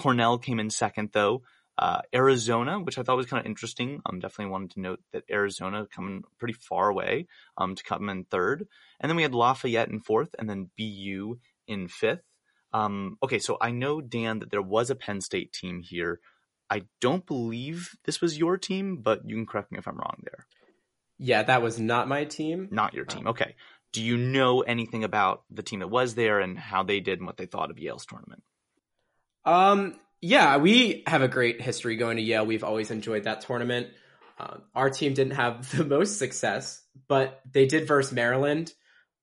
Cornell 0.00 0.38
came 0.38 0.58
in 0.58 0.70
second, 0.70 1.10
though. 1.12 1.42
Uh, 1.78 2.00
Arizona, 2.14 2.80
which 2.80 2.98
I 2.98 3.02
thought 3.02 3.16
was 3.16 3.26
kind 3.26 3.40
of 3.40 3.46
interesting. 3.46 4.00
Um, 4.04 4.18
definitely 4.18 4.50
wanted 4.50 4.72
to 4.72 4.80
note 4.80 5.00
that 5.12 5.24
Arizona 5.30 5.86
coming 5.94 6.24
pretty 6.38 6.54
far 6.54 6.88
away 6.88 7.26
um, 7.56 7.74
to 7.74 7.82
come 7.82 8.08
in 8.08 8.24
third. 8.24 8.66
And 8.98 9.08
then 9.08 9.16
we 9.16 9.22
had 9.22 9.34
Lafayette 9.34 9.88
in 9.88 10.00
fourth, 10.00 10.34
and 10.38 10.48
then 10.48 10.70
BU 10.76 11.38
in 11.66 11.88
fifth. 11.88 12.24
Um, 12.72 13.18
okay, 13.22 13.38
so 13.38 13.58
I 13.60 13.70
know, 13.70 14.00
Dan, 14.00 14.38
that 14.40 14.50
there 14.50 14.62
was 14.62 14.90
a 14.90 14.94
Penn 14.94 15.20
State 15.20 15.52
team 15.52 15.80
here. 15.82 16.20
I 16.70 16.82
don't 17.00 17.26
believe 17.26 17.96
this 18.04 18.20
was 18.20 18.38
your 18.38 18.56
team, 18.56 18.98
but 19.02 19.28
you 19.28 19.34
can 19.36 19.46
correct 19.46 19.72
me 19.72 19.78
if 19.78 19.88
I'm 19.88 19.98
wrong 19.98 20.22
there. 20.22 20.46
Yeah, 21.18 21.42
that 21.42 21.62
was 21.62 21.78
not 21.78 22.08
my 22.08 22.24
team. 22.24 22.68
Not 22.70 22.94
your 22.94 23.04
team. 23.04 23.26
Okay. 23.26 23.54
Do 23.92 24.02
you 24.02 24.16
know 24.16 24.60
anything 24.60 25.02
about 25.04 25.42
the 25.50 25.62
team 25.62 25.80
that 25.80 25.88
was 25.88 26.14
there 26.14 26.40
and 26.40 26.58
how 26.58 26.84
they 26.84 27.00
did 27.00 27.18
and 27.18 27.26
what 27.26 27.36
they 27.36 27.46
thought 27.46 27.70
of 27.70 27.78
Yale's 27.78 28.06
tournament? 28.06 28.42
Um, 29.44 29.96
yeah, 30.20 30.58
we 30.58 31.02
have 31.06 31.22
a 31.22 31.28
great 31.28 31.60
history 31.60 31.96
going 31.96 32.16
to 32.16 32.22
Yale. 32.22 32.44
We've 32.44 32.64
always 32.64 32.90
enjoyed 32.90 33.24
that 33.24 33.40
tournament. 33.42 33.88
Uh, 34.38 34.58
our 34.74 34.90
team 34.90 35.14
didn't 35.14 35.34
have 35.34 35.70
the 35.76 35.84
most 35.84 36.18
success, 36.18 36.82
but 37.08 37.40
they 37.50 37.66
did 37.66 37.86
versus 37.86 38.12
Maryland, 38.12 38.72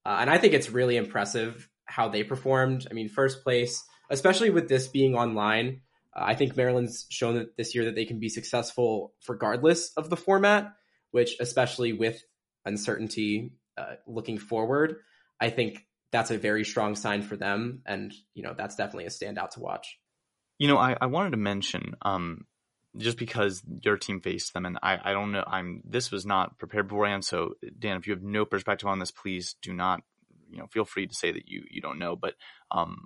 uh, 0.06 0.17
and 0.21 0.30
I 0.30 0.38
think 0.38 0.53
it's 0.53 0.69
really 0.69 0.97
impressive 0.97 1.67
how 1.86 2.10
they 2.10 2.23
performed. 2.23 2.88
I 2.89 2.93
mean, 2.93 3.10
first 3.10 3.43
place, 3.43 3.84
especially 4.10 4.49
with 4.49 4.67
this 4.67 4.88
being 4.88 5.15
online. 5.15 5.82
Uh, 6.15 6.23
I 6.25 6.36
think 6.36 6.56
Maryland's 6.56 7.06
shown 7.10 7.36
that 7.36 7.58
this 7.58 7.75
year 7.75 7.86
that 7.86 7.95
they 7.95 8.06
can 8.06 8.19
be 8.19 8.30
successful 8.30 9.13
regardless 9.27 9.93
of 9.93 10.10
the 10.10 10.17
format, 10.17 10.73
which 11.12 11.36
especially 11.39 11.93
with 11.93 12.21
uncertainty 12.65 13.51
uh, 13.77 13.95
looking 14.06 14.38
forward, 14.38 14.97
I 15.39 15.49
think 15.49 15.86
that's 16.12 16.32
a 16.32 16.38
very 16.38 16.63
strong 16.63 16.95
sign 16.95 17.21
for 17.21 17.36
them, 17.36 17.82
and 17.86 18.13
you 18.34 18.43
know 18.43 18.53
that's 18.58 18.75
definitely 18.75 19.06
a 19.06 19.10
standout 19.10 19.51
to 19.51 19.60
watch. 19.60 19.97
You 20.60 20.67
know, 20.67 20.78
I, 20.78 20.96
I 21.00 21.06
wanted 21.06 21.32
to 21.32 21.38
mention, 21.38 21.96
um, 22.02 22.46
just 22.98 23.17
because 23.17 23.62
your 23.84 23.98
team 23.98 24.22
faced 24.22 24.54
them, 24.54 24.65
and 24.65 24.80
I, 24.82 24.98
I 25.04 25.13
don't 25.13 25.32
know, 25.32 25.43
I'm 25.46 25.82
this 25.86 26.12
was 26.12 26.26
not 26.26 26.58
prepared 26.58 26.88
beforehand. 26.88 27.26
So, 27.26 27.54
Dan, 27.78 27.98
if 27.98 28.08
you 28.08 28.13
have 28.13 28.24
no 28.24 28.43
perspective 28.46 28.88
on 28.88 29.00
this, 29.00 29.12
please 29.12 29.56
do 29.62 29.74
not, 29.74 30.02
you 30.50 30.58
know, 30.58 30.67
feel 30.67 30.86
free 30.86 31.06
to 31.06 31.13
say 31.13 31.32
that 31.32 31.48
you 31.48 31.63
you 31.70 31.82
don't 31.82 32.00
know. 32.00 32.15
But 32.15 32.34
um, 32.72 33.06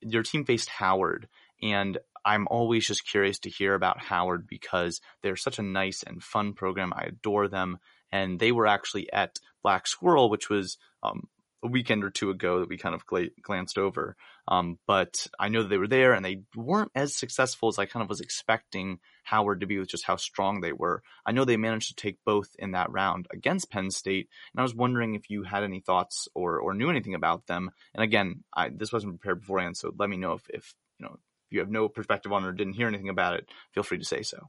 your 0.00 0.22
team 0.24 0.44
faced 0.44 0.68
Howard, 0.70 1.28
and 1.62 1.98
I'm 2.24 2.48
always 2.50 2.86
just 2.86 3.06
curious 3.06 3.38
to 3.40 3.50
hear 3.50 3.74
about 3.74 4.00
Howard 4.00 4.46
because 4.48 5.00
they're 5.22 5.36
such 5.36 5.58
a 5.58 5.62
nice 5.62 6.02
and 6.02 6.22
fun 6.22 6.52
program. 6.52 6.92
I 6.94 7.04
adore 7.04 7.48
them, 7.48 7.78
and 8.10 8.40
they 8.40 8.52
were 8.52 8.66
actually 8.66 9.12
at 9.12 9.38
Black 9.62 9.86
Squirrel, 9.86 10.30
which 10.30 10.50
was 10.50 10.78
um, 11.02 11.28
a 11.62 11.68
weekend 11.68 12.04
or 12.04 12.10
two 12.10 12.30
ago 12.30 12.60
that 12.60 12.68
we 12.68 12.76
kind 12.76 12.94
of 12.94 13.06
gla- 13.06 13.34
glanced 13.42 13.78
over. 13.78 14.16
Um, 14.48 14.78
but 14.86 15.26
I 15.38 15.48
know 15.48 15.62
that 15.62 15.68
they 15.68 15.76
were 15.76 15.86
there 15.86 16.14
and 16.14 16.24
they 16.24 16.40
weren't 16.56 16.90
as 16.94 17.14
successful 17.14 17.68
as 17.68 17.78
I 17.78 17.84
kind 17.84 18.02
of 18.02 18.08
was 18.08 18.20
expecting 18.20 18.98
Howard 19.24 19.60
to 19.60 19.66
be 19.66 19.78
with 19.78 19.90
just 19.90 20.04
how 20.04 20.16
strong 20.16 20.60
they 20.60 20.72
were. 20.72 21.02
I 21.26 21.32
know 21.32 21.44
they 21.44 21.58
managed 21.58 21.88
to 21.88 21.94
take 21.94 22.16
both 22.24 22.48
in 22.58 22.72
that 22.72 22.90
round 22.90 23.28
against 23.30 23.70
Penn 23.70 23.90
State, 23.90 24.28
and 24.52 24.60
I 24.60 24.62
was 24.62 24.74
wondering 24.74 25.14
if 25.14 25.28
you 25.28 25.42
had 25.42 25.64
any 25.64 25.80
thoughts 25.80 26.28
or, 26.34 26.58
or 26.58 26.72
knew 26.72 26.88
anything 26.88 27.14
about 27.14 27.46
them. 27.46 27.70
And 27.94 28.02
again, 28.02 28.42
I, 28.56 28.70
this 28.70 28.92
wasn't 28.92 29.20
prepared 29.20 29.40
beforehand, 29.40 29.76
so 29.76 29.92
let 29.98 30.08
me 30.08 30.16
know 30.16 30.32
if, 30.32 30.48
if 30.48 30.74
you 30.98 31.06
know 31.06 31.12
if 31.12 31.52
you 31.52 31.60
have 31.60 31.70
no 31.70 31.88
perspective 31.88 32.32
on 32.32 32.44
it 32.44 32.48
or 32.48 32.52
didn't 32.52 32.72
hear 32.72 32.88
anything 32.88 33.10
about 33.10 33.34
it. 33.34 33.48
Feel 33.72 33.82
free 33.82 33.98
to 33.98 34.04
say 34.04 34.22
so. 34.22 34.48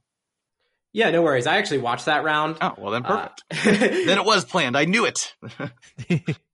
Yeah, 0.92 1.10
no 1.10 1.22
worries. 1.22 1.46
I 1.46 1.58
actually 1.58 1.78
watched 1.78 2.06
that 2.06 2.24
round. 2.24 2.56
Oh 2.60 2.74
well, 2.78 2.90
then 2.90 3.04
perfect. 3.04 3.44
Uh, 3.50 3.56
then 3.64 4.18
it 4.18 4.24
was 4.24 4.44
planned. 4.44 4.76
I 4.76 4.86
knew 4.86 5.04
it. 5.04 5.34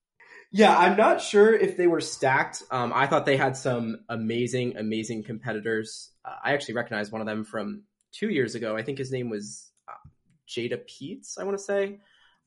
Yeah, 0.57 0.75
I'm 0.75 0.97
not 0.97 1.21
sure 1.21 1.55
if 1.55 1.77
they 1.77 1.87
were 1.87 2.01
stacked. 2.01 2.63
Um, 2.71 2.91
I 2.95 3.07
thought 3.07 3.27
they 3.27 3.37
had 3.37 3.59
some 3.59 3.99
amazing, 4.09 4.79
amazing 4.79 5.25
competitors. 5.25 6.11
Uh, 6.25 6.31
I 6.43 6.55
actually 6.55 6.77
recognized 6.77 7.13
one 7.13 7.21
of 7.21 7.27
them 7.27 7.45
from 7.45 7.83
two 8.13 8.31
years 8.31 8.55
ago. 8.55 8.75
I 8.75 8.83
think 8.83 8.97
his 8.97 9.13
name 9.13 9.29
was 9.29 9.71
uh, 9.87 10.09
Jada 10.49 10.81
Peets, 10.89 11.39
I 11.39 11.45
want 11.45 11.59
to 11.59 11.63
say. 11.63 12.01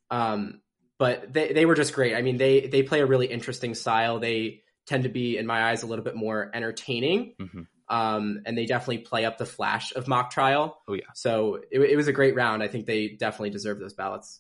Um, 0.09 0.61
but 0.97 1.31
they, 1.31 1.53
they 1.53 1.67
were 1.67 1.75
just 1.75 1.93
great. 1.93 2.15
I 2.15 2.23
mean, 2.23 2.37
they, 2.37 2.61
they 2.61 2.81
play 2.81 3.01
a 3.01 3.05
really 3.05 3.27
interesting 3.27 3.75
style. 3.75 4.17
They 4.17 4.63
tend 4.87 5.03
to 5.03 5.09
be, 5.09 5.37
in 5.37 5.45
my 5.45 5.69
eyes, 5.69 5.83
a 5.83 5.85
little 5.85 6.03
bit 6.03 6.15
more 6.15 6.49
entertaining. 6.51 7.35
Mm-hmm. 7.39 7.61
Um, 7.95 8.41
and 8.43 8.57
they 8.57 8.65
definitely 8.65 8.99
play 8.99 9.25
up 9.25 9.37
the 9.37 9.45
flash 9.45 9.93
of 9.95 10.07
mock 10.07 10.31
trial. 10.31 10.81
Oh, 10.87 10.95
yeah. 10.95 11.11
So 11.13 11.59
it, 11.69 11.79
it 11.79 11.95
was 11.95 12.07
a 12.07 12.13
great 12.13 12.33
round. 12.33 12.63
I 12.63 12.69
think 12.69 12.87
they 12.87 13.09
definitely 13.09 13.51
deserve 13.51 13.79
those 13.79 13.93
ballots. 13.93 14.39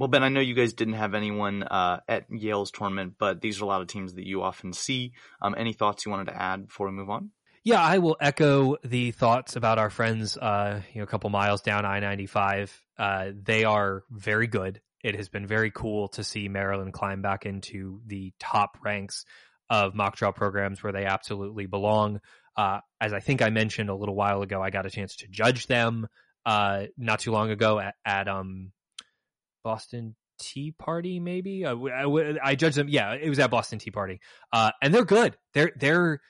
Well, 0.00 0.08
Ben, 0.08 0.22
I 0.22 0.30
know 0.30 0.40
you 0.40 0.54
guys 0.54 0.72
didn't 0.72 0.94
have 0.94 1.12
anyone 1.12 1.62
uh, 1.62 2.00
at 2.08 2.24
Yale's 2.30 2.70
tournament, 2.70 3.16
but 3.18 3.42
these 3.42 3.60
are 3.60 3.64
a 3.64 3.66
lot 3.66 3.82
of 3.82 3.86
teams 3.86 4.14
that 4.14 4.26
you 4.26 4.40
often 4.40 4.72
see. 4.72 5.12
Um, 5.42 5.54
any 5.58 5.74
thoughts 5.74 6.06
you 6.06 6.10
wanted 6.10 6.28
to 6.28 6.40
add 6.42 6.68
before 6.68 6.86
we 6.86 6.94
move 6.94 7.10
on? 7.10 7.32
Yeah, 7.64 7.82
I 7.82 7.98
will 7.98 8.16
echo 8.18 8.78
the 8.82 9.10
thoughts 9.10 9.56
about 9.56 9.78
our 9.78 9.90
friends. 9.90 10.38
Uh, 10.38 10.80
you 10.94 11.00
know, 11.00 11.04
a 11.04 11.06
couple 11.06 11.28
miles 11.28 11.60
down 11.60 11.84
I 11.84 12.00
ninety 12.00 12.24
five. 12.24 12.82
Uh, 12.98 13.32
they 13.34 13.64
are 13.64 14.04
very 14.10 14.46
good. 14.46 14.80
It 15.04 15.16
has 15.16 15.28
been 15.28 15.46
very 15.46 15.70
cool 15.70 16.08
to 16.08 16.24
see 16.24 16.48
Maryland 16.48 16.94
climb 16.94 17.20
back 17.20 17.44
into 17.44 18.00
the 18.06 18.32
top 18.40 18.78
ranks 18.82 19.26
of 19.68 19.94
mock 19.94 20.16
trial 20.16 20.32
programs 20.32 20.82
where 20.82 20.94
they 20.94 21.04
absolutely 21.04 21.66
belong. 21.66 22.22
Uh, 22.56 22.80
as 23.02 23.12
I 23.12 23.20
think 23.20 23.42
I 23.42 23.50
mentioned 23.50 23.90
a 23.90 23.94
little 23.94 24.14
while 24.14 24.40
ago, 24.40 24.62
I 24.62 24.70
got 24.70 24.86
a 24.86 24.90
chance 24.90 25.16
to 25.16 25.28
judge 25.28 25.66
them 25.66 26.08
uh, 26.46 26.86
not 26.96 27.20
too 27.20 27.32
long 27.32 27.50
ago 27.50 27.78
at, 27.78 27.96
at 28.06 28.28
um, 28.28 28.72
Boston 29.62 30.16
Tea 30.38 30.72
Party, 30.72 31.20
maybe. 31.20 31.64
I, 31.66 31.72
I, 31.72 32.36
I 32.42 32.54
judged 32.54 32.76
them. 32.76 32.88
Yeah, 32.88 33.14
it 33.14 33.28
was 33.28 33.38
at 33.38 33.50
Boston 33.50 33.78
Tea 33.78 33.90
Party, 33.90 34.20
uh, 34.52 34.72
and 34.82 34.94
they're 34.94 35.04
good. 35.04 35.36
They're 35.54 35.72
they're, 35.76 36.20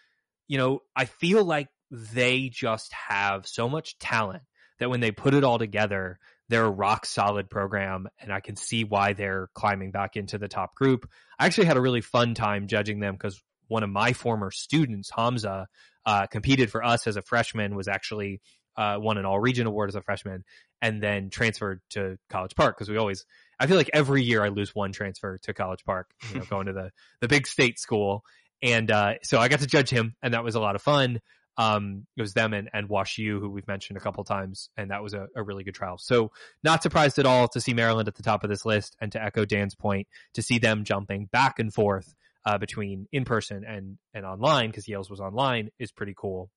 you 0.48 0.58
know, 0.58 0.80
I 0.94 1.04
feel 1.04 1.44
like 1.44 1.68
they 1.90 2.50
just 2.52 2.92
have 2.92 3.46
so 3.46 3.68
much 3.68 3.98
talent 3.98 4.42
that 4.78 4.90
when 4.90 5.00
they 5.00 5.10
put 5.10 5.34
it 5.34 5.44
all 5.44 5.58
together, 5.58 6.18
they're 6.48 6.64
a 6.64 6.70
rock 6.70 7.06
solid 7.06 7.48
program, 7.48 8.08
and 8.18 8.32
I 8.32 8.40
can 8.40 8.56
see 8.56 8.84
why 8.84 9.12
they're 9.12 9.48
climbing 9.54 9.92
back 9.92 10.16
into 10.16 10.38
the 10.38 10.48
top 10.48 10.74
group. 10.74 11.08
I 11.38 11.46
actually 11.46 11.66
had 11.66 11.76
a 11.76 11.80
really 11.80 12.00
fun 12.00 12.34
time 12.34 12.66
judging 12.66 12.98
them 13.00 13.14
because 13.14 13.40
one 13.68 13.84
of 13.84 13.90
my 13.90 14.12
former 14.12 14.50
students, 14.50 15.10
Hamza, 15.16 15.68
uh, 16.04 16.26
competed 16.26 16.70
for 16.70 16.84
us 16.84 17.06
as 17.06 17.16
a 17.16 17.22
freshman, 17.22 17.76
was 17.76 17.86
actually 17.86 18.40
uh, 18.76 18.96
won 18.98 19.18
an 19.18 19.24
all 19.24 19.38
region 19.38 19.66
award 19.66 19.90
as 19.90 19.94
a 19.94 20.02
freshman, 20.02 20.44
and 20.80 21.02
then 21.02 21.30
transferred 21.30 21.80
to 21.90 22.18
College 22.28 22.54
Park 22.54 22.76
because 22.76 22.88
we 22.88 22.96
always. 22.96 23.24
I 23.58 23.66
feel 23.66 23.76
like 23.76 23.90
every 23.92 24.22
year 24.22 24.42
I 24.42 24.48
lose 24.48 24.74
one 24.74 24.92
transfer 24.92 25.38
to 25.42 25.52
College 25.52 25.84
Park, 25.84 26.10
you 26.32 26.38
know, 26.38 26.44
going 26.50 26.66
to 26.66 26.72
the 26.72 26.90
the 27.20 27.28
big 27.28 27.46
state 27.46 27.78
school, 27.78 28.24
and 28.62 28.90
uh, 28.90 29.14
so 29.22 29.38
I 29.38 29.48
got 29.48 29.60
to 29.60 29.66
judge 29.66 29.90
him, 29.90 30.14
and 30.22 30.34
that 30.34 30.44
was 30.44 30.54
a 30.54 30.60
lot 30.60 30.76
of 30.76 30.82
fun. 30.82 31.20
Um, 31.56 32.06
it 32.16 32.22
was 32.22 32.32
them 32.32 32.54
and, 32.54 32.70
and 32.72 32.88
Wash 32.88 33.18
U, 33.18 33.38
who 33.38 33.50
we've 33.50 33.66
mentioned 33.68 33.98
a 33.98 34.00
couple 34.00 34.24
times, 34.24 34.70
and 34.78 34.90
that 34.90 35.02
was 35.02 35.12
a, 35.12 35.26
a, 35.36 35.42
really 35.42 35.62
good 35.62 35.74
trial. 35.74 35.98
So 35.98 36.30
not 36.64 36.82
surprised 36.82 37.18
at 37.18 37.26
all 37.26 37.48
to 37.48 37.60
see 37.60 37.74
Maryland 37.74 38.08
at 38.08 38.14
the 38.14 38.22
top 38.22 38.44
of 38.44 38.50
this 38.50 38.64
list, 38.64 38.96
and 38.98 39.12
to 39.12 39.22
echo 39.22 39.44
Dan's 39.44 39.74
point, 39.74 40.06
to 40.34 40.42
see 40.42 40.58
them 40.58 40.84
jumping 40.84 41.26
back 41.26 41.58
and 41.58 41.74
forth 41.74 42.14
uh, 42.46 42.58
between 42.58 43.06
in 43.12 43.24
person 43.24 43.64
and 43.66 43.98
and 44.14 44.24
online 44.24 44.70
because 44.70 44.88
Yale's 44.88 45.10
was 45.10 45.20
online 45.20 45.70
is 45.78 45.92
pretty 45.92 46.14
cool. 46.16 46.50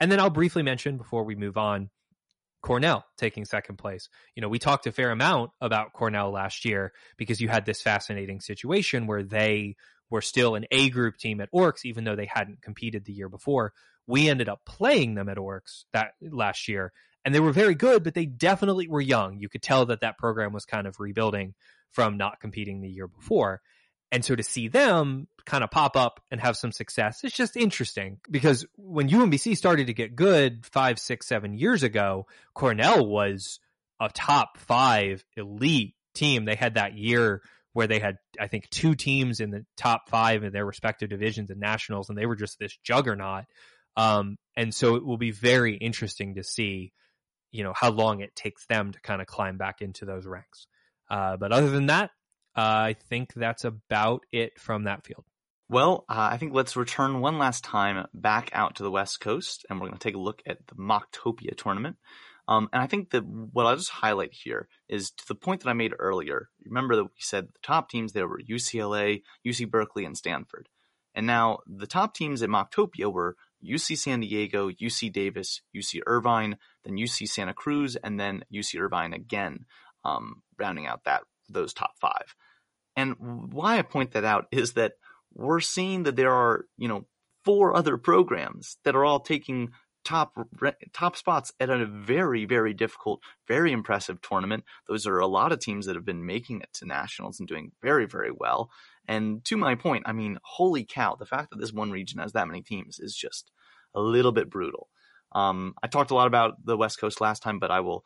And 0.00 0.10
then 0.10 0.20
I'll 0.20 0.30
briefly 0.30 0.62
mention 0.62 0.96
before 0.96 1.24
we 1.24 1.34
move 1.34 1.56
on 1.56 1.90
Cornell 2.62 3.04
taking 3.18 3.44
second 3.44 3.76
place. 3.76 4.08
You 4.34 4.40
know, 4.40 4.48
we 4.48 4.58
talked 4.58 4.86
a 4.86 4.92
fair 4.92 5.10
amount 5.10 5.50
about 5.60 5.92
Cornell 5.92 6.30
last 6.30 6.64
year 6.64 6.92
because 7.16 7.40
you 7.40 7.48
had 7.48 7.66
this 7.66 7.82
fascinating 7.82 8.40
situation 8.40 9.06
where 9.06 9.22
they 9.22 9.76
were 10.10 10.22
still 10.22 10.54
an 10.54 10.64
A 10.70 10.90
group 10.90 11.18
team 11.18 11.40
at 11.40 11.52
Orcs, 11.52 11.84
even 11.84 12.04
though 12.04 12.16
they 12.16 12.28
hadn't 12.32 12.62
competed 12.62 13.04
the 13.04 13.12
year 13.12 13.28
before. 13.28 13.72
We 14.06 14.28
ended 14.28 14.48
up 14.48 14.64
playing 14.66 15.14
them 15.14 15.28
at 15.28 15.36
Orcs 15.36 15.84
that 15.92 16.12
last 16.20 16.68
year, 16.68 16.92
and 17.24 17.34
they 17.34 17.40
were 17.40 17.52
very 17.52 17.74
good, 17.74 18.04
but 18.04 18.14
they 18.14 18.26
definitely 18.26 18.88
were 18.88 19.00
young. 19.00 19.38
You 19.38 19.48
could 19.48 19.62
tell 19.62 19.86
that 19.86 20.00
that 20.00 20.18
program 20.18 20.52
was 20.52 20.64
kind 20.66 20.86
of 20.86 21.00
rebuilding 21.00 21.54
from 21.90 22.16
not 22.16 22.40
competing 22.40 22.80
the 22.80 22.90
year 22.90 23.08
before. 23.08 23.60
And 24.14 24.24
so 24.24 24.36
to 24.36 24.44
see 24.44 24.68
them 24.68 25.26
kind 25.44 25.64
of 25.64 25.72
pop 25.72 25.96
up 25.96 26.20
and 26.30 26.40
have 26.40 26.56
some 26.56 26.70
success, 26.70 27.24
it's 27.24 27.34
just 27.34 27.56
interesting 27.56 28.20
because 28.30 28.64
when 28.76 29.08
UMBC 29.08 29.56
started 29.56 29.88
to 29.88 29.92
get 29.92 30.14
good 30.14 30.64
five, 30.64 31.00
six, 31.00 31.26
seven 31.26 31.52
years 31.52 31.82
ago, 31.82 32.28
Cornell 32.54 33.04
was 33.04 33.58
a 34.00 34.08
top 34.08 34.56
five 34.56 35.24
elite 35.36 35.96
team. 36.14 36.44
They 36.44 36.54
had 36.54 36.74
that 36.74 36.96
year 36.96 37.42
where 37.72 37.88
they 37.88 37.98
had, 37.98 38.18
I 38.38 38.46
think, 38.46 38.70
two 38.70 38.94
teams 38.94 39.40
in 39.40 39.50
the 39.50 39.66
top 39.76 40.08
five 40.08 40.44
in 40.44 40.52
their 40.52 40.64
respective 40.64 41.08
divisions 41.08 41.50
and 41.50 41.58
nationals, 41.58 42.08
and 42.08 42.16
they 42.16 42.26
were 42.26 42.36
just 42.36 42.60
this 42.60 42.78
juggernaut. 42.84 43.46
Um, 43.96 44.36
and 44.56 44.72
so 44.72 44.94
it 44.94 45.04
will 45.04 45.18
be 45.18 45.32
very 45.32 45.74
interesting 45.76 46.36
to 46.36 46.44
see, 46.44 46.92
you 47.50 47.64
know, 47.64 47.72
how 47.74 47.90
long 47.90 48.20
it 48.20 48.36
takes 48.36 48.64
them 48.66 48.92
to 48.92 49.00
kind 49.00 49.20
of 49.20 49.26
climb 49.26 49.56
back 49.56 49.80
into 49.80 50.04
those 50.04 50.24
ranks. 50.24 50.68
Uh, 51.10 51.36
but 51.36 51.50
other 51.50 51.70
than 51.70 51.86
that, 51.86 52.10
I 52.56 52.96
think 53.08 53.34
that's 53.34 53.64
about 53.64 54.22
it 54.32 54.58
from 54.58 54.84
that 54.84 55.04
field. 55.04 55.24
Well, 55.68 56.04
uh, 56.08 56.28
I 56.32 56.36
think 56.36 56.52
let's 56.52 56.76
return 56.76 57.20
one 57.20 57.38
last 57.38 57.64
time 57.64 58.06
back 58.12 58.50
out 58.52 58.76
to 58.76 58.82
the 58.82 58.90
West 58.90 59.20
Coast, 59.20 59.64
and 59.68 59.80
we're 59.80 59.88
going 59.88 59.98
to 59.98 60.04
take 60.04 60.14
a 60.14 60.20
look 60.20 60.42
at 60.46 60.58
the 60.66 60.74
Mocktopia 60.74 61.56
tournament. 61.56 61.96
Um, 62.46 62.68
and 62.72 62.82
I 62.82 62.86
think 62.86 63.10
that 63.10 63.24
what 63.24 63.64
I'll 63.64 63.76
just 63.76 63.88
highlight 63.88 64.34
here 64.34 64.68
is 64.88 65.10
to 65.12 65.24
the 65.26 65.34
point 65.34 65.62
that 65.62 65.70
I 65.70 65.74
made 65.74 65.94
earlier. 65.98 66.50
Remember 66.66 66.96
that 66.96 67.04
we 67.04 67.10
said 67.18 67.46
the 67.46 67.58
top 67.62 67.88
teams 67.88 68.12
there 68.12 68.28
were 68.28 68.40
UCLA, 68.40 69.22
UC 69.46 69.70
Berkeley, 69.70 70.04
and 70.04 70.16
Stanford. 70.16 70.68
And 71.14 71.26
now 71.26 71.60
the 71.66 71.86
top 71.86 72.14
teams 72.14 72.42
at 72.42 72.50
Mocktopia 72.50 73.10
were 73.10 73.36
UC 73.66 73.96
San 73.96 74.20
Diego, 74.20 74.70
UC 74.70 75.10
Davis, 75.12 75.62
UC 75.74 76.00
Irvine, 76.06 76.58
then 76.84 76.96
UC 76.96 77.28
Santa 77.28 77.54
Cruz, 77.54 77.96
and 77.96 78.20
then 78.20 78.44
UC 78.52 78.78
Irvine 78.78 79.14
again, 79.14 79.64
um, 80.04 80.42
rounding 80.58 80.86
out 80.86 81.04
that 81.04 81.22
those 81.48 81.72
top 81.72 81.92
five. 82.00 82.34
And 82.96 83.16
why 83.52 83.78
I 83.78 83.82
point 83.82 84.12
that 84.12 84.24
out 84.24 84.46
is 84.50 84.74
that 84.74 84.92
we're 85.32 85.60
seeing 85.60 86.04
that 86.04 86.16
there 86.16 86.32
are, 86.32 86.66
you 86.76 86.88
know, 86.88 87.06
four 87.44 87.76
other 87.76 87.96
programs 87.96 88.78
that 88.84 88.94
are 88.94 89.04
all 89.04 89.20
taking 89.20 89.70
top 90.04 90.34
top 90.92 91.16
spots 91.16 91.52
at 91.58 91.70
a 91.70 91.86
very 91.86 92.44
very 92.44 92.74
difficult, 92.74 93.20
very 93.48 93.72
impressive 93.72 94.20
tournament. 94.20 94.64
Those 94.86 95.06
are 95.06 95.18
a 95.18 95.26
lot 95.26 95.50
of 95.50 95.60
teams 95.60 95.86
that 95.86 95.96
have 95.96 96.04
been 96.04 96.26
making 96.26 96.60
it 96.60 96.68
to 96.74 96.86
nationals 96.86 97.40
and 97.40 97.48
doing 97.48 97.72
very 97.82 98.06
very 98.06 98.30
well. 98.30 98.70
And 99.08 99.44
to 99.46 99.56
my 99.56 99.74
point, 99.74 100.04
I 100.06 100.12
mean, 100.12 100.38
holy 100.42 100.84
cow, 100.84 101.16
the 101.16 101.26
fact 101.26 101.50
that 101.50 101.58
this 101.58 101.72
one 101.72 101.90
region 101.90 102.20
has 102.20 102.32
that 102.32 102.46
many 102.46 102.62
teams 102.62 102.98
is 102.98 103.16
just 103.16 103.50
a 103.94 104.00
little 104.00 104.32
bit 104.32 104.50
brutal. 104.50 104.88
Um, 105.32 105.74
I 105.82 105.88
talked 105.88 106.10
a 106.10 106.14
lot 106.14 106.26
about 106.26 106.64
the 106.64 106.76
West 106.76 107.00
Coast 107.00 107.20
last 107.20 107.42
time, 107.42 107.58
but 107.58 107.70
I 107.70 107.80
will 107.80 108.04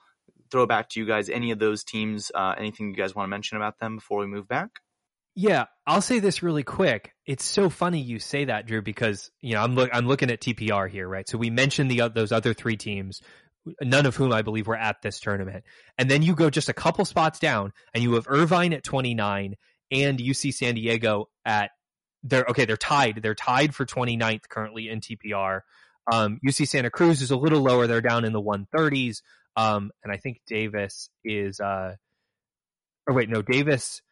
throw 0.50 0.66
back 0.66 0.88
to 0.90 1.00
you 1.00 1.06
guys. 1.06 1.28
Any 1.28 1.50
of 1.50 1.58
those 1.58 1.84
teams, 1.84 2.30
uh, 2.34 2.54
anything 2.58 2.88
you 2.88 2.96
guys 2.96 3.14
want 3.14 3.26
to 3.26 3.30
mention 3.30 3.56
about 3.56 3.78
them 3.78 3.96
before 3.96 4.20
we 4.20 4.26
move 4.26 4.48
back? 4.48 4.70
Yeah, 5.34 5.66
I'll 5.86 6.02
say 6.02 6.18
this 6.18 6.42
really 6.42 6.64
quick. 6.64 7.12
It's 7.24 7.44
so 7.44 7.70
funny 7.70 8.00
you 8.00 8.18
say 8.18 8.46
that, 8.46 8.66
Drew, 8.66 8.82
because 8.82 9.30
you 9.40 9.54
know 9.54 9.62
I'm 9.62 9.76
look 9.76 9.90
I'm 9.92 10.06
looking 10.06 10.30
at 10.30 10.40
TPR 10.40 10.90
here, 10.90 11.08
right? 11.08 11.28
So 11.28 11.38
we 11.38 11.48
mentioned 11.48 11.90
the 11.90 12.08
those 12.08 12.32
other 12.32 12.54
three 12.54 12.76
teams, 12.76 13.22
none 13.80 14.06
of 14.06 14.16
whom 14.16 14.32
I 14.32 14.42
believe 14.42 14.66
were 14.66 14.76
at 14.76 15.00
this 15.00 15.20
tournament, 15.20 15.64
and 15.96 16.10
then 16.10 16.22
you 16.22 16.34
go 16.34 16.50
just 16.50 16.68
a 16.68 16.72
couple 16.72 17.04
spots 17.04 17.38
down, 17.38 17.72
and 17.94 18.02
you 18.02 18.14
have 18.14 18.26
Irvine 18.28 18.72
at 18.72 18.82
29 18.82 19.54
and 19.92 20.18
UC 20.18 20.54
San 20.54 20.74
Diego 20.74 21.28
at 21.44 21.70
they're 22.24 22.46
okay. 22.48 22.64
They're 22.64 22.76
tied. 22.76 23.22
They're 23.22 23.34
tied 23.34 23.74
for 23.74 23.86
29th 23.86 24.48
currently 24.48 24.88
in 24.88 25.00
TPR. 25.00 25.60
Um, 26.10 26.40
UC 26.44 26.66
Santa 26.66 26.90
Cruz 26.90 27.22
is 27.22 27.30
a 27.30 27.36
little 27.36 27.60
lower. 27.60 27.86
They're 27.86 28.00
down 28.00 28.24
in 28.24 28.32
the 28.32 28.42
130s. 28.42 29.22
Um, 29.58 29.90
and 30.04 30.12
I 30.12 30.18
think 30.18 30.40
Davis 30.46 31.10
is, 31.24 31.58
uh, 31.58 31.96
or 33.08 33.14
wait, 33.14 33.28
no, 33.28 33.42
Davis. 33.42 34.02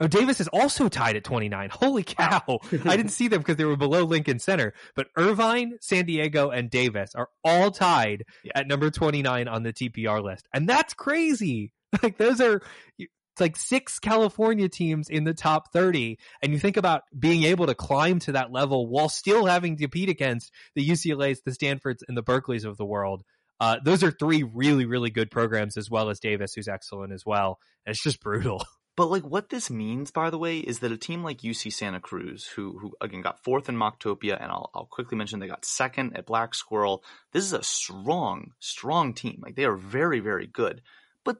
Oh, 0.00 0.06
Davis 0.06 0.40
is 0.40 0.48
also 0.48 0.88
tied 0.88 1.16
at 1.16 1.24
29. 1.24 1.70
Holy 1.70 2.02
cow. 2.02 2.58
I 2.72 2.96
didn't 2.96 3.08
see 3.08 3.28
them 3.28 3.40
because 3.40 3.56
they 3.56 3.64
were 3.64 3.76
below 3.76 4.04
Lincoln 4.04 4.38
Center. 4.38 4.74
But 4.94 5.06
Irvine, 5.16 5.78
San 5.80 6.04
Diego, 6.04 6.50
and 6.50 6.68
Davis 6.68 7.14
are 7.14 7.28
all 7.42 7.70
tied 7.70 8.24
yeah. 8.42 8.52
at 8.56 8.66
number 8.66 8.90
29 8.90 9.48
on 9.48 9.62
the 9.62 9.72
TPR 9.72 10.22
list. 10.22 10.46
And 10.52 10.68
that's 10.68 10.94
crazy. 10.94 11.72
Like 12.02 12.18
those 12.18 12.40
are 12.40 12.60
it's 12.98 13.40
like 13.40 13.56
six 13.56 13.98
California 13.98 14.68
teams 14.68 15.08
in 15.08 15.24
the 15.24 15.34
top 15.34 15.72
30. 15.72 16.18
And 16.42 16.52
you 16.52 16.58
think 16.60 16.76
about 16.76 17.02
being 17.16 17.42
able 17.44 17.66
to 17.66 17.74
climb 17.74 18.20
to 18.20 18.32
that 18.32 18.52
level 18.52 18.88
while 18.88 19.08
still 19.08 19.46
having 19.46 19.76
to 19.76 19.82
compete 19.82 20.08
against 20.08 20.52
the 20.76 20.88
UCLA's, 20.88 21.42
the 21.44 21.52
Stanfords, 21.52 22.04
and 22.06 22.16
the 22.16 22.22
Berkeleys 22.22 22.64
of 22.64 22.76
the 22.76 22.84
world. 22.84 23.24
Uh, 23.60 23.78
those 23.84 24.02
are 24.02 24.10
three 24.10 24.42
really, 24.42 24.84
really 24.84 25.10
good 25.10 25.30
programs, 25.30 25.76
as 25.76 25.90
well 25.90 26.10
as 26.10 26.20
Davis, 26.20 26.54
who's 26.54 26.68
excellent 26.68 27.12
as 27.12 27.24
well. 27.24 27.58
And 27.86 27.92
it's 27.92 28.02
just 28.02 28.20
brutal. 28.20 28.64
But 28.96 29.10
like 29.10 29.24
what 29.24 29.48
this 29.48 29.70
means, 29.70 30.12
by 30.12 30.30
the 30.30 30.38
way, 30.38 30.58
is 30.58 30.78
that 30.78 30.92
a 30.92 30.96
team 30.96 31.24
like 31.24 31.38
UC 31.38 31.72
Santa 31.72 31.98
Cruz, 31.98 32.46
who 32.46 32.78
who 32.78 32.92
again 33.00 33.22
got 33.22 33.42
fourth 33.42 33.68
in 33.68 33.76
Mocktopia, 33.76 34.40
and 34.40 34.52
I'll 34.52 34.70
I'll 34.72 34.86
quickly 34.86 35.18
mention 35.18 35.40
they 35.40 35.48
got 35.48 35.64
second 35.64 36.16
at 36.16 36.26
Black 36.26 36.54
Squirrel. 36.54 37.02
This 37.32 37.42
is 37.44 37.52
a 37.52 37.62
strong, 37.64 38.52
strong 38.60 39.12
team. 39.12 39.40
Like 39.42 39.56
they 39.56 39.64
are 39.64 39.76
very, 39.76 40.20
very 40.20 40.46
good. 40.46 40.80
But 41.24 41.38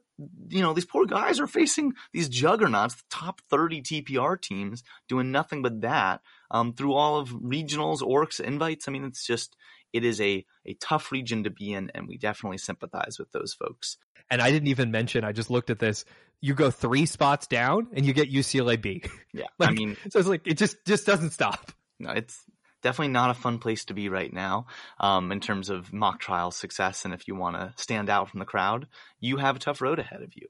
you 0.48 0.62
know, 0.62 0.72
these 0.72 0.84
poor 0.84 1.06
guys 1.06 1.38
are 1.38 1.46
facing 1.46 1.92
these 2.12 2.28
juggernauts, 2.28 2.96
the 2.96 3.02
top 3.10 3.40
30 3.50 3.82
TPR 3.82 4.40
teams, 4.40 4.82
doing 5.08 5.30
nothing 5.30 5.62
but 5.62 5.82
that 5.82 6.22
um, 6.50 6.72
through 6.72 6.94
all 6.94 7.18
of 7.18 7.28
regionals, 7.30 8.00
orcs, 8.00 8.40
invites. 8.40 8.88
I 8.88 8.92
mean, 8.92 9.04
it's 9.04 9.24
just 9.24 9.54
it 9.95 10.05
is 10.05 10.20
a 10.20 10.45
a 10.66 10.74
tough 10.74 11.12
region 11.12 11.45
to 11.45 11.51
be 11.51 11.72
in, 11.72 11.90
and 11.95 12.07
we 12.07 12.18
definitely 12.18 12.59
sympathize 12.59 13.18
with 13.18 13.30
those 13.32 13.55
folks. 13.55 13.97
And 14.28 14.42
I 14.42 14.51
didn't 14.51 14.68
even 14.68 14.90
mention. 14.90 15.24
I 15.24 15.32
just 15.32 15.51
looked 15.51 15.70
at 15.70 15.78
this. 15.78 16.05
You 16.40 16.55
go 16.55 16.70
three 16.70 17.07
spots 17.07 17.47
down, 17.47 17.86
and 17.95 18.05
you 18.05 18.12
get 18.12 18.30
UCLA 18.30 18.80
B. 18.80 19.03
Yeah, 19.32 19.45
like, 19.59 19.70
I 19.70 19.72
mean, 19.72 19.97
so 20.11 20.18
it's 20.18 20.28
like 20.28 20.47
it 20.47 20.59
just 20.59 20.76
just 20.84 21.07
doesn't 21.07 21.30
stop. 21.30 21.72
No, 22.01 22.11
it's 22.11 22.45
definitely 22.82 23.12
not 23.12 23.30
a 23.30 23.34
fun 23.34 23.59
place 23.59 23.86
to 23.86 23.95
be 23.95 24.09
right 24.09 24.32
now 24.32 24.66
um, 24.99 25.32
in 25.32 25.40
terms 25.40 25.70
of 25.70 25.92
mock 25.92 26.18
trial 26.20 26.51
success. 26.51 27.05
And 27.05 27.14
if 27.14 27.28
you 27.28 27.36
want 27.36 27.57
to 27.57 27.72
stand 27.76 28.11
out 28.11 28.28
from 28.28 28.40
the 28.40 28.45
crowd, 28.45 28.88
you 29.20 29.38
have 29.38 29.57
a 29.57 29.61
tough 29.61 29.80
road 29.80 30.01
ahead 30.01 30.22
of 30.22 30.32
you. 30.34 30.49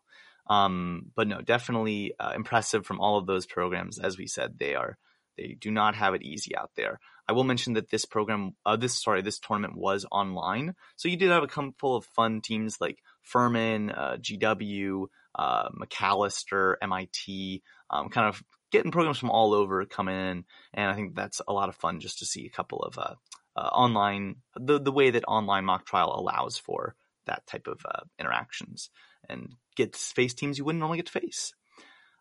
Um, 0.49 1.13
but 1.15 1.29
no, 1.29 1.43
definitely 1.43 2.15
uh, 2.19 2.33
impressive 2.35 2.87
from 2.87 3.01
all 3.01 3.19
of 3.19 3.27
those 3.27 3.47
programs. 3.47 3.99
As 3.99 4.19
we 4.19 4.27
said, 4.27 4.59
they 4.59 4.75
are 4.75 4.99
they 5.37 5.57
do 5.61 5.71
not 5.71 5.95
have 5.95 6.15
it 6.15 6.23
easy 6.23 6.57
out 6.57 6.71
there. 6.77 6.99
I 7.29 7.33
will 7.33 7.45
mention 7.45 7.75
that 7.75 7.91
this 7.91 8.05
program, 8.05 8.53
uh, 8.67 8.77
this 8.77 9.03
sorry, 9.03 9.23
this 9.23 9.39
tournament 9.39 9.77
was 9.77 10.05
online, 10.11 10.75
so 10.97 11.09
you 11.09 11.17
did 11.17 11.31
have 11.31 11.43
a 11.43 11.49
couple 11.49 11.97
of 11.97 12.05
fun 12.07 12.41
teams 12.41 12.81
like 12.81 12.99
Furman, 13.23 13.91
uh, 13.91 14.17
GW, 14.21 15.07
uh, 15.35 15.69
Macalester, 15.71 16.75
MIT, 16.83 17.63
um, 17.91 18.09
kind 18.11 18.29
of 18.29 18.43
getting 18.71 18.93
programs 18.93 19.19
from 19.19 19.31
all 19.31 19.55
over 19.55 19.85
come 19.87 20.09
in, 20.09 20.45
and 20.75 20.91
I 20.91 20.95
think 20.95 21.15
that's 21.15 21.41
a 21.47 21.53
lot 21.53 21.69
of 21.69 21.77
fun 21.77 22.01
just 22.01 22.19
to 22.19 22.27
see 22.27 22.47
a 22.47 22.51
couple 22.51 22.81
of 22.81 22.99
uh, 22.99 23.15
uh, 23.57 23.61
online 23.61 24.37
the 24.57 24.81
the 24.81 24.93
way 24.93 25.11
that 25.11 25.25
online 25.27 25.65
mock 25.65 25.87
trial 25.87 26.15
allows 26.15 26.59
for 26.59 26.95
that 27.27 27.47
type 27.47 27.67
of 27.67 27.81
uh, 27.87 28.03
interactions 28.19 28.91
and 29.29 29.55
get 29.77 29.93
to 29.93 29.99
face 29.99 30.35
teams 30.35 30.59
you 30.59 30.65
wouldn't 30.65 30.81
normally 30.81 30.99
get 30.99 31.07
to 31.07 31.21
face. 31.21 31.55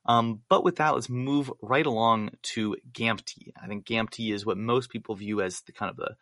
Um, 0.05 0.41
but 0.49 0.63
with 0.63 0.77
that, 0.77 0.93
let's 0.93 1.09
move 1.09 1.51
right 1.61 1.85
along 1.85 2.31
to 2.53 2.75
GAMTI. 2.91 3.53
I 3.61 3.67
think 3.67 3.85
GAMTI 3.85 4.33
is 4.33 4.45
what 4.45 4.57
most 4.57 4.89
people 4.89 5.15
view 5.15 5.41
as 5.41 5.61
the 5.61 5.71
kind 5.71 5.89
of 5.89 5.95
the 5.95 6.15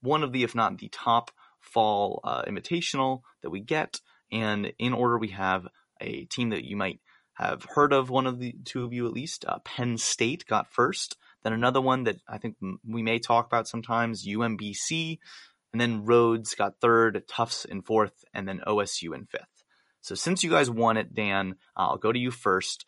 one 0.00 0.22
of 0.22 0.32
the, 0.32 0.42
if 0.42 0.54
not 0.54 0.78
the 0.78 0.88
top 0.88 1.30
fall 1.60 2.20
uh, 2.24 2.42
that 2.44 3.50
we 3.50 3.60
get. 3.60 4.00
And 4.32 4.72
in 4.78 4.92
order, 4.92 5.18
we 5.18 5.28
have 5.28 5.66
a 6.00 6.24
team 6.24 6.50
that 6.50 6.64
you 6.64 6.76
might 6.76 7.00
have 7.34 7.64
heard 7.64 7.92
of 7.92 8.10
one 8.10 8.26
of 8.26 8.38
the 8.38 8.54
two 8.64 8.84
of 8.84 8.92
you 8.92 9.06
at 9.06 9.12
least. 9.12 9.44
Uh, 9.46 9.58
Penn 9.60 9.98
State 9.98 10.46
got 10.46 10.72
first, 10.72 11.16
then 11.42 11.52
another 11.52 11.80
one 11.80 12.04
that 12.04 12.16
I 12.28 12.38
think 12.38 12.56
we 12.86 13.02
may 13.02 13.18
talk 13.18 13.46
about 13.46 13.68
sometimes, 13.68 14.26
UMBC, 14.26 15.18
and 15.72 15.80
then 15.80 16.04
Rhodes 16.04 16.54
got 16.54 16.80
third, 16.80 17.22
Tufts 17.28 17.66
in 17.66 17.82
fourth, 17.82 18.24
and 18.32 18.48
then 18.48 18.62
OSU 18.66 19.14
in 19.14 19.26
fifth. 19.26 19.64
So 20.00 20.14
since 20.14 20.42
you 20.42 20.50
guys 20.50 20.70
won 20.70 20.96
it, 20.96 21.14
Dan, 21.14 21.56
I'll 21.76 21.98
go 21.98 22.12
to 22.12 22.18
you 22.18 22.30
first. 22.30 22.86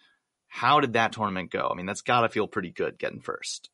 How 0.49 0.80
did 0.80 0.94
that 0.94 1.12
tournament 1.12 1.51
go? 1.51 1.68
I 1.70 1.76
mean, 1.76 1.86
that's 1.86 2.03
got 2.03 2.22
to 2.22 2.28
feel 2.28 2.49
pretty 2.49 2.70
good 2.70 2.99
getting 2.99 3.20
first. 3.20 3.70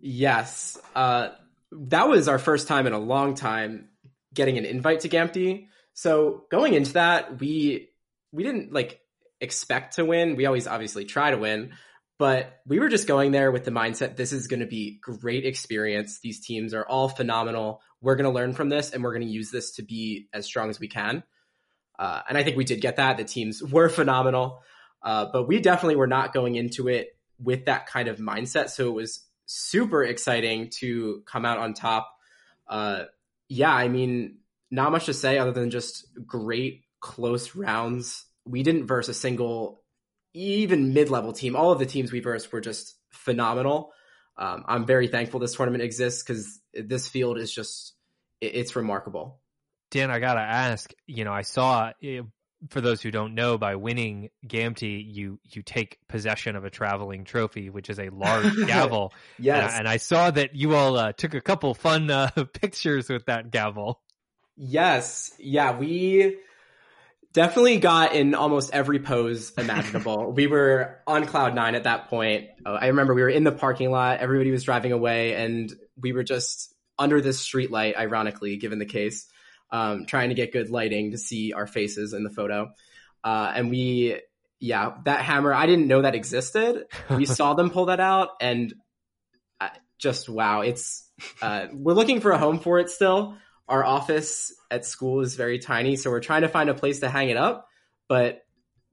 Yes. 0.00 0.78
Uh, 0.94 1.30
that 1.72 2.08
was 2.08 2.28
our 2.28 2.38
first 2.38 2.68
time 2.68 2.86
in 2.86 2.92
a 2.92 2.98
long 2.98 3.34
time 3.34 3.88
getting 4.32 4.58
an 4.58 4.64
invite 4.64 5.00
to 5.00 5.08
GAMTI. 5.08 5.66
So 5.94 6.44
going 6.50 6.74
into 6.74 6.94
that, 6.94 7.40
we 7.40 7.90
we 8.30 8.44
didn't 8.44 8.72
like 8.72 9.00
expect 9.40 9.96
to 9.96 10.04
win. 10.04 10.36
We 10.36 10.46
always 10.46 10.66
obviously 10.66 11.04
try 11.04 11.30
to 11.30 11.38
win, 11.38 11.72
but 12.18 12.60
we 12.66 12.78
were 12.78 12.88
just 12.88 13.08
going 13.08 13.32
there 13.32 13.50
with 13.50 13.64
the 13.64 13.70
mindset 13.70 14.16
this 14.16 14.32
is 14.32 14.46
going 14.46 14.60
to 14.60 14.66
be 14.66 14.98
great 15.00 15.44
experience. 15.44 16.20
These 16.20 16.44
teams 16.44 16.74
are 16.74 16.86
all 16.86 17.08
phenomenal. 17.08 17.80
We're 18.00 18.16
going 18.16 18.30
to 18.30 18.34
learn 18.34 18.52
from 18.52 18.68
this 18.68 18.92
and 18.92 19.02
we're 19.02 19.12
going 19.12 19.26
to 19.26 19.32
use 19.32 19.50
this 19.50 19.72
to 19.72 19.82
be 19.82 20.28
as 20.32 20.46
strong 20.46 20.70
as 20.70 20.78
we 20.78 20.88
can. 20.88 21.22
Uh, 21.98 22.22
and 22.28 22.38
I 22.38 22.44
think 22.44 22.56
we 22.56 22.64
did 22.64 22.80
get 22.80 22.96
that. 22.96 23.16
The 23.16 23.24
teams 23.24 23.62
were 23.62 23.88
phenomenal, 23.88 24.62
uh, 25.02 25.26
but 25.32 25.48
we 25.48 25.60
definitely 25.60 25.96
were 25.96 26.06
not 26.06 26.32
going 26.32 26.56
into 26.56 26.88
it 26.88 27.16
with 27.42 27.66
that 27.66 27.86
kind 27.86 28.08
of 28.08 28.18
mindset. 28.18 28.70
So 28.70 28.88
it 28.88 28.94
was 28.94 29.24
super 29.46 30.02
exciting 30.02 30.70
to 30.78 31.22
come 31.26 31.44
out 31.44 31.58
on 31.58 31.74
top. 31.74 32.12
Uh, 32.66 33.04
yeah, 33.48 33.72
I 33.72 33.88
mean, 33.88 34.38
not 34.70 34.92
much 34.92 35.06
to 35.06 35.14
say 35.14 35.38
other 35.38 35.52
than 35.52 35.70
just 35.70 36.06
great 36.26 36.84
close 37.00 37.54
rounds 37.54 38.26
we 38.48 38.62
didn't 38.62 38.86
verse 38.86 39.08
a 39.08 39.14
single 39.14 39.82
even 40.34 40.94
mid-level 40.94 41.32
team. 41.32 41.56
All 41.56 41.72
of 41.72 41.78
the 41.78 41.86
teams 41.86 42.12
we 42.12 42.20
versed 42.20 42.52
were 42.52 42.60
just 42.60 42.96
phenomenal. 43.10 43.92
Um, 44.36 44.64
I'm 44.66 44.86
very 44.86 45.08
thankful 45.08 45.40
this 45.40 45.54
tournament 45.54 45.82
exists 45.82 46.22
because 46.22 46.60
this 46.72 47.08
field 47.08 47.38
is 47.38 47.52
just 47.52 47.94
it, 48.40 48.54
it's 48.54 48.76
remarkable. 48.76 49.40
Dan, 49.90 50.10
I 50.10 50.18
gotta 50.18 50.40
ask. 50.40 50.92
You 51.06 51.24
know, 51.24 51.32
I 51.32 51.42
saw 51.42 51.92
eh, 52.02 52.20
for 52.70 52.80
those 52.80 53.00
who 53.00 53.10
don't 53.10 53.34
know, 53.34 53.56
by 53.58 53.76
winning 53.76 54.30
GAMTI, 54.46 55.14
you 55.14 55.38
you 55.44 55.62
take 55.62 55.98
possession 56.08 56.56
of 56.56 56.64
a 56.64 56.70
traveling 56.70 57.24
trophy, 57.24 57.70
which 57.70 57.88
is 57.88 57.98
a 57.98 58.08
large 58.10 58.54
gavel. 58.66 59.12
yes, 59.38 59.72
and, 59.72 59.80
and, 59.80 59.88
I 59.88 59.98
saw 59.98 60.30
that 60.30 60.56
you 60.56 60.74
all 60.74 60.96
uh, 60.96 61.12
took 61.12 61.34
a 61.34 61.40
couple 61.40 61.74
fun 61.74 62.10
uh, 62.10 62.30
pictures 62.52 63.08
with 63.08 63.26
that 63.26 63.50
gavel. 63.50 64.00
Yes, 64.56 65.32
yeah, 65.38 65.78
we 65.78 66.38
definitely 67.32 67.78
got 67.78 68.14
in 68.14 68.34
almost 68.34 68.70
every 68.72 68.98
pose 68.98 69.52
imaginable. 69.58 70.32
we 70.32 70.46
were 70.46 70.98
on 71.06 71.26
cloud 71.26 71.54
nine 71.54 71.74
at 71.74 71.84
that 71.84 72.08
point. 72.08 72.48
Uh, 72.66 72.70
I 72.70 72.88
remember 72.88 73.14
we 73.14 73.22
were 73.22 73.28
in 73.28 73.44
the 73.44 73.52
parking 73.52 73.90
lot, 73.90 74.18
everybody 74.18 74.50
was 74.50 74.64
driving 74.64 74.92
away, 74.92 75.34
and 75.34 75.72
we 75.96 76.12
were 76.12 76.24
just 76.24 76.74
under 76.98 77.20
this 77.20 77.38
street 77.38 77.70
light, 77.70 77.96
ironically, 77.96 78.56
given 78.56 78.80
the 78.80 78.86
case, 78.86 79.28
um, 79.70 80.06
trying 80.06 80.30
to 80.30 80.34
get 80.34 80.52
good 80.52 80.70
lighting 80.70 81.12
to 81.12 81.18
see 81.18 81.52
our 81.52 81.66
faces 81.66 82.12
in 82.12 82.24
the 82.24 82.30
photo. 82.30 82.72
Uh, 83.22 83.52
and 83.54 83.70
we, 83.70 84.20
yeah, 84.60 84.92
that 85.04 85.20
hammer, 85.20 85.52
I 85.52 85.66
didn't 85.66 85.88
know 85.88 86.02
that 86.02 86.14
existed. 86.14 86.86
We 87.10 87.26
saw 87.26 87.54
them 87.54 87.70
pull 87.70 87.86
that 87.86 88.00
out, 88.00 88.30
and 88.40 88.74
I, 89.60 89.70
just 89.98 90.28
wow, 90.28 90.60
it's, 90.62 91.08
uh, 91.42 91.66
we're 91.72 91.94
looking 91.94 92.20
for 92.20 92.30
a 92.30 92.38
home 92.38 92.60
for 92.60 92.78
it 92.78 92.90
still 92.90 93.36
our 93.68 93.84
office 93.84 94.52
at 94.70 94.84
school 94.84 95.20
is 95.20 95.34
very 95.34 95.58
tiny, 95.58 95.96
so 95.96 96.10
we're 96.10 96.20
trying 96.20 96.42
to 96.42 96.48
find 96.48 96.70
a 96.70 96.74
place 96.74 97.00
to 97.00 97.08
hang 97.08 97.28
it 97.28 97.36
up. 97.36 97.68
But 98.08 98.40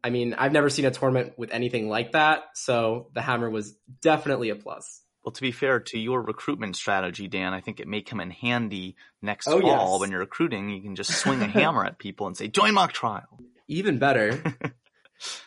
I 0.04 0.10
mean, 0.10 0.36
I've 0.38 0.52
never 0.52 0.70
seen 0.70 0.86
a 0.86 0.92
tournament 0.92 1.34
with 1.38 1.52
anything 1.52 1.90
like 1.90 2.12
that, 2.12 2.44
so 2.54 3.10
the 3.14 3.22
hammer 3.22 3.50
was 3.50 3.76
definitely 4.02 4.50
a 4.50 4.56
plus. 4.56 5.02
Well, 5.26 5.32
to 5.34 5.42
be 5.42 5.52
fair 5.52 5.80
to 5.80 5.98
your 6.00 6.22
recruitment 6.22 6.76
strategy, 6.76 7.28
Dan, 7.28 7.54
I 7.54 7.60
think 7.60 7.80
it 7.80 7.88
may 7.88 8.02
come 8.04 8.20
in 8.22 8.30
handy 8.30 8.96
next 9.24 9.48
Oh, 9.48 9.60
fall 9.60 9.94
yes. 9.94 10.00
when 10.00 10.12
you're 10.12 10.20
recruiting. 10.20 10.70
You 10.70 10.82
can 10.84 10.96
just 10.96 11.12
swing 11.20 11.42
a 11.42 11.48
hammer 11.48 11.84
at 11.84 11.98
people 11.98 12.28
and 12.28 12.38
say, 12.38 12.48
"Join 12.48 12.76
mock 12.76 12.94
trial." 12.94 13.40
Even 13.68 13.98
better. 13.98 14.42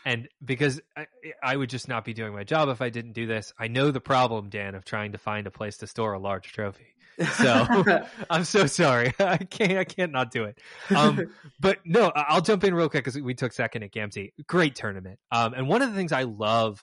And 0.05 0.29
because 0.43 0.81
I, 0.97 1.07
I 1.43 1.55
would 1.55 1.69
just 1.69 1.89
not 1.89 2.03
be 2.07 2.15
doing 2.15 2.33
my 2.33 2.43
job 2.43 2.71
if 2.71 2.81
I 2.81 2.89
didn't 2.89 3.13
do 3.13 3.27
this. 3.27 3.53
I 3.59 3.69
know 3.69 3.91
the 3.91 4.01
problem, 4.01 4.49
Dan, 4.49 4.75
of 4.75 4.87
trying 4.87 5.13
to 5.13 5.19
find 5.19 5.47
a 5.47 5.51
place 5.51 5.77
to 5.79 5.87
store 5.87 6.15
a 6.15 6.19
large 6.19 6.51
trophy. 6.53 6.87
So 7.35 7.67
I'm 8.31 8.45
so 8.45 8.67
sorry. 8.67 9.13
I 9.21 9.37
can't. 9.37 9.77
I 9.79 9.85
can't 9.85 10.11
not 10.11 10.31
do 10.31 10.45
it. 10.45 10.59
Um, 10.97 11.31
but 11.61 11.81
no, 11.85 12.07
I- 12.17 12.25
I'll 12.31 12.41
jump 12.41 12.65
in 12.65 12.75
real 12.75 12.89
quick 12.89 13.05
because 13.05 13.21
we 13.21 13.35
took 13.35 13.53
second 13.53 13.83
at 13.83 13.93
GAMT. 13.93 14.33
Great 14.47 14.75
tournament. 14.75 15.19
Um, 15.31 15.53
and 15.53 15.69
one 15.69 15.83
of 15.83 15.91
the 15.91 15.97
things 15.97 16.13
I 16.13 16.23
love 16.23 16.83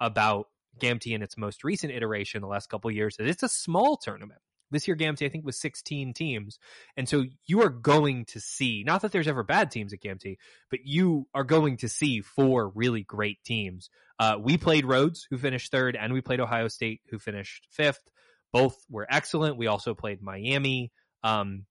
about 0.00 0.48
GAMT 0.80 1.06
in 1.06 1.22
its 1.22 1.36
most 1.36 1.64
recent 1.64 1.92
iteration, 1.92 2.40
the 2.40 2.48
last 2.48 2.68
couple 2.68 2.90
years, 2.90 3.16
is 3.18 3.28
it's 3.28 3.42
a 3.42 3.48
small 3.48 3.96
tournament. 3.96 4.40
This 4.70 4.88
year, 4.88 4.96
GAMT 4.96 5.24
I 5.24 5.28
think 5.28 5.44
was 5.44 5.60
16 5.60 6.14
teams, 6.14 6.58
and 6.96 7.08
so 7.08 7.24
you 7.46 7.62
are 7.62 7.68
going 7.68 8.24
to 8.26 8.40
see. 8.40 8.82
Not 8.84 9.02
that 9.02 9.12
there's 9.12 9.28
ever 9.28 9.42
bad 9.42 9.70
teams 9.70 9.92
at 9.92 10.00
GAMT, 10.00 10.36
but 10.70 10.80
you 10.84 11.26
are 11.34 11.44
going 11.44 11.76
to 11.78 11.88
see 11.88 12.22
four 12.22 12.68
really 12.70 13.02
great 13.02 13.42
teams. 13.44 13.90
Uh, 14.18 14.36
we 14.40 14.56
played 14.56 14.86
Rhodes, 14.86 15.26
who 15.30 15.38
finished 15.38 15.70
third, 15.70 15.96
and 15.96 16.12
we 16.12 16.20
played 16.20 16.40
Ohio 16.40 16.68
State, 16.68 17.02
who 17.10 17.18
finished 17.18 17.66
fifth. 17.70 18.00
Both 18.52 18.76
were 18.88 19.06
excellent. 19.08 19.56
We 19.56 19.66
also 19.66 19.94
played 19.94 20.22
Miami. 20.22 20.92
Um, 21.22 21.66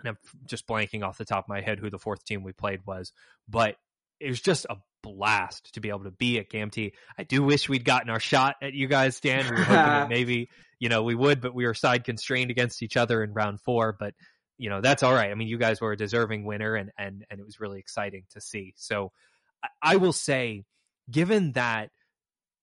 and 0.00 0.10
I'm 0.10 0.18
just 0.46 0.66
blanking 0.66 1.04
off 1.04 1.18
the 1.18 1.24
top 1.24 1.44
of 1.44 1.48
my 1.48 1.60
head 1.60 1.78
who 1.78 1.90
the 1.90 1.98
fourth 1.98 2.24
team 2.24 2.42
we 2.42 2.52
played 2.52 2.80
was, 2.86 3.12
but 3.48 3.76
it 4.20 4.28
was 4.28 4.40
just 4.40 4.66
a 4.68 4.76
blast 5.04 5.74
to 5.74 5.80
be 5.80 5.90
able 5.90 6.04
to 6.04 6.10
be 6.10 6.38
at 6.38 6.48
GAMT. 6.48 6.92
I 7.18 7.22
do 7.24 7.42
wish 7.42 7.68
we'd 7.68 7.84
gotten 7.84 8.08
our 8.08 8.18
shot 8.18 8.56
at 8.62 8.72
you 8.72 8.88
guys, 8.88 9.20
Dan. 9.20 9.44
We 9.44 9.50
were 9.50 9.56
hoping 9.58 9.74
that 9.74 10.08
maybe, 10.08 10.48
you 10.78 10.88
know, 10.88 11.02
we 11.02 11.14
would, 11.14 11.42
but 11.42 11.54
we 11.54 11.66
were 11.66 11.74
side 11.74 12.04
constrained 12.04 12.50
against 12.50 12.82
each 12.82 12.96
other 12.96 13.22
in 13.22 13.34
round 13.34 13.60
four, 13.60 13.94
but 13.98 14.14
you 14.56 14.70
know, 14.70 14.80
that's 14.80 15.02
all 15.02 15.12
right. 15.12 15.30
I 15.30 15.34
mean, 15.34 15.48
you 15.48 15.58
guys 15.58 15.80
were 15.80 15.92
a 15.92 15.96
deserving 15.96 16.44
winner 16.44 16.74
and, 16.74 16.90
and, 16.96 17.24
and 17.28 17.38
it 17.38 17.44
was 17.44 17.60
really 17.60 17.80
exciting 17.80 18.24
to 18.30 18.40
see. 18.40 18.72
So 18.76 19.12
I, 19.62 19.68
I 19.82 19.96
will 19.96 20.12
say, 20.12 20.64
given 21.10 21.52
that, 21.52 21.90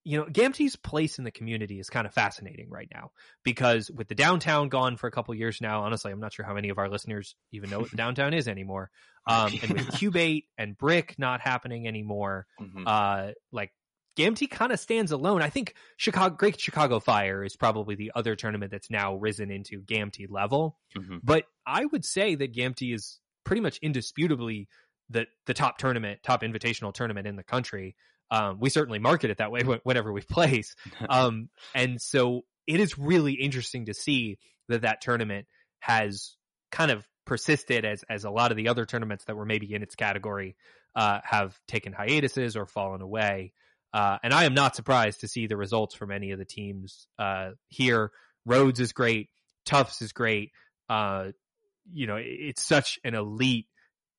you 0.03 0.17
know, 0.17 0.25
GAMT's 0.25 0.75
place 0.75 1.17
in 1.19 1.23
the 1.25 1.31
community 1.31 1.79
is 1.79 1.89
kind 1.89 2.07
of 2.07 2.13
fascinating 2.13 2.69
right 2.69 2.87
now 2.93 3.11
because 3.43 3.89
with 3.91 4.07
the 4.07 4.15
downtown 4.15 4.69
gone 4.69 4.97
for 4.97 5.07
a 5.07 5.11
couple 5.11 5.33
years 5.35 5.59
now, 5.61 5.83
honestly, 5.83 6.11
I'm 6.11 6.19
not 6.19 6.33
sure 6.33 6.45
how 6.45 6.53
many 6.55 6.69
of 6.69 6.77
our 6.79 6.89
listeners 6.89 7.35
even 7.51 7.69
know 7.69 7.79
what 7.79 7.91
the 7.91 7.97
downtown 8.03 8.33
is 8.33 8.47
anymore. 8.47 8.89
Um, 9.27 9.53
and 9.61 9.71
with 9.73 9.87
Cubate 9.99 10.45
and 10.57 10.75
Brick 10.77 11.15
not 11.19 11.41
happening 11.41 11.87
anymore, 11.87 12.47
Mhm. 12.59 12.83
uh, 12.87 13.33
like 13.51 13.71
GAMT 14.17 14.49
kind 14.49 14.71
of 14.71 14.79
stands 14.79 15.11
alone. 15.11 15.41
I 15.41 15.49
think 15.49 15.75
Chicago, 15.97 16.35
Great 16.35 16.59
Chicago 16.59 16.99
Fire 16.99 17.43
is 17.43 17.55
probably 17.55 17.95
the 17.95 18.11
other 18.15 18.35
tournament 18.35 18.71
that's 18.71 18.89
now 18.89 19.15
risen 19.15 19.49
into 19.51 19.81
GAMT 19.83 20.27
level. 20.29 20.77
Mhm. 20.97 21.21
But 21.23 21.45
I 21.65 21.85
would 21.85 22.03
say 22.03 22.35
that 22.35 22.53
GAMT 22.53 22.93
is 22.93 23.19
pretty 23.45 23.61
much 23.61 23.77
indisputably 23.81 24.67
the 25.09 25.27
the 25.45 25.53
top 25.53 25.77
tournament, 25.77 26.23
top 26.23 26.41
invitational 26.41 26.93
tournament 26.93 27.27
in 27.27 27.35
the 27.35 27.43
country. 27.43 27.95
Um, 28.31 28.57
we 28.59 28.69
certainly 28.69 28.99
market 28.99 29.29
it 29.29 29.37
that 29.37 29.51
way 29.51 29.61
whenever 29.83 30.11
we 30.11 30.21
place. 30.21 30.75
Um, 31.09 31.49
and 31.75 32.01
so 32.01 32.45
it 32.67 32.79
is 32.79 32.97
really 32.97 33.33
interesting 33.33 33.85
to 33.85 33.93
see 33.93 34.37
that 34.69 34.83
that 34.83 35.01
tournament 35.01 35.45
has 35.79 36.35
kind 36.71 36.89
of 36.91 37.05
persisted 37.25 37.85
as 37.85 38.03
as 38.09 38.23
a 38.23 38.29
lot 38.29 38.51
of 38.51 38.57
the 38.57 38.69
other 38.69 38.85
tournaments 38.85 39.25
that 39.25 39.35
were 39.35 39.45
maybe 39.45 39.73
in 39.73 39.83
its 39.83 39.95
category 39.95 40.55
uh, 40.95 41.19
have 41.23 41.59
taken 41.67 41.93
hiatuses 41.93 42.55
or 42.55 42.65
fallen 42.65 43.01
away. 43.01 43.53
Uh, 43.93 44.17
and 44.23 44.33
I 44.33 44.45
am 44.45 44.53
not 44.53 44.75
surprised 44.75 45.21
to 45.21 45.27
see 45.27 45.47
the 45.47 45.57
results 45.57 45.95
from 45.95 46.11
any 46.11 46.31
of 46.31 46.39
the 46.39 46.45
teams 46.45 47.07
uh, 47.19 47.51
here. 47.67 48.11
Rhodes 48.45 48.79
is 48.79 48.93
great. 48.93 49.29
Tufts 49.65 50.01
is 50.01 50.13
great. 50.13 50.51
Uh, 50.89 51.31
you 51.91 52.07
know, 52.07 52.17
it's 52.19 52.61
such 52.61 52.99
an 53.03 53.15
elite, 53.15 53.67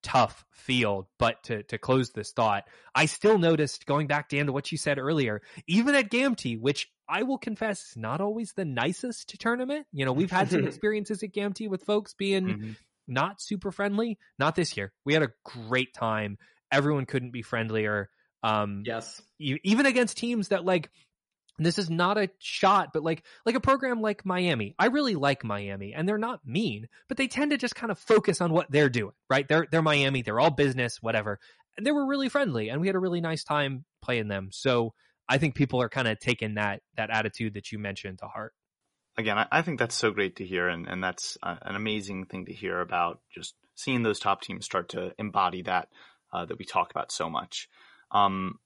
tough 0.02 0.44
field. 0.50 1.06
But 1.18 1.42
to 1.44 1.62
to 1.64 1.78
close 1.78 2.10
this 2.10 2.32
thought, 2.32 2.64
I 2.94 3.06
still 3.06 3.38
noticed 3.38 3.86
going 3.86 4.06
back 4.06 4.28
Dan 4.28 4.46
to 4.46 4.52
what 4.52 4.70
you 4.72 4.78
said 4.78 4.98
earlier, 4.98 5.42
even 5.66 5.94
at 5.94 6.10
GAMT, 6.10 6.60
which 6.60 6.88
I 7.08 7.22
will 7.24 7.38
confess 7.38 7.90
is 7.90 7.96
not 7.96 8.20
always 8.20 8.52
the 8.54 8.64
nicest 8.64 9.38
tournament. 9.40 9.86
You 9.92 10.04
know, 10.04 10.12
we've 10.12 10.30
had 10.30 10.50
some 10.50 10.66
experiences 10.66 11.22
at 11.22 11.32
GAMT 11.32 11.68
with 11.68 11.84
folks 11.84 12.14
being 12.14 12.46
Mhm. 12.46 12.76
not 13.08 13.40
super 13.42 13.70
friendly. 13.72 14.18
Not 14.38 14.54
this 14.54 14.76
year. 14.76 14.92
We 15.04 15.12
had 15.14 15.22
a 15.22 15.32
great 15.44 15.92
time. 15.94 16.38
Everyone 16.70 17.04
couldn't 17.06 17.32
be 17.32 17.42
friendlier. 17.42 18.08
Um, 18.42 18.82
yes. 18.86 19.20
e- 19.38 19.58
even 19.62 19.86
against 19.86 20.16
teams 20.16 20.48
that 20.48 20.64
like 20.64 20.90
this 21.58 21.78
is 21.78 21.90
not 21.90 22.18
a 22.18 22.30
shot 22.38 22.92
but 22.92 23.02
like 23.02 23.24
like 23.44 23.54
a 23.54 23.60
program 23.60 24.00
like 24.00 24.24
Miami. 24.24 24.74
I 24.78 24.86
really 24.86 25.14
like 25.14 25.44
Miami 25.44 25.92
and 25.94 26.08
they're 26.08 26.18
not 26.18 26.46
mean 26.46 26.88
but 27.08 27.16
they 27.16 27.28
tend 27.28 27.50
to 27.50 27.58
just 27.58 27.74
kind 27.74 27.90
of 27.90 27.98
focus 27.98 28.40
on 28.40 28.52
what 28.52 28.70
they're 28.70 28.88
doing 28.88 29.12
right? 29.28 29.46
They're 29.46 29.66
they're 29.70 29.82
Miami. 29.82 30.22
They're 30.22 30.40
all 30.40 30.50
business 30.50 30.98
whatever. 31.00 31.38
And 31.76 31.86
they 31.86 31.92
were 31.92 32.06
really 32.06 32.28
friendly 32.28 32.68
and 32.68 32.80
we 32.80 32.86
had 32.86 32.96
a 32.96 33.00
really 33.00 33.20
nice 33.20 33.44
time 33.44 33.84
playing 34.02 34.28
them. 34.28 34.48
So 34.52 34.94
I 35.28 35.38
think 35.38 35.54
people 35.54 35.80
are 35.80 35.88
kind 35.88 36.08
of 36.08 36.18
taking 36.18 36.54
that 36.54 36.82
that 36.96 37.10
attitude 37.10 37.54
that 37.54 37.72
you 37.72 37.78
mentioned 37.78 38.18
to 38.18 38.26
heart. 38.26 38.52
Again, 39.16 39.38
I, 39.38 39.46
I 39.50 39.62
think 39.62 39.78
that's 39.78 39.94
so 39.94 40.10
great 40.10 40.36
to 40.36 40.46
hear, 40.46 40.68
and, 40.68 40.86
and 40.88 41.04
that's 41.04 41.36
uh, 41.42 41.56
an 41.62 41.76
amazing 41.76 42.26
thing 42.26 42.46
to 42.46 42.52
hear 42.52 42.80
about 42.80 43.20
just 43.34 43.54
seeing 43.74 44.02
those 44.02 44.18
top 44.18 44.40
teams 44.40 44.64
start 44.64 44.90
to 44.90 45.12
embody 45.18 45.62
that 45.62 45.88
uh, 46.32 46.44
that 46.46 46.58
we 46.58 46.64
talk 46.64 46.90
about 46.90 47.12
so 47.12 47.28
much. 47.28 47.68
Um, 48.10 48.58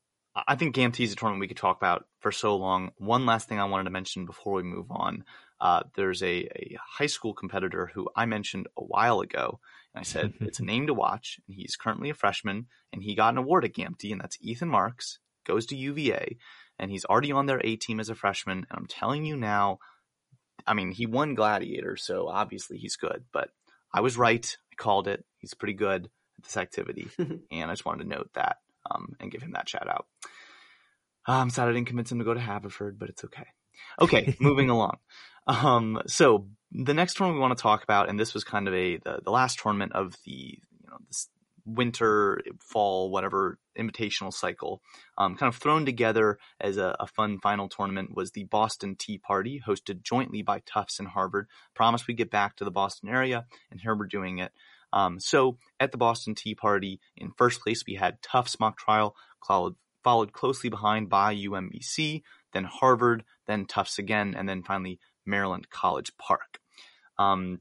I 0.47 0.55
think 0.55 0.75
GAMT 0.75 1.01
is 1.01 1.13
a 1.13 1.17
tournament 1.17 1.41
we 1.41 1.49
could 1.49 1.57
talk 1.57 1.79
about 1.79 2.07
for 2.21 2.31
so 2.31 2.57
long. 2.57 2.91
One 2.99 3.25
last 3.25 3.49
thing 3.49 3.59
I 3.59 3.65
wanted 3.65 3.85
to 3.85 3.91
mention 3.91 4.27
before 4.27 4.55
we 4.55 4.63
move 4.63 4.91
on. 4.91 5.25
Uh, 5.59 5.85
there's 5.95 6.23
a, 6.23 6.45
a 6.45 6.77
high 6.99 7.07
school 7.07 7.33
competitor 7.33 7.91
who 7.95 8.11
I 8.15 8.27
mentioned 8.27 8.67
a 8.77 8.83
while 8.83 9.21
ago, 9.21 9.61
and 9.95 10.01
I 10.01 10.05
said 10.05 10.35
it's 10.41 10.61
a 10.61 10.65
name 10.65 10.89
to 10.89 10.95
watch, 10.95 11.41
and 11.49 11.57
he's 11.57 11.77
currently 11.77 12.11
a 12.11 12.15
freshman, 12.15 12.67
and 12.93 13.03
he 13.03 13.15
got 13.15 13.33
an 13.33 13.39
award 13.39 13.65
at 13.65 13.73
GAMT, 13.73 14.13
and 14.13 14.21
that's 14.21 14.37
Ethan 14.43 14.69
Marks, 14.69 15.19
goes 15.47 15.65
to 15.67 15.77
UVA, 15.77 16.37
and 16.79 16.91
he's 16.91 17.07
already 17.07 17.33
on 17.33 17.47
their 17.47 17.63
A 17.65 17.77
team 17.77 17.99
as 17.99 18.11
a 18.11 18.15
freshman, 18.15 18.67
and 18.69 18.79
I'm 18.79 18.87
telling 18.87 19.25
you 19.25 19.37
now, 19.37 19.79
I 20.67 20.75
mean, 20.75 20.91
he 20.91 21.07
won 21.07 21.35
Gladiator, 21.35 21.97
so 21.97 22.29
obviously 22.29 22.77
he's 22.77 22.97
good. 22.97 23.25
But 23.33 23.49
I 23.95 24.01
was 24.01 24.19
right. 24.19 24.57
I 24.73 24.75
called 24.77 25.09
it. 25.09 25.25
He's 25.39 25.55
pretty 25.55 25.75
good 25.75 26.11
at 26.39 26.45
this 26.45 26.57
activity, 26.59 27.09
and 27.19 27.71
I 27.71 27.73
just 27.73 27.87
wanted 27.87 28.05
to 28.05 28.11
note 28.11 28.31
that 28.35 28.59
um, 28.91 29.17
and 29.21 29.31
give 29.31 29.43
him 29.43 29.53
that 29.53 29.69
shout 29.69 29.89
out. 29.89 30.07
I'm 31.27 31.51
sad 31.51 31.69
I 31.69 31.73
didn't 31.73 31.89
convince 31.89 32.13
him 32.13 32.19
to 32.19 32.25
go 32.25 32.35
to 32.35 32.41
Haverford, 32.41 32.99
but 32.99 33.09
it's 33.09 33.25
okay. 33.25 33.47
Okay, 34.01 34.37
moving 34.41 34.71
along. 34.71 34.99
Um, 35.47 36.03
so 36.07 36.49
the 36.73 36.95
next 36.95 37.15
tournament 37.15 37.39
we 37.39 37.43
want 37.43 37.57
to 37.57 37.63
talk 37.63 37.83
about, 37.83 38.09
and 38.09 38.19
this 38.19 38.35
was 38.35 38.45
kind 38.45 38.69
of 38.69 38.75
a 38.75 38.99
the, 38.99 39.21
the 39.25 39.31
last 39.31 39.59
tournament 39.59 39.93
of 39.93 40.17
the 40.25 40.31
you 40.31 40.89
know 40.91 40.99
this 41.09 41.29
winter, 41.67 42.41
fall, 42.61 43.11
whatever 43.11 43.59
invitational 43.77 44.33
cycle, 44.33 44.81
um, 45.19 45.37
kind 45.37 45.53
of 45.53 45.61
thrown 45.61 45.85
together 45.85 46.39
as 46.61 46.77
a, 46.77 46.97
a 47.01 47.07
fun 47.09 47.39
final 47.41 47.69
tournament 47.69 48.15
was 48.15 48.31
the 48.31 48.45
Boston 48.45 48.95
Tea 48.97 49.19
Party, 49.19 49.61
hosted 49.67 50.03
jointly 50.03 50.43
by 50.43 50.63
Tufts 50.65 51.01
and 51.01 51.09
Harvard. 51.09 51.49
Promise 51.75 52.07
we'd 52.07 52.17
get 52.17 52.31
back 52.31 52.57
to 52.57 52.65
the 52.65 52.71
Boston 52.71 53.09
area, 53.09 53.47
and 53.71 53.81
here 53.81 53.97
we're 53.97 54.07
doing 54.07 54.39
it. 54.39 54.53
Um, 54.97 55.21
so 55.21 55.59
at 55.79 55.93
the 55.93 55.99
Boston 55.99 56.35
Tea 56.35 56.55
Party, 56.55 57.01
in 57.19 57.31
first 57.37 57.61
place 57.61 57.85
we 57.87 57.97
had 57.97 58.23
Tufts 58.23 58.59
mock 58.59 58.79
trial, 58.79 59.15
followed, 59.47 59.75
followed 60.03 60.33
closely 60.33 60.71
behind 60.71 61.11
by 61.11 61.37
UMBC, 61.37 62.23
then 62.55 62.65
Harvard, 62.65 63.23
then 63.47 63.67
Tufts 63.67 63.99
again, 63.99 64.35
and 64.35 64.49
then 64.49 64.63
finally 64.63 64.99
Maryland 65.27 65.69
College 65.69 66.17
Park. 66.17 66.61
Um, 67.19 67.61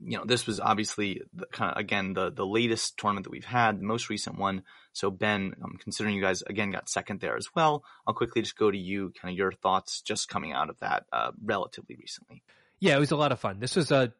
you 0.00 0.18
know, 0.18 0.24
this 0.24 0.48
was 0.48 0.58
obviously 0.58 1.22
the, 1.32 1.46
kind 1.52 1.70
of 1.70 1.76
again 1.76 2.12
the 2.12 2.32
the 2.32 2.44
latest 2.44 2.98
tournament 2.98 3.22
that 3.22 3.30
we've 3.30 3.44
had, 3.44 3.78
the 3.78 3.84
most 3.84 4.10
recent 4.10 4.36
one. 4.36 4.64
So 4.92 5.12
Ben, 5.12 5.54
um, 5.62 5.76
considering 5.78 6.16
you 6.16 6.22
guys 6.22 6.42
again 6.42 6.72
got 6.72 6.88
second 6.88 7.20
there 7.20 7.36
as 7.36 7.46
well, 7.54 7.84
I'll 8.04 8.14
quickly 8.14 8.42
just 8.42 8.58
go 8.58 8.68
to 8.68 8.76
you, 8.76 9.12
kind 9.20 9.30
of 9.32 9.38
your 9.38 9.52
thoughts 9.52 10.00
just 10.00 10.28
coming 10.28 10.52
out 10.52 10.70
of 10.70 10.80
that 10.80 11.04
uh, 11.12 11.30
relatively 11.44 11.94
recently. 11.94 12.42
Yeah, 12.80 12.96
it 12.96 12.98
was 12.98 13.12
a 13.12 13.16
lot 13.16 13.30
of 13.30 13.38
fun. 13.38 13.60
This 13.60 13.76
was 13.76 13.92
a, 13.92 14.12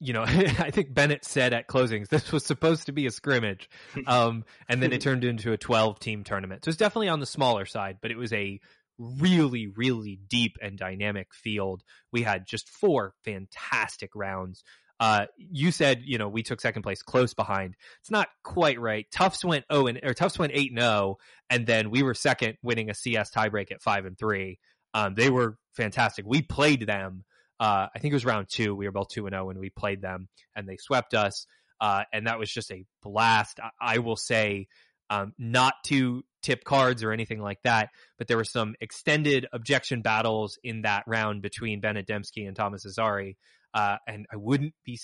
you 0.00 0.12
know, 0.12 0.22
I 0.26 0.70
think 0.70 0.92
Bennett 0.94 1.24
said 1.24 1.52
at 1.52 1.68
closings 1.68 2.08
this 2.08 2.32
was 2.32 2.44
supposed 2.44 2.86
to 2.86 2.92
be 2.92 3.06
a 3.06 3.10
scrimmage, 3.10 3.68
um, 4.06 4.44
and 4.68 4.82
then 4.82 4.92
it 4.92 5.00
turned 5.00 5.24
into 5.24 5.52
a 5.52 5.56
12 5.56 5.98
team 6.00 6.24
tournament. 6.24 6.64
So 6.64 6.68
it's 6.68 6.78
definitely 6.78 7.08
on 7.08 7.20
the 7.20 7.26
smaller 7.26 7.66
side, 7.66 7.98
but 8.00 8.10
it 8.10 8.16
was 8.16 8.32
a 8.32 8.60
really, 8.98 9.66
really 9.66 10.20
deep 10.28 10.56
and 10.62 10.78
dynamic 10.78 11.34
field. 11.34 11.82
We 12.12 12.22
had 12.22 12.46
just 12.46 12.68
four 12.68 13.14
fantastic 13.24 14.10
rounds. 14.14 14.62
Uh, 15.00 15.26
you 15.36 15.72
said, 15.72 16.02
you 16.04 16.18
know, 16.18 16.28
we 16.28 16.42
took 16.42 16.60
second 16.60 16.82
place 16.82 17.02
close 17.02 17.34
behind. 17.34 17.74
It's 18.00 18.10
not 18.10 18.28
quite 18.44 18.80
right. 18.80 19.06
Tufts 19.10 19.44
went 19.44 19.64
oh 19.68 19.86
and 19.86 19.98
or 20.02 20.14
Tufts 20.14 20.38
went 20.38 20.52
eight 20.54 20.70
and 20.70 20.80
zero, 20.80 21.16
and 21.50 21.66
then 21.66 21.90
we 21.90 22.02
were 22.02 22.14
second, 22.14 22.56
winning 22.62 22.90
a 22.90 22.94
CS 22.94 23.30
tiebreak 23.30 23.72
at 23.72 23.82
five 23.82 24.06
and 24.06 24.16
three. 24.16 24.58
Um, 24.94 25.14
they 25.14 25.30
were 25.30 25.58
fantastic. 25.76 26.24
We 26.26 26.42
played 26.42 26.86
them. 26.86 27.24
Uh, 27.60 27.86
I 27.94 27.98
think 27.98 28.12
it 28.12 28.16
was 28.16 28.24
round 28.24 28.48
two. 28.50 28.74
We 28.74 28.86
were 28.86 28.92
both 28.92 29.08
two 29.08 29.26
and 29.26 29.34
zero 29.34 29.46
when 29.46 29.58
we 29.58 29.70
played 29.70 30.02
them, 30.02 30.28
and 30.56 30.68
they 30.68 30.76
swept 30.76 31.14
us. 31.14 31.46
Uh, 31.80 32.04
and 32.12 32.26
that 32.26 32.38
was 32.38 32.50
just 32.50 32.70
a 32.70 32.84
blast. 33.02 33.60
I, 33.60 33.96
I 33.96 33.98
will 33.98 34.16
say, 34.16 34.68
um, 35.10 35.32
not 35.38 35.74
to 35.86 36.24
tip 36.42 36.64
cards 36.64 37.02
or 37.02 37.12
anything 37.12 37.40
like 37.40 37.60
that, 37.62 37.90
but 38.18 38.26
there 38.28 38.36
were 38.36 38.44
some 38.44 38.74
extended 38.80 39.46
objection 39.52 40.02
battles 40.02 40.58
in 40.62 40.82
that 40.82 41.04
round 41.06 41.42
between 41.42 41.80
Bennett 41.80 42.06
Dembski 42.06 42.46
and 42.46 42.56
Thomas 42.56 42.86
Azari. 42.86 43.36
Uh, 43.72 43.96
and 44.06 44.26
I 44.32 44.36
wouldn't 44.36 44.74
be 44.84 44.98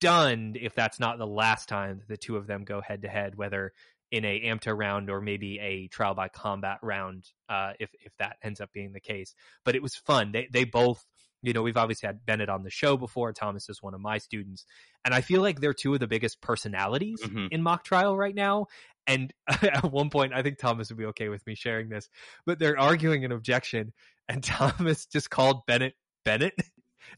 stunned 0.00 0.56
if 0.56 0.74
that's 0.74 0.98
not 0.98 1.18
the 1.18 1.26
last 1.26 1.68
time 1.68 2.02
the 2.08 2.16
two 2.16 2.36
of 2.36 2.46
them 2.46 2.64
go 2.64 2.80
head 2.80 3.02
to 3.02 3.08
head, 3.08 3.36
whether 3.36 3.72
in 4.10 4.24
a 4.24 4.40
AMTA 4.46 4.76
round 4.76 5.10
or 5.10 5.20
maybe 5.20 5.58
a 5.58 5.88
trial 5.88 6.14
by 6.14 6.28
combat 6.28 6.78
round, 6.82 7.24
uh, 7.48 7.72
if 7.80 7.90
if 8.04 8.12
that 8.18 8.36
ends 8.42 8.60
up 8.60 8.70
being 8.72 8.92
the 8.92 9.00
case. 9.00 9.34
But 9.64 9.74
it 9.74 9.82
was 9.82 9.94
fun. 9.96 10.32
They 10.32 10.48
they 10.52 10.64
both, 10.64 11.04
you 11.46 11.52
know, 11.52 11.62
we've 11.62 11.76
obviously 11.76 12.08
had 12.08 12.26
Bennett 12.26 12.48
on 12.48 12.64
the 12.64 12.70
show 12.70 12.96
before. 12.96 13.32
Thomas 13.32 13.68
is 13.68 13.80
one 13.82 13.94
of 13.94 14.00
my 14.00 14.18
students, 14.18 14.66
and 15.04 15.14
I 15.14 15.20
feel 15.20 15.40
like 15.40 15.60
they're 15.60 15.72
two 15.72 15.94
of 15.94 16.00
the 16.00 16.06
biggest 16.08 16.40
personalities 16.40 17.20
Mhm. 17.22 17.48
in 17.52 17.62
mock 17.62 17.84
trial 17.84 18.16
right 18.16 18.34
now. 18.34 18.66
And 19.06 19.32
at 19.62 19.84
one 19.84 20.10
point, 20.10 20.32
I 20.34 20.42
think 20.42 20.58
Thomas 20.58 20.88
would 20.90 20.98
be 20.98 21.04
okay 21.06 21.28
with 21.28 21.46
me 21.46 21.54
sharing 21.54 21.88
this, 21.88 22.08
but 22.44 22.58
they're 22.58 22.78
arguing 22.78 23.24
an 23.24 23.30
objection, 23.32 23.92
and 24.28 24.42
Thomas 24.90 25.06
just 25.06 25.30
called 25.30 25.64
Bennett 25.66 25.94
Bennett. 26.24 26.54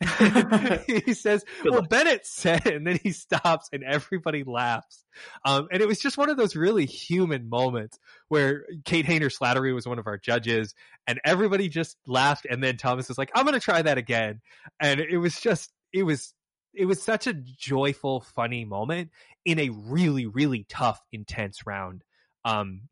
he 0.87 1.15
says, 1.15 1.45
Good 1.63 1.73
"Well, 1.73 1.81
luck. 1.81 1.91
Bennett 1.91 2.27
said," 2.27 2.67
and 2.67 2.87
then 2.87 2.99
he 3.03 3.13
stops, 3.13 3.69
and 3.73 3.83
everybody 3.83 4.45
laughs. 4.45 5.05
Um, 5.45 5.69
and 5.73 5.83
it 5.83 5.89
was 5.89 5.99
just 5.99 6.17
one 6.17 6.31
of 6.31 6.37
those 6.37 6.55
really 6.55 6.87
human 6.87 7.49
moments 7.49 7.99
where 8.29 8.65
Kate 8.85 9.07
Hayner 9.07 9.33
Slattery 9.35 9.75
was 9.75 9.87
one 9.87 9.99
of 9.99 10.07
our 10.07 10.19
judges, 10.19 10.75
and 11.07 11.21
everybody 11.25 11.69
just 11.69 11.97
laughed. 12.07 12.47
And 12.49 12.63
then 12.63 12.77
Thomas 12.77 13.09
was 13.09 13.19
like, 13.19 13.31
"I'm 13.35 13.45
going 13.45 13.55
to 13.55 13.61
try 13.61 13.83
that 13.83 13.99
again," 13.99 14.41
and 14.81 15.01
it 15.01 15.19
was 15.19 15.41
just, 15.41 15.73
it 15.93 16.05
was, 16.05 16.35
it 16.75 16.85
was 16.85 17.03
such 17.03 17.27
a 17.27 17.33
joyful, 17.33 18.21
funny 18.21 18.65
moment 18.65 19.11
in 19.45 19.59
a 19.59 19.71
really, 19.71 20.27
really 20.27 20.65
tough, 20.69 21.01
intense 21.13 21.67
round. 21.67 22.05
Um, 22.45 22.83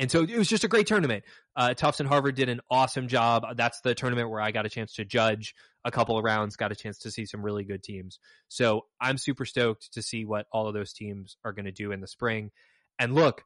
and 0.00 0.10
so 0.10 0.22
it 0.22 0.38
was 0.38 0.48
just 0.48 0.64
a 0.64 0.68
great 0.68 0.86
tournament. 0.86 1.24
Uh, 1.54 1.74
Tufts 1.74 2.00
and 2.00 2.08
Harvard 2.08 2.34
did 2.34 2.48
an 2.48 2.62
awesome 2.70 3.06
job. 3.06 3.44
That's 3.54 3.82
the 3.82 3.94
tournament 3.94 4.30
where 4.30 4.40
I 4.40 4.50
got 4.50 4.64
a 4.64 4.70
chance 4.70 4.94
to 4.94 5.04
judge 5.04 5.54
a 5.84 5.90
couple 5.90 6.16
of 6.16 6.24
rounds, 6.24 6.56
got 6.56 6.72
a 6.72 6.74
chance 6.74 7.00
to 7.00 7.10
see 7.10 7.26
some 7.26 7.42
really 7.42 7.64
good 7.64 7.82
teams. 7.82 8.18
So 8.48 8.86
I'm 8.98 9.18
super 9.18 9.44
stoked 9.44 9.92
to 9.92 10.02
see 10.02 10.24
what 10.24 10.46
all 10.52 10.68
of 10.68 10.74
those 10.74 10.94
teams 10.94 11.36
are 11.44 11.52
going 11.52 11.66
to 11.66 11.70
do 11.70 11.92
in 11.92 12.00
the 12.00 12.06
spring. 12.06 12.50
And 12.98 13.14
look, 13.14 13.44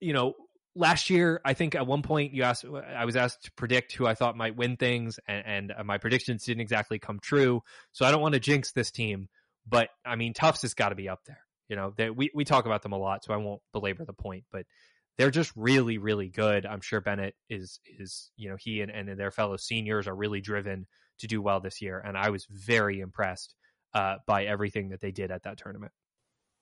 you 0.00 0.12
know, 0.12 0.34
last 0.74 1.10
year, 1.10 1.40
I 1.44 1.54
think 1.54 1.76
at 1.76 1.86
one 1.86 2.02
point 2.02 2.34
you 2.34 2.42
asked, 2.42 2.64
I 2.64 3.04
was 3.04 3.14
asked 3.14 3.44
to 3.44 3.52
predict 3.52 3.92
who 3.92 4.04
I 4.04 4.14
thought 4.14 4.36
might 4.36 4.56
win 4.56 4.76
things, 4.76 5.20
and, 5.28 5.46
and 5.46 5.72
uh, 5.78 5.84
my 5.84 5.98
predictions 5.98 6.44
didn't 6.44 6.62
exactly 6.62 6.98
come 6.98 7.20
true. 7.20 7.62
So 7.92 8.04
I 8.04 8.10
don't 8.10 8.20
want 8.20 8.34
to 8.34 8.40
jinx 8.40 8.72
this 8.72 8.90
team, 8.90 9.28
but 9.64 9.90
I 10.04 10.16
mean, 10.16 10.34
Tufts 10.34 10.62
has 10.62 10.74
got 10.74 10.88
to 10.88 10.96
be 10.96 11.08
up 11.08 11.20
there. 11.24 11.38
You 11.68 11.76
know, 11.76 11.94
they, 11.96 12.10
we 12.10 12.30
we 12.34 12.44
talk 12.44 12.66
about 12.66 12.82
them 12.82 12.92
a 12.92 12.98
lot, 12.98 13.24
so 13.24 13.32
I 13.32 13.38
won't 13.38 13.62
belabor 13.72 14.04
the 14.04 14.12
point, 14.12 14.44
but 14.52 14.66
they're 15.16 15.30
just 15.30 15.52
really, 15.54 15.98
really 15.98 16.28
good. 16.28 16.66
I'm 16.66 16.80
sure 16.80 17.00
Bennett 17.00 17.34
is 17.48 17.80
is 17.98 18.30
you 18.36 18.48
know 18.48 18.56
he 18.58 18.80
and, 18.80 18.90
and 18.90 19.18
their 19.18 19.30
fellow 19.30 19.56
seniors 19.56 20.08
are 20.08 20.14
really 20.14 20.40
driven 20.40 20.86
to 21.18 21.26
do 21.26 21.40
well 21.40 21.60
this 21.60 21.80
year, 21.80 21.98
and 21.98 22.16
I 22.16 22.30
was 22.30 22.46
very 22.50 23.00
impressed 23.00 23.54
uh, 23.94 24.16
by 24.26 24.44
everything 24.44 24.90
that 24.90 25.00
they 25.00 25.12
did 25.12 25.30
at 25.30 25.44
that 25.44 25.58
tournament. 25.58 25.92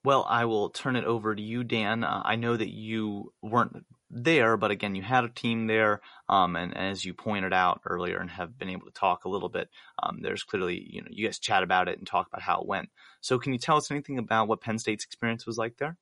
Well, 0.04 0.26
I 0.28 0.46
will 0.46 0.70
turn 0.70 0.96
it 0.96 1.04
over 1.04 1.34
to 1.34 1.40
you, 1.40 1.62
Dan. 1.62 2.02
Uh, 2.02 2.22
I 2.24 2.34
know 2.34 2.56
that 2.56 2.68
you 2.68 3.32
weren't 3.40 3.86
there, 4.10 4.56
but 4.56 4.72
again, 4.72 4.96
you 4.96 5.02
had 5.02 5.24
a 5.24 5.28
team 5.28 5.68
there, 5.68 6.00
um, 6.28 6.56
and, 6.56 6.76
as 6.76 7.04
you 7.04 7.14
pointed 7.14 7.52
out 7.52 7.82
earlier, 7.86 8.18
and 8.18 8.28
have 8.28 8.58
been 8.58 8.68
able 8.68 8.86
to 8.86 8.92
talk 8.92 9.24
a 9.24 9.28
little 9.28 9.48
bit. 9.48 9.68
Um, 10.02 10.18
there's 10.20 10.42
clearly, 10.42 10.84
you 10.90 11.02
know, 11.02 11.08
you 11.10 11.26
guys 11.26 11.38
chat 11.38 11.62
about 11.62 11.88
it 11.88 11.98
and 11.98 12.06
talk 12.06 12.26
about 12.26 12.42
how 12.42 12.60
it 12.60 12.66
went. 12.66 12.90
So, 13.20 13.38
can 13.38 13.52
you 13.52 13.60
tell 13.60 13.76
us 13.76 13.92
anything 13.92 14.18
about 14.18 14.48
what 14.48 14.60
Penn 14.60 14.78
State's 14.78 15.04
experience 15.04 15.46
was 15.46 15.56
like 15.56 15.76
there? 15.78 15.96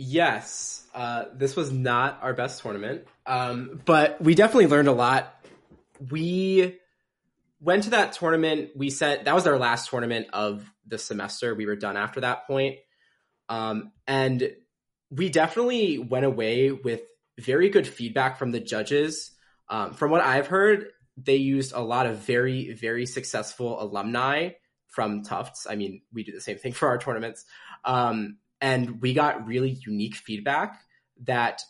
Yes, 0.00 0.86
uh, 0.94 1.24
this 1.34 1.56
was 1.56 1.72
not 1.72 2.20
our 2.22 2.32
best 2.32 2.62
tournament, 2.62 3.04
um, 3.26 3.82
but 3.84 4.22
we 4.22 4.36
definitely 4.36 4.68
learned 4.68 4.86
a 4.86 4.92
lot. 4.92 5.34
We 6.08 6.78
went 7.60 7.82
to 7.82 7.90
that 7.90 8.12
tournament. 8.12 8.70
We 8.76 8.90
said 8.90 9.24
that 9.24 9.34
was 9.34 9.48
our 9.48 9.58
last 9.58 9.90
tournament 9.90 10.28
of 10.32 10.64
the 10.86 10.98
semester. 10.98 11.52
We 11.52 11.66
were 11.66 11.74
done 11.74 11.96
after 11.96 12.20
that 12.20 12.46
point, 12.46 12.76
um, 13.48 13.90
and 14.06 14.52
we 15.10 15.30
definitely 15.30 15.98
went 15.98 16.24
away 16.24 16.70
with 16.70 17.00
very 17.36 17.68
good 17.68 17.88
feedback 17.88 18.38
from 18.38 18.52
the 18.52 18.60
judges. 18.60 19.32
Um, 19.68 19.94
from 19.94 20.12
what 20.12 20.20
I've 20.20 20.46
heard, 20.46 20.90
they 21.16 21.36
used 21.36 21.72
a 21.72 21.80
lot 21.80 22.06
of 22.06 22.18
very, 22.18 22.72
very 22.72 23.04
successful 23.04 23.82
alumni 23.82 24.50
from 24.86 25.24
Tufts. 25.24 25.66
I 25.68 25.74
mean, 25.74 26.02
we 26.12 26.22
do 26.22 26.30
the 26.30 26.40
same 26.40 26.58
thing 26.58 26.72
for 26.78 26.86
our 26.86 26.98
tournaments. 26.98 27.44
Um, 27.84 28.38
and 28.60 29.00
we 29.00 29.14
got 29.14 29.46
really 29.46 29.70
unique 29.70 30.16
feedback 30.16 30.80
that 31.24 31.62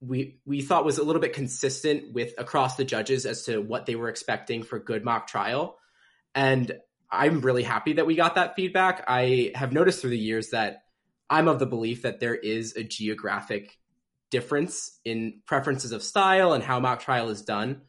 we 0.00 0.40
we 0.46 0.62
thought 0.62 0.84
was 0.84 0.98
a 0.98 1.04
little 1.04 1.20
bit 1.20 1.34
consistent 1.34 2.12
with 2.12 2.32
across 2.38 2.76
the 2.76 2.84
judges 2.84 3.26
as 3.26 3.44
to 3.44 3.60
what 3.60 3.86
they 3.86 3.94
were 3.94 4.08
expecting 4.08 4.62
for 4.62 4.78
good 4.78 5.04
mock 5.04 5.26
trial. 5.26 5.76
And 6.34 6.72
I'm 7.10 7.40
really 7.40 7.62
happy 7.64 7.94
that 7.94 8.06
we 8.06 8.14
got 8.14 8.36
that 8.36 8.54
feedback. 8.56 9.04
I 9.08 9.52
have 9.54 9.72
noticed 9.72 10.00
through 10.00 10.10
the 10.10 10.18
years 10.18 10.50
that 10.50 10.82
I'm 11.28 11.48
of 11.48 11.58
the 11.58 11.66
belief 11.66 12.02
that 12.02 12.20
there 12.20 12.34
is 12.34 12.76
a 12.76 12.82
geographic 12.82 13.78
difference 14.30 14.98
in 15.04 15.40
preferences 15.46 15.92
of 15.92 16.02
style 16.02 16.52
and 16.52 16.62
how 16.62 16.80
mock 16.80 17.00
trial 17.00 17.28
is 17.28 17.42
done. 17.42 17.82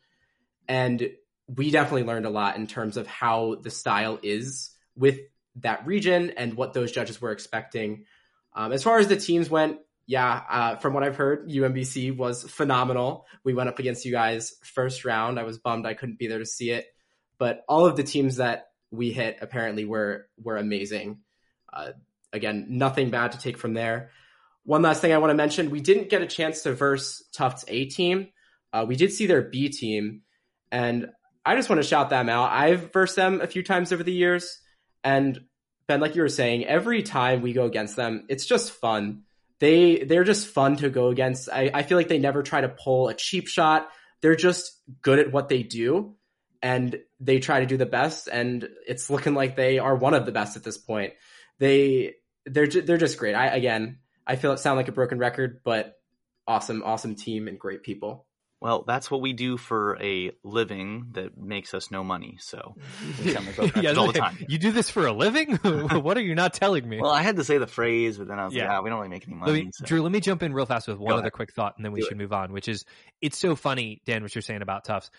And 0.68 1.12
we 1.48 1.72
definitely 1.72 2.04
learned 2.04 2.26
a 2.26 2.30
lot 2.30 2.58
in 2.58 2.68
terms 2.68 2.98
of 2.98 3.08
how 3.08 3.56
the 3.56 3.70
style 3.70 4.20
is 4.22 4.72
with 4.96 5.20
that 5.58 5.86
region 5.86 6.32
and 6.32 6.56
what 6.56 6.74
those 6.74 6.92
judges 6.92 7.22
were 7.22 7.32
expecting. 7.32 8.06
Um, 8.54 8.72
as 8.72 8.84
far 8.84 9.00
as 9.00 9.08
the 9.08 9.18
teams 9.18 9.50
went, 9.50 9.78
yeah, 10.08 10.42
uh, 10.50 10.76
from 10.76 10.94
what 10.94 11.04
I've 11.04 11.16
heard, 11.16 11.50
UMBC 11.50 12.16
was 12.16 12.44
phenomenal. 12.44 13.26
We 13.44 13.54
went 13.54 13.70
up 13.70 13.80
against 13.80 14.04
you 14.04 14.12
guys 14.12 14.56
first 14.64 15.06
round. 15.06 15.40
I 15.40 15.44
was 15.44 15.58
bummed 15.58 15.86
I 15.86 15.94
couldn't 15.94 16.20
be 16.20 16.28
there 16.28 16.40
to 16.40 16.46
see 16.46 16.72
it, 16.72 16.88
but 17.38 17.64
all 17.68 17.86
of 17.86 17.96
the 17.96 18.04
teams 18.04 18.38
that 18.38 18.68
we 18.92 19.12
hit 19.12 19.38
apparently 19.42 19.86
were 19.86 20.28
were 20.42 20.58
amazing. 20.58 21.20
Uh, 21.72 21.92
again, 22.34 22.66
nothing 22.70 23.10
bad 23.10 23.34
to 23.34 23.40
take 23.40 23.58
from 23.58 23.74
there. 23.74 24.12
One 24.64 24.82
last 24.82 25.02
thing 25.02 25.14
I 25.14 25.18
want 25.20 25.32
to 25.32 25.36
mention: 25.36 25.70
we 25.70 25.80
didn't 25.80 26.10
get 26.10 26.22
a 26.22 26.28
chance 26.28 26.64
to 26.64 26.74
verse 26.74 27.24
Tufts 27.32 27.64
A 27.68 27.86
team. 27.86 28.28
Uh, 28.74 28.86
we 28.88 28.96
did 28.96 29.14
see 29.14 29.28
their 29.28 29.42
B 29.42 29.70
team, 29.70 30.24
and 30.72 31.10
I 31.46 31.56
just 31.56 31.70
want 31.70 31.82
to 31.82 31.88
shout 31.88 32.10
them 32.10 32.28
out. 32.28 32.52
I've 32.52 32.92
versed 32.92 33.16
them 33.16 33.42
a 33.42 33.48
few 33.48 33.64
times 33.64 33.94
over 33.94 34.04
the 34.04 34.12
years, 34.12 34.60
and 35.04 35.40
Ben, 35.92 36.00
like 36.00 36.16
you 36.16 36.22
were 36.22 36.30
saying, 36.30 36.64
every 36.64 37.04
time 37.04 37.42
we 37.42 37.52
go 37.52 37.66
against 37.66 37.98
them, 37.98 38.24
it's 38.30 38.46
just 38.46 38.72
fun. 38.72 39.24
They 39.60 40.06
they're 40.06 40.24
just 40.24 40.48
fun 40.48 40.78
to 40.78 40.90
go 40.90 41.10
against. 41.10 41.50
I, 41.52 41.70
I 41.74 41.84
feel 41.84 41.98
like 41.98 42.08
they 42.08 42.18
never 42.18 42.44
try 42.44 42.62
to 42.62 42.70
pull 42.70 43.10
a 43.10 43.14
cheap 43.14 43.50
shot. 43.50 43.90
They're 44.22 44.38
just 44.38 44.80
good 45.02 45.20
at 45.20 45.34
what 45.34 45.50
they 45.50 45.64
do, 45.64 46.16
and 46.62 46.98
they 47.20 47.40
try 47.40 47.60
to 47.60 47.66
do 47.66 47.76
the 47.76 47.86
best. 47.86 48.30
And 48.32 48.70
it's 48.88 49.10
looking 49.10 49.34
like 49.34 49.58
they 49.58 49.80
are 49.80 49.94
one 49.94 50.14
of 50.14 50.26
the 50.26 50.32
best 50.32 50.56
at 50.56 50.64
this 50.64 50.78
point. 50.78 51.12
They 51.60 52.14
they're 52.46 52.68
ju- 52.68 52.84
they're 52.84 52.96
just 52.96 53.18
great. 53.18 53.36
I 53.36 53.48
again, 53.48 54.00
I 54.26 54.38
feel 54.38 54.54
it 54.54 54.60
sound 54.60 54.78
like 54.78 54.88
a 54.88 54.94
broken 54.94 55.18
record, 55.18 55.60
but 55.66 56.00
awesome, 56.48 56.84
awesome 56.84 57.16
team 57.16 57.50
and 57.50 57.60
great 57.60 57.84
people. 57.84 58.28
Well, 58.62 58.84
that's 58.86 59.10
what 59.10 59.22
we 59.22 59.34
do 59.34 59.58
for 59.58 59.98
a 60.02 60.32
living 60.44 61.08
that 61.14 61.36
makes 61.36 61.74
us 61.74 61.90
no 61.90 62.04
money. 62.04 62.38
So 62.40 62.76
we 63.24 63.32
sound 63.34 63.48
like 63.48 63.56
broken 63.56 63.82
Yeah, 63.84 63.94
all 63.94 64.08
the 64.12 64.20
time. 64.20 64.38
You 64.48 64.60
do 64.60 64.72
this 64.72 64.90
for 64.92 65.08
a 65.08 65.12
living? 65.12 65.56
what 65.64 66.16
are 66.16 66.22
you 66.22 66.36
not 66.36 66.54
telling 66.54 66.88
me? 66.88 67.00
Well, 67.02 67.10
I 67.12 67.24
had 67.24 67.38
to 67.38 67.44
say 67.44 67.58
the 67.58 67.66
phrase, 67.68 68.18
but 68.20 68.28
then 68.28 68.38
I 68.38 68.46
was 68.46 68.54
Yeah. 68.54 68.68
like, 68.70 68.78
ah, 68.78 68.82
we 68.84 68.90
don't 68.92 69.00
really 69.00 69.10
make 69.10 69.28
any 69.28 69.36
Let 69.36 69.48
money. 69.48 69.64
me, 69.66 69.72
so- 69.74 69.86
Drew, 69.86 70.02
let 70.04 70.12
me 70.12 70.20
jump 70.20 70.44
in 70.44 70.54
real 70.54 70.68
fast 70.68 70.88
with 70.88 70.98
one 71.00 71.08
Go 71.10 71.14
other 71.16 71.22
ahead. 71.24 71.34
quick 71.34 71.54
thought, 71.54 71.74
and 71.78 71.84
then 71.84 71.92
we 71.92 72.02
Do 72.02 72.06
should 72.06 72.14
it. 72.14 72.18
move 72.20 72.34
on. 72.34 72.54
Which 72.54 72.68
is, 72.68 72.86
it's 73.20 73.38
so 73.40 73.56
funny, 73.56 74.02
Dan, 74.06 74.22
what 74.22 74.36
you're 74.36 74.42
saying 74.44 74.62
about 74.62 74.86
Tufts. 74.86 75.10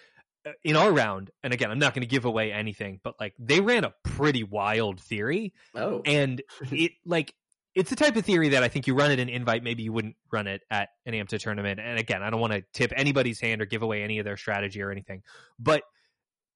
Uh, 0.47 0.51
In 0.65 0.77
our 0.77 0.93
round, 0.93 1.31
and 1.43 1.53
again, 1.53 1.71
I'm 1.71 1.79
not 1.79 1.95
going 1.95 2.03
to 2.03 2.09
give 2.09 2.25
away 2.25 2.53
anything, 2.53 3.01
but 3.03 3.15
like 3.21 3.35
they 3.39 3.61
ran 3.61 3.85
a 3.85 3.93
pretty 4.05 4.43
wild 4.45 5.01
theory, 5.01 5.53
Oh, 5.75 6.03
and 6.05 6.43
it 6.73 6.93
like 7.05 7.35
it's 7.75 7.91
the 7.91 7.97
type 7.97 8.17
of 8.17 8.25
theory 8.25 8.51
that 8.51 8.63
I 8.63 8.69
think 8.69 8.87
you 8.87 8.95
run 8.95 9.11
at 9.11 9.19
an 9.19 9.29
invite, 9.29 9.63
maybe 9.63 9.83
you 9.83 9.93
wouldn't 9.93 10.17
run 10.31 10.47
it 10.47 10.63
at 10.71 10.91
an 11.07 11.15
AMTA 11.15 11.39
tournament. 11.39 11.81
And 11.81 11.99
again, 11.99 12.23
I 12.23 12.31
don't 12.31 12.41
want 12.41 12.53
to 12.53 12.63
tip 12.75 12.93
anybody's 12.95 13.41
hand 13.41 13.63
or 13.63 13.67
give 13.67 13.83
away 13.83 14.03
any 14.03 14.19
of 14.19 14.25
their 14.25 14.37
strategy 14.37 14.83
or 14.83 14.91
anything, 14.91 15.23
but 15.59 15.83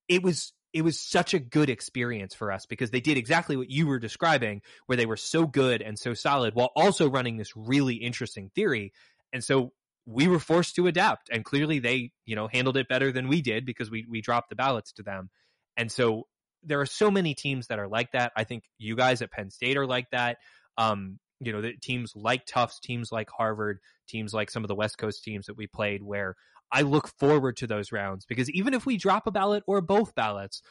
it 0.07 0.23
was 0.23 0.53
it 0.73 0.81
was 0.83 0.99
such 0.99 1.33
a 1.33 1.39
good 1.39 1.69
experience 1.69 2.35
for 2.35 2.51
us 2.51 2.65
because 2.65 2.91
they 2.91 2.99
did 2.99 3.17
exactly 3.17 3.55
what 3.55 3.69
you 3.69 3.87
were 3.87 3.99
describing, 3.99 4.61
where 4.85 4.97
they 4.97 5.05
were 5.05 5.17
so 5.17 5.47
good 5.47 5.81
and 5.81 5.97
so 5.97 6.13
solid 6.13 6.53
while 6.53 6.71
also 6.75 7.09
running 7.09 7.37
this 7.37 7.55
really 7.55 7.95
interesting 7.95 8.51
theory. 8.53 8.93
And 9.33 9.43
so 9.43 9.71
we 10.05 10.27
were 10.27 10.39
forced 10.39 10.75
to 10.75 10.87
adapt, 10.87 11.29
and 11.29 11.43
clearly 11.43 11.79
they, 11.79 12.11
you 12.25 12.35
know, 12.35 12.47
handled 12.47 12.77
it 12.77 12.87
better 12.87 13.11
than 13.11 13.27
we 13.27 13.41
did 13.41 13.65
because 13.65 13.89
we 13.89 14.05
we 14.09 14.21
dropped 14.21 14.49
the 14.49 14.55
ballots 14.55 14.93
to 14.93 15.03
them. 15.03 15.29
And 15.75 15.91
so 15.91 16.27
there 16.63 16.79
are 16.81 16.85
so 16.85 17.09
many 17.09 17.33
teams 17.33 17.67
that 17.67 17.79
are 17.79 17.87
like 17.87 18.11
that. 18.11 18.31
I 18.35 18.43
think 18.43 18.63
you 18.77 18.95
guys 18.95 19.21
at 19.21 19.31
Penn 19.31 19.49
State 19.49 19.77
are 19.77 19.87
like 19.87 20.09
that. 20.11 20.37
Um, 20.77 21.19
you 21.39 21.51
know, 21.51 21.61
the 21.61 21.73
teams 21.81 22.13
like 22.15 22.45
Tufts, 22.45 22.79
teams 22.79 23.11
like 23.11 23.29
Harvard, 23.29 23.79
teams 24.07 24.33
like 24.33 24.49
some 24.49 24.63
of 24.63 24.67
the 24.67 24.75
West 24.75 24.97
Coast 24.97 25.23
teams 25.23 25.45
that 25.45 25.57
we 25.57 25.67
played, 25.67 26.01
where 26.03 26.35
I 26.71 26.81
look 26.81 27.07
forward 27.19 27.57
to 27.57 27.67
those 27.67 27.91
rounds 27.91 28.25
because 28.25 28.49
even 28.51 28.73
if 28.73 28.85
we 28.85 28.97
drop 28.97 29.27
a 29.27 29.31
ballot 29.31 29.63
or 29.67 29.81
both 29.81 30.15
ballots, 30.15 30.61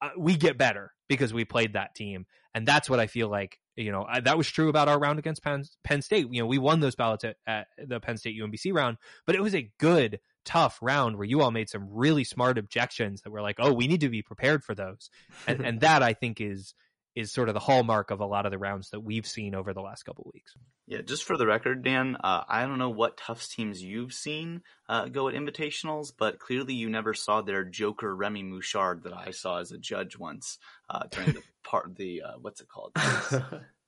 uh, 0.00 0.10
we 0.18 0.36
get 0.36 0.58
better 0.58 0.92
because 1.08 1.32
we 1.32 1.44
played 1.44 1.74
that 1.74 1.94
team, 1.94 2.26
and 2.54 2.66
that's 2.66 2.90
what 2.90 2.98
I 2.98 3.06
feel 3.06 3.28
like. 3.28 3.58
You 3.76 3.92
know, 3.92 4.04
I, 4.08 4.20
that 4.20 4.36
was 4.36 4.50
true 4.50 4.68
about 4.68 4.88
our 4.88 4.98
round 4.98 5.18
against 5.18 5.42
Penn, 5.42 5.64
Penn 5.84 6.02
State. 6.02 6.26
You 6.30 6.42
know, 6.42 6.46
we 6.46 6.58
won 6.58 6.80
those 6.80 6.96
ballots 6.96 7.24
at, 7.24 7.36
at 7.46 7.68
the 7.78 8.00
Penn 8.00 8.18
State 8.18 8.38
UMBC 8.38 8.74
round, 8.74 8.98
but 9.26 9.36
it 9.36 9.40
was 9.40 9.54
a 9.54 9.70
good, 9.78 10.18
tough 10.44 10.78
round 10.82 11.16
where 11.16 11.24
you 11.24 11.40
all 11.40 11.52
made 11.52 11.70
some 11.70 11.88
really 11.88 12.24
smart 12.24 12.58
objections 12.58 13.22
that 13.22 13.30
were 13.30 13.40
like, 13.40 13.56
oh, 13.60 13.72
we 13.72 13.86
need 13.86 14.00
to 14.00 14.08
be 14.08 14.22
prepared 14.22 14.64
for 14.64 14.74
those, 14.74 15.08
and 15.46 15.64
and 15.64 15.80
that 15.80 16.02
I 16.02 16.14
think 16.14 16.40
is 16.40 16.74
is 17.14 17.30
sort 17.32 17.48
of 17.48 17.54
the 17.54 17.60
hallmark 17.60 18.10
of 18.10 18.20
a 18.20 18.26
lot 18.26 18.46
of 18.46 18.52
the 18.52 18.58
rounds 18.58 18.90
that 18.90 19.00
we've 19.00 19.26
seen 19.26 19.54
over 19.54 19.72
the 19.74 19.80
last 19.82 20.02
couple 20.04 20.30
weeks. 20.32 20.54
Yeah, 20.86 21.02
just 21.02 21.24
for 21.24 21.36
the 21.36 21.46
record, 21.46 21.82
Dan, 21.84 22.16
uh, 22.22 22.42
I 22.48 22.62
don't 22.66 22.78
know 22.78 22.90
what 22.90 23.16
Tufts 23.16 23.54
teams 23.54 23.82
you've 23.82 24.12
seen 24.14 24.62
uh, 24.88 25.06
go 25.08 25.28
at 25.28 25.34
invitationals, 25.34 26.12
but 26.16 26.38
clearly 26.38 26.74
you 26.74 26.88
never 26.90 27.14
saw 27.14 27.42
their 27.42 27.64
Joker 27.64 28.14
Remy 28.14 28.42
Mouchard 28.44 29.02
that 29.04 29.12
I 29.12 29.30
saw 29.32 29.58
as 29.58 29.72
a 29.72 29.78
judge 29.78 30.18
once 30.18 30.58
uh, 30.90 31.04
during 31.10 31.32
the 31.34 31.42
part 31.64 31.94
the 31.96 32.22
uh, 32.22 32.32
what's 32.40 32.60
it 32.60 32.68
called 32.68 32.92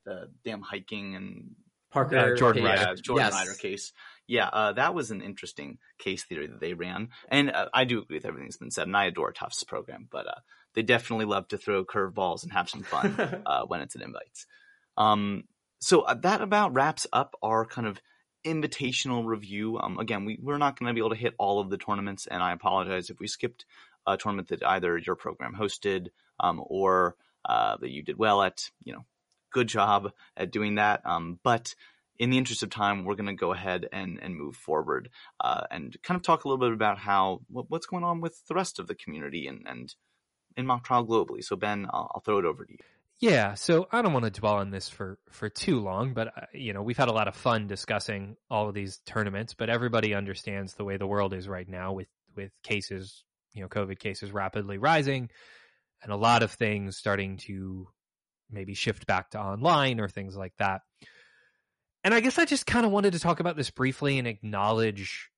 the 0.05 0.29
damn 0.45 0.61
hiking 0.63 1.15
and 1.15 1.55
Parker 1.91 2.17
Uh, 2.19 2.37
Jordan 2.37 2.65
Page. 2.65 2.79
Ryder. 2.81 2.95
Jordan 3.03 3.27
Yes. 3.27 3.35
Ryder 3.35 3.55
case. 3.55 3.93
Yeah, 4.27 4.49
uh, 4.49 4.73
that 4.73 4.95
was 4.95 5.11
an 5.11 5.21
interesting 5.23 5.79
case 5.99 6.25
theory 6.25 6.47
that 6.47 6.61
they 6.61 6.75
ran, 6.75 7.11
and 7.29 7.51
uh, 7.51 7.69
I 7.75 7.85
do 7.85 8.01
agree 8.01 8.17
with 8.17 8.25
everything 8.25 8.47
that's 8.49 8.57
been 8.57 8.71
said, 8.71 8.87
and 8.87 8.97
I 8.97 9.05
adore 9.07 9.33
Tufts 9.33 9.65
program, 9.65 10.09
but 10.11 10.27
uh, 10.27 10.41
they 10.75 10.83
definitely 10.83 11.27
love 11.27 11.49
to 11.49 11.59
throw 11.59 11.85
curveballs 11.85 12.43
and 12.43 12.53
have 12.53 12.69
some 12.69 12.83
fun 12.83 13.43
uh, 13.47 13.65
when 13.67 13.81
it's 13.81 13.95
an 13.95 14.03
invites. 14.03 14.47
Um, 14.97 15.45
so 15.81 16.03
uh, 16.03 16.15
that 16.15 16.41
about 16.41 16.75
wraps 16.75 17.07
up 17.13 17.35
our 17.43 17.65
kind 17.65 17.87
of 17.87 18.01
invitational 18.45 19.25
review. 19.25 19.79
Um, 19.79 19.99
again, 19.99 20.25
we, 20.25 20.39
we're 20.41 20.59
not 20.59 20.79
going 20.79 20.89
to 20.89 20.95
be 20.95 21.01
able 21.01 21.11
to 21.11 21.17
hit 21.17 21.35
all 21.39 21.61
of 21.61 21.71
the 21.71 21.79
tournaments, 21.79 22.27
and 22.27 22.43
I 22.43 22.53
apologize 22.53 23.11
if 23.11 23.19
we 23.19 23.27
skipped 23.27 23.65
a 24.07 24.17
tournament 24.17 24.49
that 24.49 24.65
either 24.65 24.99
your 24.99 25.17
program 25.17 25.55
hosted 25.59 26.09
um, 26.41 26.63
or 26.67 27.17
uh, 27.45 27.77
that 27.79 27.91
you 27.91 28.03
did 28.03 28.19
well 28.19 28.43
at. 28.43 28.71
You 28.85 28.95
know, 28.95 29.05
good 29.53 29.69
job 29.69 30.13
at 30.37 30.51
doing 30.51 30.75
that. 30.75 31.01
Um, 31.07 31.39
but 31.43 31.75
in 32.19 32.31
the 32.31 32.39
interest 32.39 32.63
of 32.63 32.71
time, 32.71 33.05
we're 33.05 33.15
going 33.15 33.27
to 33.27 33.35
go 33.35 33.53
ahead 33.53 33.89
and, 33.93 34.19
and 34.23 34.37
move 34.37 34.57
forward 34.57 35.09
uh, 35.41 35.63
and 35.71 35.97
kind 36.03 36.17
of 36.17 36.23
talk 36.23 36.45
a 36.45 36.49
little 36.49 36.65
bit 36.65 36.73
about 36.73 36.99
how 36.99 37.41
what, 37.49 37.71
what's 37.71 37.87
going 37.87 38.05
on 38.05 38.21
with 38.21 38.47
the 38.47 38.55
rest 38.55 38.79
of 38.79 38.87
the 38.87 38.95
community 38.95 39.47
and, 39.47 39.67
and 39.67 39.95
in 40.57 40.67
mock 40.67 40.85
trial 40.85 41.07
globally. 41.07 41.43
So 41.43 41.57
Ben, 41.57 41.87
I'll, 41.93 42.11
I'll 42.15 42.21
throw 42.21 42.39
it 42.39 42.45
over 42.45 42.65
to 42.65 42.73
you. 42.73 42.79
Yeah, 43.21 43.55
so 43.55 43.87
I 43.93 44.03
don't 44.03 44.13
want 44.13 44.25
to 44.25 44.31
dwell 44.31 44.55
on 44.55 44.71
this 44.71 44.89
for 44.89 45.19
for 45.31 45.49
too 45.49 45.81
long, 45.81 46.15
but 46.15 46.29
uh, 46.37 46.47
you 46.53 46.73
know 46.73 46.83
we've 46.83 46.97
had 46.97 47.09
a 47.09 47.13
lot 47.13 47.29
of 47.29 47.37
fun 47.37 47.69
discussing 47.69 48.37
all 48.51 48.69
of 48.69 48.75
these 48.75 48.99
tournaments. 49.07 49.55
But 49.55 49.71
everybody 49.71 50.15
understands 50.15 50.75
the 50.75 50.85
way 50.85 50.97
the 50.97 51.07
world 51.07 51.33
is 51.33 51.49
right 51.49 51.69
now, 51.69 51.93
with 51.93 52.09
with 52.35 52.51
cases, 52.63 53.23
you 53.55 53.63
know, 53.63 53.69
COVID 53.69 53.99
cases 53.99 54.33
rapidly 54.33 54.79
rising, 54.79 55.31
and 56.03 56.13
a 56.13 56.17
lot 56.17 56.43
of 56.43 56.51
things 56.51 56.97
starting 56.97 57.37
to 57.39 57.89
maybe 58.51 58.75
shift 58.75 59.07
back 59.07 59.31
to 59.31 59.41
online 59.41 60.01
or 60.01 60.09
things 60.09 60.37
like 60.37 60.55
that. 60.59 60.83
And 62.03 62.13
I 62.13 62.21
guess 62.21 62.39
I 62.39 62.45
just 62.45 62.67
kind 62.67 62.85
of 62.85 62.93
wanted 62.93 63.15
to 63.15 63.21
talk 63.21 63.41
about 63.41 63.57
this 63.57 63.71
briefly 63.71 64.19
and 64.19 64.29
acknowledge. 64.29 65.31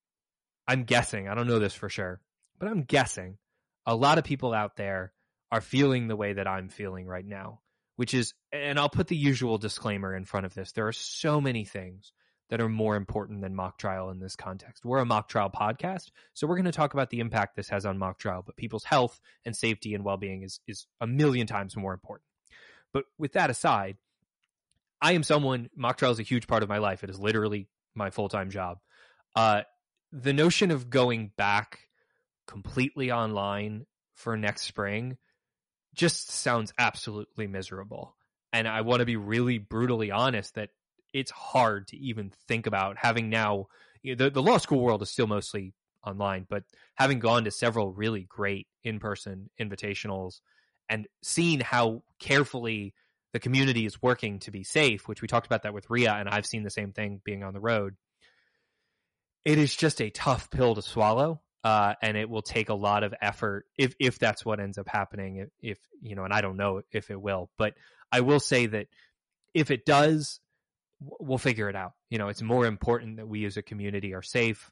I'm 0.66 0.82
guessing, 0.82 1.28
I 1.28 1.36
don't 1.36 1.46
know 1.46 1.60
this 1.60 1.74
for 1.74 1.88
sure, 1.88 2.20
but 2.58 2.68
I'm 2.68 2.82
guessing 2.82 3.38
a 3.86 3.94
lot 3.94 4.18
of 4.18 4.24
people 4.24 4.52
out 4.52 4.76
there 4.76 5.12
are 5.50 5.60
feeling 5.60 6.08
the 6.08 6.16
way 6.16 6.32
that 6.32 6.46
I'm 6.46 6.68
feeling 6.68 7.06
right 7.06 7.26
now 7.26 7.60
which 7.96 8.12
is, 8.14 8.34
and 8.52 8.78
I'll 8.78 8.88
put 8.88 9.08
the 9.08 9.16
usual 9.16 9.58
disclaimer 9.58 10.14
in 10.14 10.24
front 10.24 10.46
of 10.46 10.54
this. 10.54 10.72
There 10.72 10.86
are 10.86 10.92
so 10.92 11.40
many 11.40 11.64
things 11.64 12.12
that 12.48 12.60
are 12.60 12.68
more 12.68 12.94
important 12.94 13.40
than 13.40 13.56
mock 13.56 13.78
trial 13.78 14.10
in 14.10 14.20
this 14.20 14.36
context. 14.36 14.84
We're 14.84 15.00
a 15.00 15.06
mock 15.06 15.28
trial 15.28 15.50
podcast, 15.50 16.10
so 16.34 16.46
we're 16.46 16.56
going 16.56 16.66
to 16.66 16.72
talk 16.72 16.94
about 16.94 17.10
the 17.10 17.18
impact 17.18 17.56
this 17.56 17.70
has 17.70 17.84
on 17.84 17.98
mock 17.98 18.18
trial, 18.18 18.42
but 18.46 18.56
people's 18.56 18.84
health 18.84 19.18
and 19.44 19.56
safety 19.56 19.94
and 19.94 20.04
well-being 20.04 20.42
is 20.42 20.60
is 20.68 20.86
a 21.00 21.06
million 21.06 21.48
times 21.48 21.74
more 21.74 21.92
important. 21.92 22.28
But 22.92 23.04
with 23.18 23.32
that 23.32 23.50
aside, 23.50 23.96
I 25.02 25.12
am 25.12 25.24
someone 25.24 25.70
mock 25.74 25.96
trial 25.96 26.12
is 26.12 26.20
a 26.20 26.22
huge 26.22 26.46
part 26.46 26.62
of 26.62 26.68
my 26.68 26.78
life. 26.78 27.02
It 27.02 27.10
is 27.10 27.18
literally 27.18 27.68
my 27.94 28.10
full-time 28.10 28.50
job. 28.50 28.78
Uh, 29.34 29.62
the 30.12 30.32
notion 30.32 30.70
of 30.70 30.88
going 30.88 31.32
back 31.36 31.85
completely 32.46 33.12
online 33.12 33.86
for 34.14 34.36
next 34.36 34.62
spring 34.62 35.16
just 35.94 36.30
sounds 36.30 36.72
absolutely 36.78 37.46
miserable. 37.46 38.16
And 38.52 38.68
I 38.68 38.82
want 38.82 39.00
to 39.00 39.06
be 39.06 39.16
really 39.16 39.58
brutally 39.58 40.10
honest 40.10 40.54
that 40.54 40.70
it's 41.12 41.30
hard 41.30 41.88
to 41.88 41.96
even 41.96 42.32
think 42.46 42.66
about 42.66 42.96
having 42.98 43.30
now 43.30 43.66
you 44.02 44.14
know, 44.14 44.24
the, 44.24 44.30
the 44.30 44.42
law 44.42 44.58
school 44.58 44.80
world 44.80 45.02
is 45.02 45.10
still 45.10 45.26
mostly 45.26 45.74
online, 46.04 46.46
but 46.48 46.64
having 46.94 47.18
gone 47.18 47.44
to 47.44 47.50
several 47.50 47.90
really 47.90 48.22
great 48.22 48.68
in 48.84 49.00
person 49.00 49.50
invitationals 49.60 50.40
and 50.88 51.08
seeing 51.22 51.60
how 51.60 52.02
carefully 52.20 52.94
the 53.32 53.40
community 53.40 53.84
is 53.84 54.00
working 54.00 54.38
to 54.38 54.50
be 54.50 54.62
safe, 54.62 55.08
which 55.08 55.20
we 55.20 55.28
talked 55.28 55.46
about 55.46 55.64
that 55.64 55.74
with 55.74 55.90
Ria, 55.90 56.12
and 56.12 56.28
I've 56.28 56.46
seen 56.46 56.62
the 56.62 56.70
same 56.70 56.92
thing 56.92 57.20
being 57.24 57.42
on 57.42 57.52
the 57.52 57.60
road. 57.60 57.96
It 59.44 59.58
is 59.58 59.74
just 59.74 60.00
a 60.00 60.10
tough 60.10 60.50
pill 60.50 60.74
to 60.74 60.82
swallow 60.82 61.42
uh, 61.66 61.94
and 62.00 62.16
it 62.16 62.30
will 62.30 62.42
take 62.42 62.68
a 62.68 62.74
lot 62.74 63.02
of 63.02 63.12
effort 63.20 63.66
if 63.76 63.96
if 63.98 64.20
that's 64.20 64.44
what 64.44 64.60
ends 64.60 64.78
up 64.78 64.86
happening. 64.86 65.38
If, 65.38 65.48
if 65.60 65.78
you 66.00 66.14
know, 66.14 66.22
and 66.22 66.32
I 66.32 66.40
don't 66.40 66.56
know 66.56 66.82
if 66.92 67.10
it 67.10 67.20
will, 67.20 67.50
but 67.58 67.74
I 68.12 68.20
will 68.20 68.38
say 68.38 68.66
that 68.66 68.86
if 69.52 69.72
it 69.72 69.84
does, 69.84 70.38
we'll 71.00 71.38
figure 71.38 71.68
it 71.68 71.74
out. 71.74 71.94
You 72.08 72.18
know, 72.18 72.28
it's 72.28 72.40
more 72.40 72.66
important 72.66 73.16
that 73.16 73.26
we 73.26 73.44
as 73.46 73.56
a 73.56 73.62
community 73.62 74.14
are 74.14 74.22
safe 74.22 74.70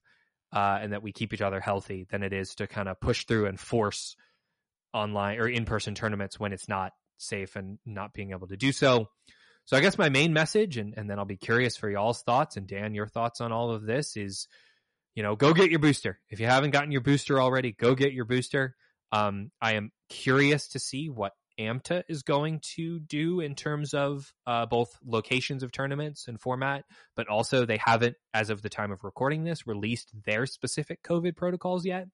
uh, 0.53 0.78
and 0.80 0.92
that 0.92 1.03
we 1.03 1.11
keep 1.11 1.34
each 1.34 1.42
other 1.42 1.59
healthy 1.59 2.07
than 2.12 2.22
it 2.22 2.32
is 2.32 2.55
to 2.57 2.68
kind 2.68 2.88
of 2.88 3.01
push 3.01 3.24
through 3.24 3.47
and 3.47 3.59
force 3.59 4.14
online 4.92 5.40
or 5.40 5.49
in 5.49 5.64
person 5.64 5.97
tournaments 5.97 6.38
when 6.38 6.53
it's 6.53 6.68
not 6.68 6.92
safe 7.16 7.57
and 7.57 7.80
not 7.84 8.12
being 8.12 8.30
able 8.30 8.47
to 8.47 8.57
do 8.57 8.70
so. 8.70 9.09
So 9.64 9.76
I 9.76 9.80
guess 9.80 9.99
my 9.99 10.11
main 10.11 10.32
message, 10.32 10.76
and, 10.76 10.95
and 10.97 11.11
then 11.11 11.18
I'll 11.18 11.24
be 11.24 11.38
curious 11.38 11.76
for 11.76 11.90
y'all's 11.90 12.22
thoughts 12.22 12.57
and 12.57 12.68
Dan, 12.68 12.95
your 12.95 13.09
thoughts 13.09 13.40
on 13.40 13.51
all 13.51 13.72
of 13.72 13.84
this 13.84 14.16
is 14.16 14.47
you 15.15 15.23
know, 15.23 15.37
go 15.37 15.53
get 15.53 15.71
your 15.71 15.79
booster. 15.79 16.19
If 16.29 16.41
you 16.41 16.47
haven't 16.47 16.71
gotten 16.71 16.91
your 16.91 17.01
booster 17.01 17.41
already, 17.41 17.73
go 17.73 17.95
get 17.95 18.12
your 18.12 18.25
booster. 18.25 18.75
Um, 19.12 19.51
I 19.61 19.75
am 19.75 19.93
curious 20.09 20.69
to 20.69 20.79
see 20.79 21.09
what 21.09 21.33
AMTA 21.59 22.03
is 22.09 22.23
going 22.23 22.61
to 22.75 22.99
do 22.99 23.41
in 23.41 23.55
terms 23.55 23.95
of 23.95 24.33
uh, 24.47 24.67
both 24.67 24.99
locations 25.05 25.62
of 25.62 25.71
tournaments 25.71 26.27
and 26.27 26.41
format, 26.41 26.85
but 27.15 27.29
also 27.29 27.65
they 27.65 27.77
haven't, 27.77 28.17
as 28.33 28.51
of 28.51 28.62
the 28.62 28.69
time 28.69 28.91
of 28.91 29.05
recording 29.05 29.45
this, 29.45 29.67
released 29.67 30.11
their 30.25 30.47
specific 30.47 31.03
COVID 31.03 31.37
protocols 31.37 31.85
yet. 31.85 32.09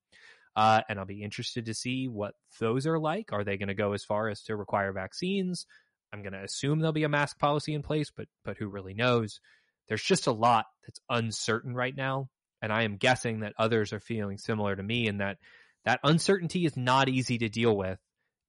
Uh, 0.55 0.81
and 0.87 0.99
I'll 0.99 1.05
be 1.05 1.23
interested 1.23 1.65
to 1.65 1.73
see 1.73 2.07
what 2.07 2.35
those 2.59 2.85
are 2.85 2.99
like. 2.99 3.31
Are 3.31 3.43
they 3.43 3.57
going 3.57 3.69
to 3.69 3.73
go 3.73 3.93
as 3.93 4.03
far 4.03 4.27
as 4.27 4.43
to 4.43 4.55
require 4.55 4.91
vaccines? 4.91 5.65
I'm 6.13 6.21
going 6.21 6.33
to 6.33 6.43
assume 6.43 6.79
there'll 6.79 6.91
be 6.91 7.05
a 7.05 7.09
mask 7.09 7.39
policy 7.39 7.73
in 7.73 7.81
place, 7.81 8.11
but 8.15 8.27
but 8.43 8.57
who 8.57 8.67
really 8.67 8.93
knows? 8.93 9.39
There's 9.87 10.03
just 10.03 10.27
a 10.27 10.31
lot 10.31 10.65
that's 10.85 10.99
uncertain 11.09 11.73
right 11.73 11.95
now 11.95 12.29
and 12.61 12.71
I 12.71 12.83
am 12.83 12.97
guessing 12.97 13.41
that 13.41 13.53
others 13.57 13.93
are 13.93 13.99
feeling 13.99 14.37
similar 14.37 14.75
to 14.75 14.83
me 14.83 15.07
in 15.07 15.17
that 15.17 15.37
that 15.85 15.99
uncertainty 16.03 16.65
is 16.65 16.77
not 16.77 17.09
easy 17.09 17.37
to 17.39 17.49
deal 17.49 17.75
with 17.75 17.99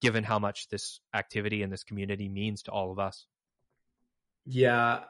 given 0.01 0.23
how 0.23 0.37
much 0.37 0.67
this 0.67 0.99
activity 1.13 1.63
and 1.63 1.71
this 1.71 1.83
community 1.83 2.29
means 2.29 2.63
to 2.63 2.71
all 2.71 2.91
of 2.91 2.99
us. 2.99 3.25
Yeah. 4.45 5.01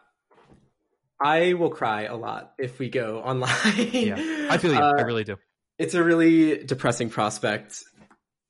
I 1.19 1.53
will 1.53 1.71
cry 1.71 2.03
a 2.03 2.15
lot 2.15 2.53
if 2.59 2.79
we 2.79 2.89
go 2.89 3.19
online. 3.19 3.49
Yeah. 3.91 4.47
I 4.49 4.57
feel 4.57 4.71
you. 4.71 4.79
Uh, 4.83 4.93
I 4.97 5.01
really 5.01 5.23
do. 5.23 5.37
it's 5.79 5.95
a 5.95 6.03
really 6.03 6.63
depressing 6.63 7.09
prospect, 7.09 7.83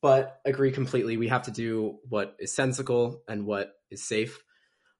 but 0.01 0.39
agree 0.43 0.71
completely. 0.71 1.17
We 1.17 1.29
have 1.29 1.43
to 1.43 1.51
do 1.51 1.99
what 2.09 2.35
is 2.39 2.53
sensible 2.53 3.21
and 3.27 3.45
what 3.45 3.71
is 3.89 4.03
safe. 4.03 4.43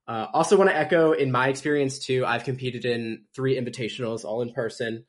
Uh, 0.06 0.26
also, 0.32 0.56
want 0.56 0.70
to 0.70 0.76
echo 0.76 1.12
in 1.12 1.32
my 1.32 1.48
experience 1.48 1.98
too. 1.98 2.24
I've 2.26 2.44
competed 2.44 2.84
in 2.84 3.24
three 3.34 3.58
invitationals, 3.58 4.24
all 4.24 4.42
in 4.42 4.52
person. 4.52 5.04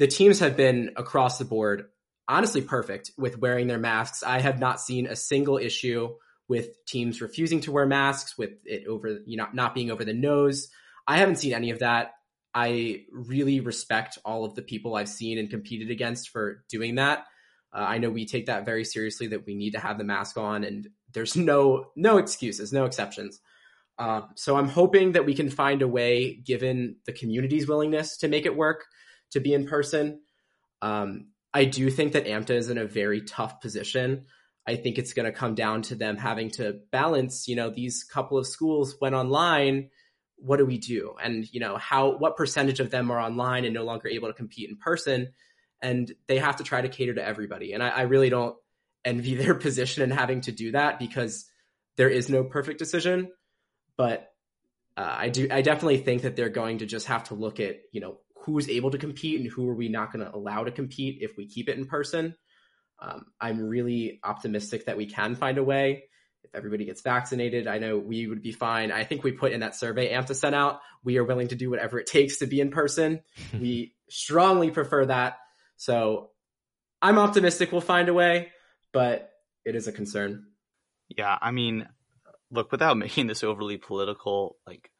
The 0.00 0.06
teams 0.06 0.38
have 0.38 0.56
been 0.56 0.92
across 0.96 1.36
the 1.36 1.44
board 1.44 1.90
honestly 2.26 2.62
perfect 2.62 3.10
with 3.18 3.36
wearing 3.36 3.66
their 3.66 3.78
masks. 3.78 4.22
I 4.22 4.40
have 4.40 4.58
not 4.58 4.80
seen 4.80 5.06
a 5.06 5.14
single 5.14 5.58
issue 5.58 6.14
with 6.48 6.86
teams 6.86 7.20
refusing 7.20 7.60
to 7.62 7.72
wear 7.72 7.84
masks, 7.84 8.38
with 8.38 8.52
it 8.64 8.86
over 8.86 9.18
you 9.26 9.36
know 9.36 9.48
not 9.52 9.74
being 9.74 9.90
over 9.90 10.02
the 10.02 10.14
nose. 10.14 10.68
I 11.06 11.18
haven't 11.18 11.36
seen 11.36 11.52
any 11.52 11.68
of 11.68 11.80
that. 11.80 12.12
I 12.54 13.02
really 13.12 13.60
respect 13.60 14.16
all 14.24 14.46
of 14.46 14.54
the 14.54 14.62
people 14.62 14.96
I've 14.96 15.06
seen 15.06 15.36
and 15.36 15.50
competed 15.50 15.90
against 15.90 16.30
for 16.30 16.64
doing 16.70 16.94
that. 16.94 17.26
Uh, 17.70 17.84
I 17.86 17.98
know 17.98 18.08
we 18.08 18.24
take 18.24 18.46
that 18.46 18.64
very 18.64 18.86
seriously 18.86 19.26
that 19.26 19.44
we 19.44 19.54
need 19.54 19.72
to 19.72 19.80
have 19.80 19.98
the 19.98 20.04
mask 20.04 20.38
on, 20.38 20.64
and 20.64 20.88
there's 21.12 21.36
no 21.36 21.88
no 21.94 22.16
excuses, 22.16 22.72
no 22.72 22.86
exceptions. 22.86 23.38
Uh, 23.98 24.22
so 24.34 24.56
I'm 24.56 24.68
hoping 24.68 25.12
that 25.12 25.26
we 25.26 25.34
can 25.34 25.50
find 25.50 25.82
a 25.82 25.88
way, 25.88 26.36
given 26.36 26.96
the 27.04 27.12
community's 27.12 27.68
willingness 27.68 28.16
to 28.18 28.28
make 28.28 28.46
it 28.46 28.56
work, 28.56 28.86
to 29.30 29.40
be 29.40 29.54
in 29.54 29.66
person. 29.66 30.20
Um, 30.82 31.28
I 31.52 31.64
do 31.64 31.90
think 31.90 32.12
that 32.12 32.26
AMTA 32.26 32.50
is 32.50 32.70
in 32.70 32.78
a 32.78 32.86
very 32.86 33.22
tough 33.22 33.60
position. 33.60 34.26
I 34.66 34.76
think 34.76 34.98
it's 34.98 35.14
going 35.14 35.26
to 35.26 35.32
come 35.32 35.54
down 35.54 35.82
to 35.82 35.94
them 35.94 36.16
having 36.16 36.50
to 36.52 36.80
balance, 36.92 37.48
you 37.48 37.56
know, 37.56 37.70
these 37.70 38.04
couple 38.04 38.38
of 38.38 38.46
schools 38.46 38.96
went 39.00 39.14
online. 39.14 39.90
What 40.36 40.58
do 40.58 40.66
we 40.66 40.78
do? 40.78 41.14
And, 41.20 41.52
you 41.52 41.60
know, 41.60 41.76
how, 41.76 42.16
what 42.16 42.36
percentage 42.36 42.78
of 42.78 42.90
them 42.90 43.10
are 43.10 43.18
online 43.18 43.64
and 43.64 43.74
no 43.74 43.84
longer 43.84 44.08
able 44.08 44.28
to 44.28 44.34
compete 44.34 44.70
in 44.70 44.76
person? 44.76 45.32
And 45.82 46.12
they 46.28 46.38
have 46.38 46.56
to 46.56 46.64
try 46.64 46.82
to 46.82 46.88
cater 46.88 47.14
to 47.14 47.26
everybody. 47.26 47.72
And 47.72 47.82
I, 47.82 47.88
I 47.88 48.00
really 48.02 48.30
don't 48.30 48.54
envy 49.04 49.34
their 49.42 49.54
position 49.54 50.02
in 50.02 50.10
having 50.10 50.42
to 50.42 50.52
do 50.52 50.72
that 50.72 50.98
because 50.98 51.46
there 51.96 52.10
is 52.10 52.28
no 52.28 52.44
perfect 52.44 52.78
decision. 52.78 53.30
But 53.96 54.30
uh, 54.96 55.14
I 55.18 55.28
do, 55.30 55.48
I 55.50 55.62
definitely 55.62 55.98
think 55.98 56.22
that 56.22 56.36
they're 56.36 56.48
going 56.48 56.78
to 56.78 56.86
just 56.86 57.06
have 57.06 57.24
to 57.24 57.34
look 57.34 57.60
at, 57.60 57.76
you 57.92 58.00
know, 58.00 58.18
who's 58.40 58.68
able 58.68 58.90
to 58.90 58.98
compete 58.98 59.40
and 59.40 59.50
who 59.50 59.68
are 59.68 59.74
we 59.74 59.88
not 59.88 60.12
going 60.12 60.24
to 60.24 60.34
allow 60.34 60.64
to 60.64 60.70
compete 60.70 61.18
if 61.20 61.36
we 61.36 61.46
keep 61.46 61.68
it 61.68 61.78
in 61.78 61.86
person. 61.86 62.34
Um, 63.00 63.26
I'm 63.40 63.60
really 63.60 64.20
optimistic 64.22 64.86
that 64.86 64.96
we 64.96 65.06
can 65.06 65.34
find 65.34 65.58
a 65.58 65.64
way. 65.64 66.04
If 66.42 66.54
everybody 66.54 66.84
gets 66.86 67.02
vaccinated, 67.02 67.66
I 67.66 67.78
know 67.78 67.98
we 67.98 68.26
would 68.26 68.42
be 68.42 68.52
fine. 68.52 68.92
I 68.92 69.04
think 69.04 69.22
we 69.22 69.32
put 69.32 69.52
in 69.52 69.60
that 69.60 69.74
survey 69.74 70.12
AMTA 70.12 70.34
sent 70.34 70.54
out. 70.54 70.80
We 71.04 71.18
are 71.18 71.24
willing 71.24 71.48
to 71.48 71.54
do 71.54 71.70
whatever 71.70 71.98
it 71.98 72.06
takes 72.06 72.38
to 72.38 72.46
be 72.46 72.60
in 72.60 72.70
person. 72.70 73.20
we 73.58 73.94
strongly 74.08 74.70
prefer 74.70 75.06
that. 75.06 75.36
So 75.76 76.30
I'm 77.02 77.18
optimistic 77.18 77.72
we'll 77.72 77.80
find 77.80 78.08
a 78.08 78.14
way, 78.14 78.48
but 78.92 79.30
it 79.64 79.74
is 79.74 79.86
a 79.86 79.92
concern. 79.92 80.44
Yeah, 81.08 81.36
I 81.40 81.50
mean, 81.50 81.88
look, 82.50 82.72
without 82.72 82.96
making 82.98 83.26
this 83.26 83.44
overly 83.44 83.76
political, 83.76 84.56
like 84.66 84.90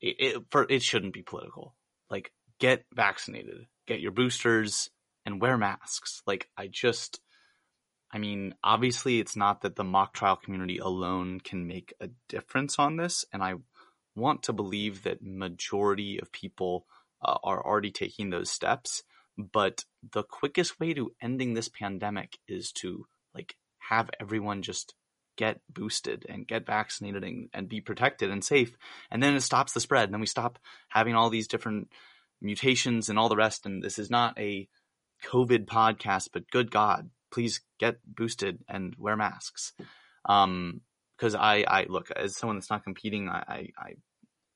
it, 0.00 0.16
it 0.18 0.42
for 0.50 0.66
it 0.68 0.82
shouldn't 0.82 1.14
be 1.14 1.22
political. 1.22 1.74
Like, 2.10 2.32
get 2.62 2.84
vaccinated, 2.94 3.66
get 3.88 4.00
your 4.00 4.12
boosters, 4.12 4.88
and 5.26 5.40
wear 5.40 5.58
masks. 5.58 6.22
Like, 6.28 6.48
I 6.56 6.68
just, 6.68 7.20
I 8.12 8.18
mean, 8.18 8.54
obviously, 8.62 9.18
it's 9.18 9.34
not 9.34 9.62
that 9.62 9.74
the 9.74 9.82
mock 9.82 10.14
trial 10.14 10.36
community 10.36 10.78
alone 10.78 11.40
can 11.40 11.66
make 11.66 11.92
a 12.00 12.08
difference 12.28 12.78
on 12.78 12.96
this, 12.96 13.24
and 13.32 13.42
I 13.42 13.54
want 14.14 14.44
to 14.44 14.52
believe 14.52 15.02
that 15.02 15.22
majority 15.22 16.20
of 16.20 16.30
people 16.30 16.86
uh, 17.20 17.36
are 17.42 17.66
already 17.66 17.90
taking 17.90 18.30
those 18.30 18.48
steps. 18.48 19.02
But 19.36 19.84
the 20.12 20.22
quickest 20.22 20.78
way 20.78 20.94
to 20.94 21.10
ending 21.20 21.54
this 21.54 21.68
pandemic 21.68 22.38
is 22.46 22.70
to 22.74 23.06
like 23.34 23.56
have 23.78 24.08
everyone 24.20 24.62
just 24.62 24.94
get 25.36 25.60
boosted 25.68 26.26
and 26.28 26.46
get 26.46 26.66
vaccinated 26.66 27.24
and, 27.24 27.48
and 27.54 27.68
be 27.68 27.80
protected 27.80 28.30
and 28.30 28.44
safe. 28.44 28.76
And 29.10 29.22
then 29.22 29.34
it 29.34 29.40
stops 29.40 29.72
the 29.72 29.80
spread. 29.80 30.04
And 30.04 30.12
then 30.12 30.20
we 30.20 30.26
stop 30.26 30.58
having 30.90 31.14
all 31.14 31.30
these 31.30 31.48
different 31.48 31.88
mutations 32.42 33.08
and 33.08 33.18
all 33.18 33.28
the 33.28 33.36
rest. 33.36 33.66
And 33.66 33.82
this 33.82 33.98
is 33.98 34.10
not 34.10 34.38
a 34.38 34.68
COVID 35.24 35.66
podcast, 35.66 36.28
but 36.32 36.50
good 36.50 36.70
God, 36.70 37.10
please 37.32 37.60
get 37.78 37.98
boosted 38.04 38.58
and 38.68 38.94
wear 38.98 39.16
masks. 39.16 39.72
Um, 40.26 40.82
because 41.16 41.34
I, 41.36 41.64
I 41.68 41.86
look 41.88 42.10
as 42.10 42.36
someone 42.36 42.56
that's 42.56 42.70
not 42.70 42.82
competing, 42.82 43.28
I, 43.28 43.44
I, 43.46 43.68
I 43.78 43.94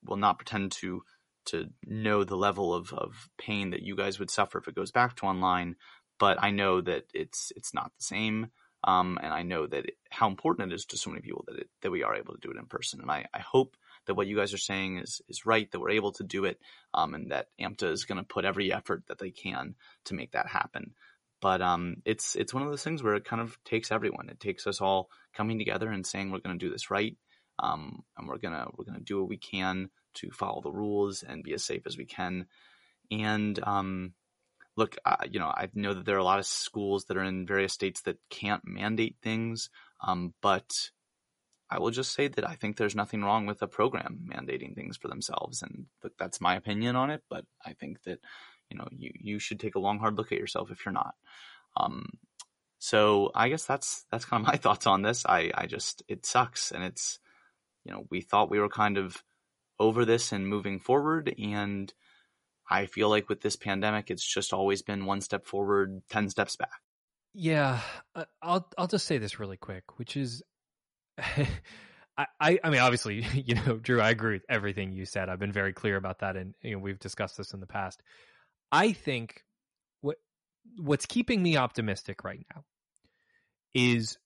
will 0.05 0.17
not 0.17 0.37
pretend 0.37 0.73
to 0.73 1.03
to 1.45 1.69
know 1.85 2.25
the 2.25 2.35
level 2.35 2.73
of, 2.73 2.91
of 2.91 3.29
pain 3.37 3.69
that 3.69 3.81
you 3.81 3.95
guys 3.95 4.19
would 4.19 4.29
suffer 4.29 4.57
if 4.57 4.67
it 4.67 4.75
goes 4.75 4.91
back 4.91 5.15
to 5.15 5.25
online. 5.25 5.77
But 6.19 6.43
I 6.43 6.51
know 6.51 6.81
that 6.81 7.05
it's 7.13 7.53
it's 7.55 7.73
not 7.73 7.91
the 7.97 8.03
same. 8.03 8.47
Um, 8.83 9.17
and 9.21 9.33
I 9.33 9.43
know 9.43 9.65
that 9.65 9.85
it, 9.85 9.97
how 10.11 10.27
important 10.27 10.71
it 10.71 10.75
is 10.75 10.85
to 10.87 10.97
so 10.97 11.09
many 11.09 11.21
people 11.21 11.45
that 11.47 11.57
it, 11.57 11.69
that 11.81 11.91
we 11.91 12.03
are 12.03 12.15
able 12.15 12.33
to 12.33 12.39
do 12.41 12.51
it 12.51 12.57
in 12.57 12.65
person. 12.65 12.99
And 13.01 13.09
I, 13.09 13.25
I 13.33 13.39
hope 13.39 13.77
that 14.07 14.15
what 14.15 14.27
you 14.27 14.35
guys 14.35 14.53
are 14.53 14.57
saying 14.57 14.97
is 14.97 15.21
is 15.27 15.45
right, 15.45 15.69
that 15.71 15.79
we're 15.79 15.91
able 15.91 16.11
to 16.13 16.23
do 16.23 16.45
it, 16.45 16.59
um, 16.93 17.13
and 17.13 17.31
that 17.31 17.47
AMTA 17.61 17.91
is 17.91 18.05
going 18.05 18.17
to 18.17 18.23
put 18.23 18.45
every 18.45 18.73
effort 18.73 19.03
that 19.07 19.19
they 19.19 19.31
can 19.31 19.75
to 20.05 20.15
make 20.15 20.31
that 20.31 20.47
happen. 20.47 20.93
But 21.39 21.61
um, 21.61 21.97
it's 22.05 22.35
it's 22.35 22.53
one 22.53 22.63
of 22.63 22.69
those 22.69 22.83
things 22.83 23.03
where 23.03 23.15
it 23.15 23.25
kind 23.25 23.41
of 23.41 23.57
takes 23.63 23.91
everyone. 23.91 24.29
It 24.29 24.39
takes 24.39 24.65
us 24.65 24.81
all 24.81 25.09
coming 25.35 25.59
together 25.59 25.89
and 25.89 26.05
saying 26.05 26.31
we're 26.31 26.39
going 26.39 26.57
to 26.57 26.65
do 26.65 26.71
this 26.71 26.89
right, 26.89 27.15
um, 27.59 28.03
and 28.17 28.27
we're 28.27 28.39
gonna 28.39 28.67
we're 28.75 28.85
gonna 28.85 28.99
do 28.99 29.19
what 29.19 29.29
we 29.29 29.37
can 29.37 29.89
to 30.15 30.31
follow 30.31 30.61
the 30.61 30.71
rules 30.71 31.23
and 31.23 31.43
be 31.43 31.53
as 31.53 31.63
safe 31.63 31.83
as 31.85 31.97
we 31.97 32.05
can. 32.05 32.47
And 33.11 33.59
um, 33.63 34.13
look, 34.75 34.97
you 35.29 35.39
know, 35.39 35.47
I 35.47 35.69
know 35.73 35.93
that 35.93 36.05
there 36.05 36.15
are 36.15 36.19
a 36.19 36.23
lot 36.23 36.39
of 36.39 36.45
schools 36.45 37.05
that 37.05 37.17
are 37.17 37.23
in 37.23 37.45
various 37.45 37.73
states 37.73 38.01
that 38.01 38.17
can't 38.29 38.65
mandate 38.65 39.17
things, 39.21 39.69
um, 40.01 40.33
but 40.41 40.71
I 41.69 41.79
will 41.79 41.91
just 41.91 42.13
say 42.13 42.27
that 42.27 42.47
I 42.47 42.55
think 42.55 42.77
there's 42.77 42.95
nothing 42.95 43.23
wrong 43.23 43.45
with 43.45 43.61
a 43.61 43.67
program 43.67 44.29
mandating 44.31 44.73
things 44.75 44.97
for 44.97 45.07
themselves, 45.07 45.61
and 45.61 45.85
that's 46.17 46.41
my 46.41 46.55
opinion 46.55 46.95
on 46.95 47.09
it. 47.09 47.23
But 47.29 47.45
I 47.65 47.73
think 47.73 48.03
that 48.03 48.19
you 48.69 48.77
know 48.77 48.87
you 48.91 49.11
you 49.19 49.39
should 49.39 49.59
take 49.59 49.75
a 49.75 49.79
long 49.79 49.99
hard 49.99 50.17
look 50.17 50.31
at 50.31 50.39
yourself 50.39 50.71
if 50.71 50.85
you're 50.85 50.93
not. 50.93 51.15
Um, 51.75 52.09
so 52.79 53.31
I 53.35 53.49
guess 53.49 53.65
that's 53.65 54.05
that's 54.11 54.25
kind 54.25 54.41
of 54.41 54.47
my 54.47 54.57
thoughts 54.57 54.87
on 54.87 55.01
this. 55.01 55.25
I 55.25 55.51
I 55.53 55.65
just 55.65 56.03
it 56.07 56.25
sucks, 56.25 56.71
and 56.71 56.83
it's 56.83 57.19
you 57.83 57.91
know 57.91 58.05
we 58.09 58.21
thought 58.21 58.51
we 58.51 58.59
were 58.59 58.69
kind 58.69 58.97
of 58.97 59.21
over 59.79 60.05
this 60.05 60.31
and 60.31 60.47
moving 60.47 60.79
forward, 60.79 61.33
and 61.37 61.93
I 62.69 62.85
feel 62.85 63.09
like 63.09 63.29
with 63.29 63.41
this 63.41 63.55
pandemic, 63.55 64.11
it's 64.11 64.25
just 64.25 64.53
always 64.53 64.81
been 64.81 65.05
one 65.05 65.21
step 65.21 65.45
forward, 65.45 66.01
10 66.09 66.29
steps 66.29 66.55
back. 66.55 66.81
Yeah. 67.33 67.79
Uh, 68.15 68.25
I'll, 68.41 68.67
I'll 68.77 68.87
just 68.87 69.05
say 69.05 69.17
this 69.17 69.39
really 69.39 69.57
quick, 69.57 69.97
which 69.97 70.17
is, 70.17 70.43
I, 72.17 72.57
I 72.63 72.69
mean, 72.71 72.79
obviously, 72.79 73.25
you 73.45 73.55
know, 73.55 73.77
Drew, 73.77 74.01
I 74.01 74.09
agree 74.09 74.33
with 74.33 74.45
everything 74.49 74.91
you 74.91 75.05
said. 75.05 75.29
I've 75.29 75.39
been 75.39 75.51
very 75.51 75.73
clear 75.73 75.97
about 75.97 76.19
that. 76.19 76.35
And, 76.35 76.55
you 76.61 76.71
know, 76.71 76.79
we've 76.79 76.99
discussed 76.99 77.37
this 77.37 77.53
in 77.53 77.59
the 77.59 77.67
past. 77.67 78.01
I 78.71 78.91
think 78.91 79.43
what, 80.01 80.17
what's 80.77 81.05
keeping 81.05 81.43
me 81.43 81.57
optimistic 81.57 82.23
right 82.23 82.45
now 82.53 82.63
is 83.73 84.17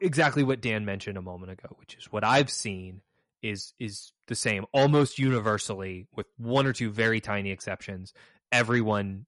exactly 0.00 0.44
what 0.44 0.60
Dan 0.60 0.84
mentioned 0.84 1.18
a 1.18 1.22
moment 1.22 1.50
ago, 1.50 1.74
which 1.76 1.96
is 1.96 2.06
what 2.12 2.24
I've 2.24 2.50
seen 2.50 3.00
is 3.42 3.72
is 3.78 4.12
the 4.28 4.34
same 4.34 4.66
almost 4.72 5.18
universally 5.18 6.06
with 6.14 6.26
one 6.36 6.66
or 6.66 6.72
two 6.72 6.90
very 6.90 7.20
tiny 7.20 7.50
exceptions 7.50 8.12
everyone 8.52 9.24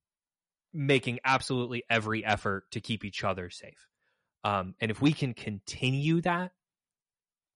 making 0.74 1.18
absolutely 1.24 1.82
every 1.88 2.24
effort 2.24 2.70
to 2.70 2.80
keep 2.80 3.04
each 3.04 3.24
other 3.24 3.48
safe 3.50 3.88
um, 4.44 4.74
and 4.80 4.90
if 4.90 5.00
we 5.00 5.12
can 5.12 5.34
continue 5.34 6.20
that 6.20 6.52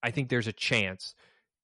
i 0.03 0.11
think 0.11 0.28
there's 0.28 0.47
a 0.47 0.53
chance 0.53 1.14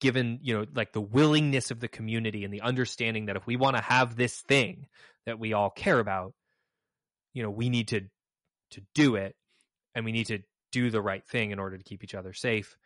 given 0.01 0.39
you 0.43 0.55
know 0.57 0.67
like 0.75 0.93
the 0.93 1.01
willingness 1.01 1.71
of 1.71 1.81
the 1.81 1.89
community 1.89 2.45
and 2.45 2.53
the 2.53 2.63
understanding 2.63 3.27
that 3.27 3.37
if 3.37 3.47
we 3.47 3.57
want 3.57 3.77
to 3.77 3.83
have 3.83 4.17
this 4.17 4.37
thing 4.41 4.87
that 5.27 5.39
we 5.39 5.53
all 5.53 5.71
care 5.71 5.99
about 5.99 6.35
you 7.35 7.43
know 7.43 7.51
we 7.51 7.69
need 7.69 7.89
to 7.89 8.01
to 8.71 8.83
do 8.95 9.17
it 9.17 9.37
and 9.95 10.05
we 10.05 10.13
need 10.13 10.27
to 10.27 10.39
do 10.73 10.91
the 10.91 11.03
right 11.03 11.27
thing 11.27 11.51
in 11.51 11.59
order 11.59 11.77
to 11.77 11.85
keep 11.85 12.03
each 12.03 12.15
other 12.15 12.33
safe 12.33 12.77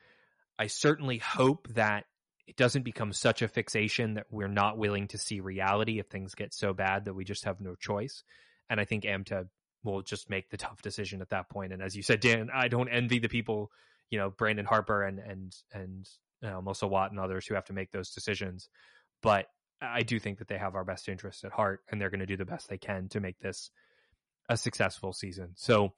I 0.59 0.69
certainly 0.69 1.19
hope 1.19 1.69
that 1.75 2.05
it 2.47 2.57
doesn't 2.57 2.83
become 2.83 3.13
such 3.13 3.43
a 3.43 3.49
fixation 3.49 4.15
that 4.15 4.27
we're 4.31 4.49
not 4.49 4.79
willing 4.79 5.09
to 5.09 5.19
see 5.19 5.41
reality 5.41 5.99
if 5.99 6.07
things 6.07 6.35
get 6.35 6.55
so 6.55 6.73
bad 6.73 7.05
that 7.05 7.15
we 7.15 7.25
just 7.25 7.45
have 7.45 7.61
no 7.61 7.75
choice. 7.75 8.23
And 8.71 8.81
I 8.81 8.85
think 8.85 9.05
AMTA 9.05 9.49
will 9.87 10.03
just 10.03 10.29
make 10.29 10.51
the 10.51 10.57
tough 10.57 10.83
decision 10.83 11.23
at 11.23 11.31
that 11.31 11.49
point. 11.49 11.73
And 11.73 11.83
as 11.83 11.97
you 11.97 12.03
said, 12.03 12.21
Dan, 12.21 12.51
I 12.55 12.69
don't 12.69 12.89
envy 12.89 13.19
the 13.19 13.29
people, 13.29 13.71
you 14.11 14.19
know, 14.19 14.31
Brandon 14.31 14.67
Harper 14.67 15.03
and 15.03 15.19
and 15.19 15.57
and 15.73 16.09
you 16.43 16.51
know, 16.51 16.61
Melissa 16.61 16.87
Watt 16.87 17.11
and 17.11 17.21
others 17.21 17.47
who 17.47 17.55
have 17.55 17.65
to 17.67 17.73
make 17.73 17.91
those 17.93 18.11
decisions. 18.11 18.69
But 19.23 19.47
I 19.81 20.03
do 20.03 20.19
think 20.19 20.39
that 20.39 20.49
they 20.49 20.59
have 20.59 20.75
our 20.75 20.85
best 20.85 21.09
interests 21.09 21.45
at 21.45 21.53
heart, 21.53 21.81
and 21.91 22.01
they're 22.01 22.11
going 22.11 22.21
to 22.21 22.27
do 22.27 22.37
the 22.37 22.45
best 22.45 22.69
they 22.69 22.79
can 22.79 23.09
to 23.09 23.21
make 23.21 23.39
this 23.39 23.71
a 24.49 24.57
successful 24.57 25.13
season. 25.13 25.53
So, 25.57 25.93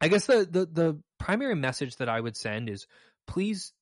I 0.00 0.08
guess 0.08 0.26
the 0.26 0.46
the 0.50 0.66
the 0.66 1.02
primary 1.18 1.54
message 1.54 1.96
that 1.96 2.08
I 2.08 2.20
would 2.20 2.36
send 2.36 2.68
is 2.68 2.86
please 3.26 3.72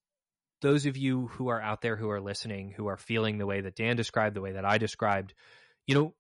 those 0.61 0.87
of 0.87 0.97
you 0.97 1.29
who 1.29 1.49
are 1.49 1.61
out 1.61 1.83
there 1.83 1.97
who 1.97 2.11
are 2.11 2.21
listening, 2.21 2.73
who 2.77 2.89
are 2.89 2.97
feeling 2.97 3.39
the 3.39 3.47
way 3.47 3.61
that 3.61 3.77
Dan 3.77 3.97
described, 3.97 4.35
the 4.35 4.41
way 4.41 4.53
that 4.53 4.65
I 4.65 4.79
described, 4.79 5.35
you 5.87 5.95
know, 5.95 6.15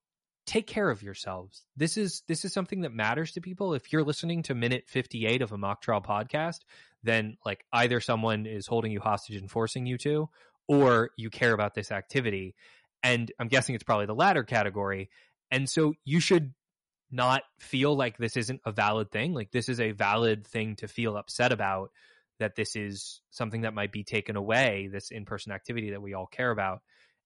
take 0.48 0.66
care 0.66 0.88
of 0.88 1.02
yourselves. 1.02 1.66
This 1.76 1.98
is 1.98 2.22
this 2.26 2.44
is 2.46 2.54
something 2.54 2.80
that 2.80 2.92
matters 2.92 3.32
to 3.32 3.40
people. 3.42 3.74
If 3.74 3.92
you're 3.92 4.02
listening 4.02 4.42
to 4.44 4.54
minute 4.54 4.84
58 4.86 5.42
of 5.42 5.52
a 5.52 5.58
mock 5.58 5.82
trial 5.82 6.00
podcast, 6.00 6.60
then 7.02 7.36
like 7.44 7.64
either 7.70 8.00
someone 8.00 8.46
is 8.46 8.66
holding 8.66 8.90
you 8.90 8.98
hostage 8.98 9.36
and 9.36 9.50
forcing 9.50 9.84
you 9.84 9.98
to, 9.98 10.30
or 10.66 11.10
you 11.18 11.28
care 11.28 11.52
about 11.52 11.74
this 11.74 11.92
activity. 11.92 12.54
And 13.02 13.30
I'm 13.38 13.48
guessing 13.48 13.74
it's 13.74 13.84
probably 13.84 14.06
the 14.06 14.14
latter 14.14 14.42
category. 14.42 15.10
And 15.50 15.68
so 15.68 15.92
you 16.06 16.18
should 16.18 16.54
not 17.10 17.42
feel 17.58 17.94
like 17.94 18.16
this 18.16 18.36
isn't 18.38 18.62
a 18.64 18.72
valid 18.72 19.10
thing. 19.10 19.34
Like 19.34 19.50
this 19.50 19.68
is 19.68 19.80
a 19.80 19.92
valid 19.92 20.46
thing 20.46 20.76
to 20.76 20.88
feel 20.88 21.18
upset 21.18 21.52
about 21.52 21.90
that 22.38 22.56
this 22.56 22.74
is 22.74 23.20
something 23.30 23.62
that 23.62 23.74
might 23.74 23.92
be 23.92 24.02
taken 24.02 24.36
away, 24.36 24.88
this 24.90 25.10
in 25.10 25.26
person 25.26 25.52
activity 25.52 25.90
that 25.90 26.02
we 26.02 26.14
all 26.14 26.26
care 26.26 26.50
about. 26.50 26.80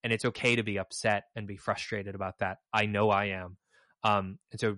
And 0.05 0.13
it's 0.13 0.25
okay 0.25 0.57
to 0.57 0.63
be 0.63 0.79
upset 0.79 1.25
and 1.37 1.47
be 1.47 1.57
frustrated 1.57 2.15
about 2.15 2.39
that. 2.39 2.59
I 2.73 2.87
know 2.87 3.11
I 3.11 3.27
am. 3.27 3.57
Um, 4.03 4.39
and 4.51 4.61
so 4.61 4.77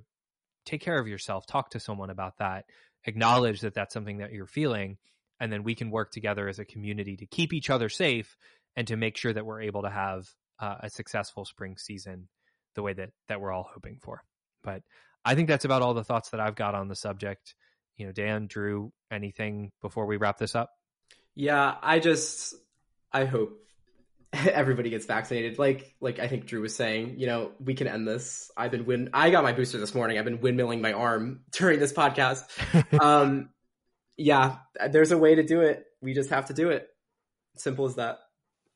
take 0.66 0.82
care 0.82 0.98
of 0.98 1.08
yourself, 1.08 1.46
talk 1.46 1.70
to 1.70 1.80
someone 1.80 2.10
about 2.10 2.38
that, 2.38 2.66
acknowledge 3.04 3.62
that 3.62 3.74
that's 3.74 3.94
something 3.94 4.18
that 4.18 4.32
you're 4.32 4.46
feeling. 4.46 4.98
And 5.40 5.52
then 5.52 5.62
we 5.62 5.74
can 5.74 5.90
work 5.90 6.10
together 6.10 6.48
as 6.48 6.58
a 6.58 6.64
community 6.64 7.16
to 7.16 7.26
keep 7.26 7.52
each 7.52 7.70
other 7.70 7.88
safe 7.88 8.36
and 8.76 8.86
to 8.88 8.96
make 8.96 9.16
sure 9.16 9.32
that 9.32 9.46
we're 9.46 9.62
able 9.62 9.82
to 9.82 9.90
have 9.90 10.28
uh, 10.60 10.76
a 10.80 10.90
successful 10.90 11.44
spring 11.44 11.76
season 11.76 12.28
the 12.74 12.82
way 12.82 12.92
that, 12.92 13.10
that 13.28 13.40
we're 13.40 13.52
all 13.52 13.68
hoping 13.72 13.98
for. 14.02 14.22
But 14.62 14.82
I 15.24 15.34
think 15.34 15.48
that's 15.48 15.64
about 15.64 15.82
all 15.82 15.94
the 15.94 16.04
thoughts 16.04 16.30
that 16.30 16.40
I've 16.40 16.54
got 16.54 16.74
on 16.74 16.88
the 16.88 16.96
subject 16.96 17.54
you 17.96 18.06
know, 18.06 18.12
Dan, 18.12 18.46
Drew, 18.46 18.92
anything 19.10 19.72
before 19.80 20.06
we 20.06 20.16
wrap 20.16 20.38
this 20.38 20.54
up? 20.54 20.70
Yeah, 21.34 21.74
I 21.82 21.98
just 21.98 22.54
I 23.12 23.24
hope 23.24 23.60
everybody 24.52 24.90
gets 24.90 25.06
vaccinated. 25.06 25.58
Like 25.58 25.94
like 26.00 26.18
I 26.18 26.28
think 26.28 26.46
Drew 26.46 26.60
was 26.60 26.74
saying, 26.74 27.18
you 27.18 27.26
know, 27.26 27.52
we 27.60 27.74
can 27.74 27.86
end 27.86 28.06
this. 28.06 28.50
I've 28.56 28.70
been 28.70 28.86
win. 28.86 29.10
I 29.12 29.30
got 29.30 29.44
my 29.44 29.52
booster 29.52 29.78
this 29.78 29.94
morning. 29.94 30.18
I've 30.18 30.24
been 30.24 30.38
windmilling 30.38 30.80
my 30.80 30.92
arm 30.92 31.40
during 31.52 31.78
this 31.78 31.92
podcast. 31.92 32.44
um, 33.00 33.50
yeah, 34.16 34.58
there's 34.90 35.12
a 35.12 35.18
way 35.18 35.34
to 35.34 35.42
do 35.42 35.60
it. 35.60 35.84
We 36.00 36.14
just 36.14 36.30
have 36.30 36.46
to 36.46 36.54
do 36.54 36.70
it. 36.70 36.88
Simple 37.56 37.86
as 37.86 37.96
that. 37.96 38.18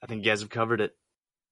I 0.03 0.07
think 0.07 0.25
you 0.25 0.31
guys 0.31 0.41
have 0.41 0.51
covered 0.51 0.81
it. 0.81 0.95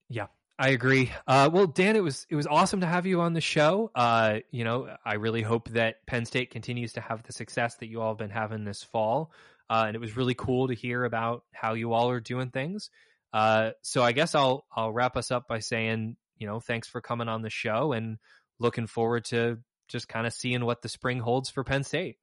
Yeah, 0.08 0.26
I 0.58 0.68
agree. 0.68 1.10
Uh, 1.26 1.50
well, 1.52 1.66
Dan, 1.66 1.96
it 1.96 2.02
was 2.02 2.26
it 2.30 2.36
was 2.36 2.46
awesome 2.46 2.80
to 2.80 2.86
have 2.86 3.06
you 3.06 3.20
on 3.20 3.32
the 3.32 3.40
show. 3.40 3.90
Uh, 3.94 4.38
you 4.50 4.64
know, 4.64 4.94
I 5.04 5.14
really 5.14 5.42
hope 5.42 5.68
that 5.70 6.06
Penn 6.06 6.24
State 6.24 6.50
continues 6.50 6.92
to 6.94 7.00
have 7.00 7.22
the 7.24 7.32
success 7.32 7.74
that 7.76 7.86
you 7.86 8.00
all 8.00 8.10
have 8.10 8.18
been 8.18 8.30
having 8.30 8.64
this 8.64 8.82
fall. 8.82 9.32
Uh, 9.68 9.84
and 9.88 9.96
it 9.96 9.98
was 9.98 10.16
really 10.16 10.34
cool 10.34 10.68
to 10.68 10.74
hear 10.74 11.04
about 11.04 11.42
how 11.52 11.74
you 11.74 11.92
all 11.92 12.08
are 12.10 12.20
doing 12.20 12.50
things. 12.50 12.90
Uh, 13.32 13.72
so 13.82 14.02
I 14.02 14.12
guess 14.12 14.34
I'll 14.34 14.64
I'll 14.74 14.92
wrap 14.92 15.16
us 15.16 15.30
up 15.30 15.48
by 15.48 15.58
saying, 15.58 16.16
you 16.38 16.46
know, 16.46 16.60
thanks 16.60 16.88
for 16.88 17.00
coming 17.00 17.28
on 17.28 17.42
the 17.42 17.50
show 17.50 17.92
and 17.92 18.18
looking 18.58 18.86
forward 18.86 19.24
to 19.26 19.58
just 19.88 20.08
kind 20.08 20.26
of 20.26 20.32
seeing 20.32 20.64
what 20.64 20.82
the 20.82 20.88
spring 20.88 21.20
holds 21.20 21.50
for 21.50 21.64
Penn 21.64 21.84
State. 21.84 22.16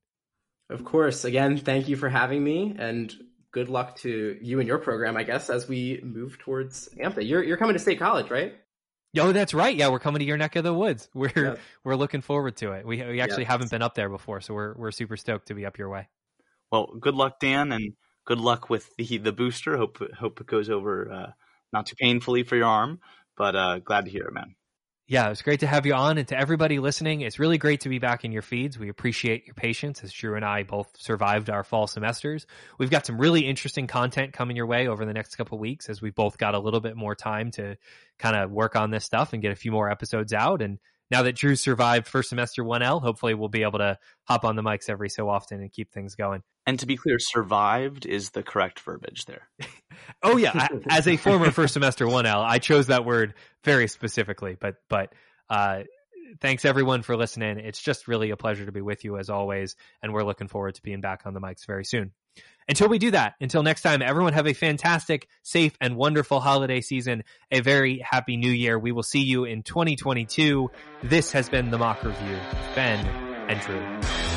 Of 0.70 0.84
course. 0.84 1.26
Again, 1.26 1.58
thank 1.58 1.88
you 1.88 1.95
for 1.95 2.10
having 2.10 2.43
me 2.43 2.76
and 2.78 3.14
good 3.51 3.70
luck 3.70 3.97
to 3.97 4.38
you 4.41 4.60
and 4.60 4.68
your 4.68 4.80
program, 4.80 5.16
I 5.16 5.24
guess, 5.24 5.49
as 5.49 5.68
we 5.68 6.01
move 6.04 6.39
towards 6.39 6.89
AMTA. 6.97 7.28
You're 7.28 7.43
you're 7.43 7.58
coming 7.58 7.74
to 7.74 7.80
State 7.80 7.99
College, 7.99 8.30
right? 8.30 8.56
Oh, 9.18 9.32
that's 9.32 9.54
right. 9.54 9.76
Yeah, 9.76 9.89
we're 9.89 9.99
coming 9.99 10.20
to 10.20 10.26
your 10.26 10.38
neck 10.38 10.56
of 10.56 10.64
the 10.64 10.74
woods. 10.74 11.08
We're 11.14 11.32
yeah. 11.36 11.56
we're 11.84 11.95
looking 11.95 12.22
forward 12.22 12.58
to 12.58 12.72
it. 12.72 12.86
We 12.86 13.04
we 13.04 13.22
actually 13.22 13.43
haven't 13.43 13.70
been 13.70 13.84
up 13.84 13.93
there 13.93 14.10
before, 14.10 14.41
so 14.41 14.56
we're 14.56 14.74
we're 14.74 14.91
super 14.91 15.18
stoked 15.18 15.49
to 15.49 15.54
be 15.54 15.68
up 15.68 15.78
your 15.78 15.89
way. 15.89 16.08
Well, 16.72 16.88
good 16.99 17.14
luck, 17.14 17.39
Dan, 17.39 17.72
and 17.72 17.93
good 18.26 18.39
luck 18.39 18.69
with 18.69 18.89
the 18.97 19.17
the 19.17 19.32
booster. 19.32 19.78
Hope 19.78 19.99
hope 20.17 20.41
it 20.41 20.47
goes 20.47 20.69
over 20.69 21.11
uh, 21.11 21.32
not 21.71 21.86
too 21.88 21.95
painfully 21.95 22.43
for 22.43 22.55
your 22.55 22.67
arm, 22.67 22.99
but 23.38 23.55
uh, 23.55 23.80
glad 23.80 24.05
to 24.05 24.11
hear 24.11 24.26
it, 24.26 24.34
man. 24.34 24.55
Yeah, 25.05 25.26
it 25.26 25.30
was 25.30 25.41
great 25.41 25.59
to 25.59 25.67
have 25.67 25.86
you 25.86 25.93
on, 25.93 26.17
and 26.17 26.26
to 26.30 26.38
everybody 26.38 26.80
listening, 26.80 27.21
it's 27.21 27.38
really 27.38 27.57
great 27.57 27.82
to 27.82 27.89
be 27.89 27.99
back 27.99 28.24
in 28.24 28.32
your 28.32 28.41
feeds. 28.41 28.80
We 28.80 28.88
appreciate 28.88 29.45
your 29.45 29.53
patience 29.53 30.01
as 30.01 30.13
Drew 30.13 30.36
and 30.36 30.45
I 30.45 30.63
both 30.63 30.88
survived 30.97 31.49
our 31.49 31.65
fall 31.65 31.88
semesters. 31.88 32.47
We've 32.80 32.89
got 32.89 33.05
some 33.05 33.17
really 33.17 33.41
interesting 33.41 33.86
content 33.86 34.32
coming 34.32 34.55
your 34.55 34.65
way 34.65 34.88
over 34.88 35.03
the 35.03 35.11
next 35.11 35.36
couple 35.36 35.59
weeks 35.59 35.89
as 35.89 36.01
we 36.01 36.11
both 36.11 36.38
got 36.38 36.55
a 36.55 36.59
little 36.59 36.80
bit 36.80 36.95
more 36.95 37.15
time 37.15 37.51
to 37.51 37.76
kind 38.17 38.38
of 38.38 38.49
work 38.49 38.78
on 38.78 38.91
this 38.91 39.03
stuff 39.03 39.34
and 39.34 39.41
get 39.41 39.51
a 39.51 39.57
few 39.57 39.74
more 39.74 39.89
episodes 39.89 40.32
out. 40.32 40.61
And 40.61 40.80
now 41.14 41.22
that 41.22 41.36
Drew 41.36 41.55
survived 41.55 42.07
first 42.07 42.30
semester 42.30 42.64
1L, 42.64 42.99
hopefully 42.99 43.36
we'll 43.36 43.47
be 43.47 43.61
able 43.61 43.78
to 43.78 43.99
hop 44.24 44.43
on 44.43 44.55
the 44.55 44.64
mics 44.64 44.89
every 44.89 45.09
so 45.09 45.30
often 45.30 45.61
and 45.61 45.72
keep 45.72 45.91
things 45.91 46.16
going. 46.16 46.41
And 46.66 46.80
to 46.80 46.88
be 46.88 46.97
clear, 46.97 47.20
survived 47.20 48.07
is 48.07 48.32
the 48.32 48.41
correct 48.41 48.80
verbiage 48.80 49.26
there. 49.26 49.47
oh 50.24 50.38
yeah, 50.38 50.70
as 50.89 51.07
a 51.07 51.16
former 51.18 51.51
first 51.51 51.76
semester 51.76 52.07
1L, 52.07 52.43
I 52.43 52.57
chose 52.57 52.88
that 52.88 53.05
word 53.05 53.36
very 53.64 53.88
specifically, 53.88 54.57
but 54.59 54.78
but 54.89 55.14
uh, 55.51 55.84
thanks 56.41 56.66
everyone 56.66 57.03
for 57.03 57.16
listening. 57.16 57.59
It's 57.59 57.80
just 57.80 58.07
really 58.07 58.32
a 58.32 58.38
pleasure 58.38 58.66
to 58.66 58.72
be 58.72 58.82
with 58.82 59.03
you 59.03 59.20
as 59.20 59.30
always, 59.30 59.76
and 60.01 60.14
we're 60.14 60.24
looking 60.24 60.47
forward 60.47 60.74
to 60.74 60.82
being 60.82 60.99
back 60.99 61.22
on 61.26 61.36
the 61.36 61.41
mics 61.41 61.68
very 61.68 61.86
soon 61.86 62.11
until 62.68 62.89
we 62.89 62.99
do 62.99 63.11
that, 63.11 63.36
until 63.41 63.64
next 63.64 63.82
time, 63.82 64.01
everyone 64.01 64.34
have 64.34 64.47
a 64.47 64.53
fantastic, 64.53 65.28
safe, 65.41 65.74
and 65.82 65.95
wonderful 65.95 66.39
holiday 66.39 66.82
season. 66.82 67.24
A 67.51 67.61
very 67.61 67.99
happy 67.99 68.38
new 68.38 68.51
year. 68.51 68.78
We 68.78 68.91
will 68.91 69.03
see 69.03 69.24
you 69.24 69.45
in 69.45 69.64
2022. 69.64 70.72
This 71.03 71.32
has 71.32 71.49
been 71.49 71.70
the 71.70 71.78
Mock 71.78 72.03
Review. 72.03 72.38
Ben 72.76 73.05
and 73.49 73.59
Drew. 73.61 74.33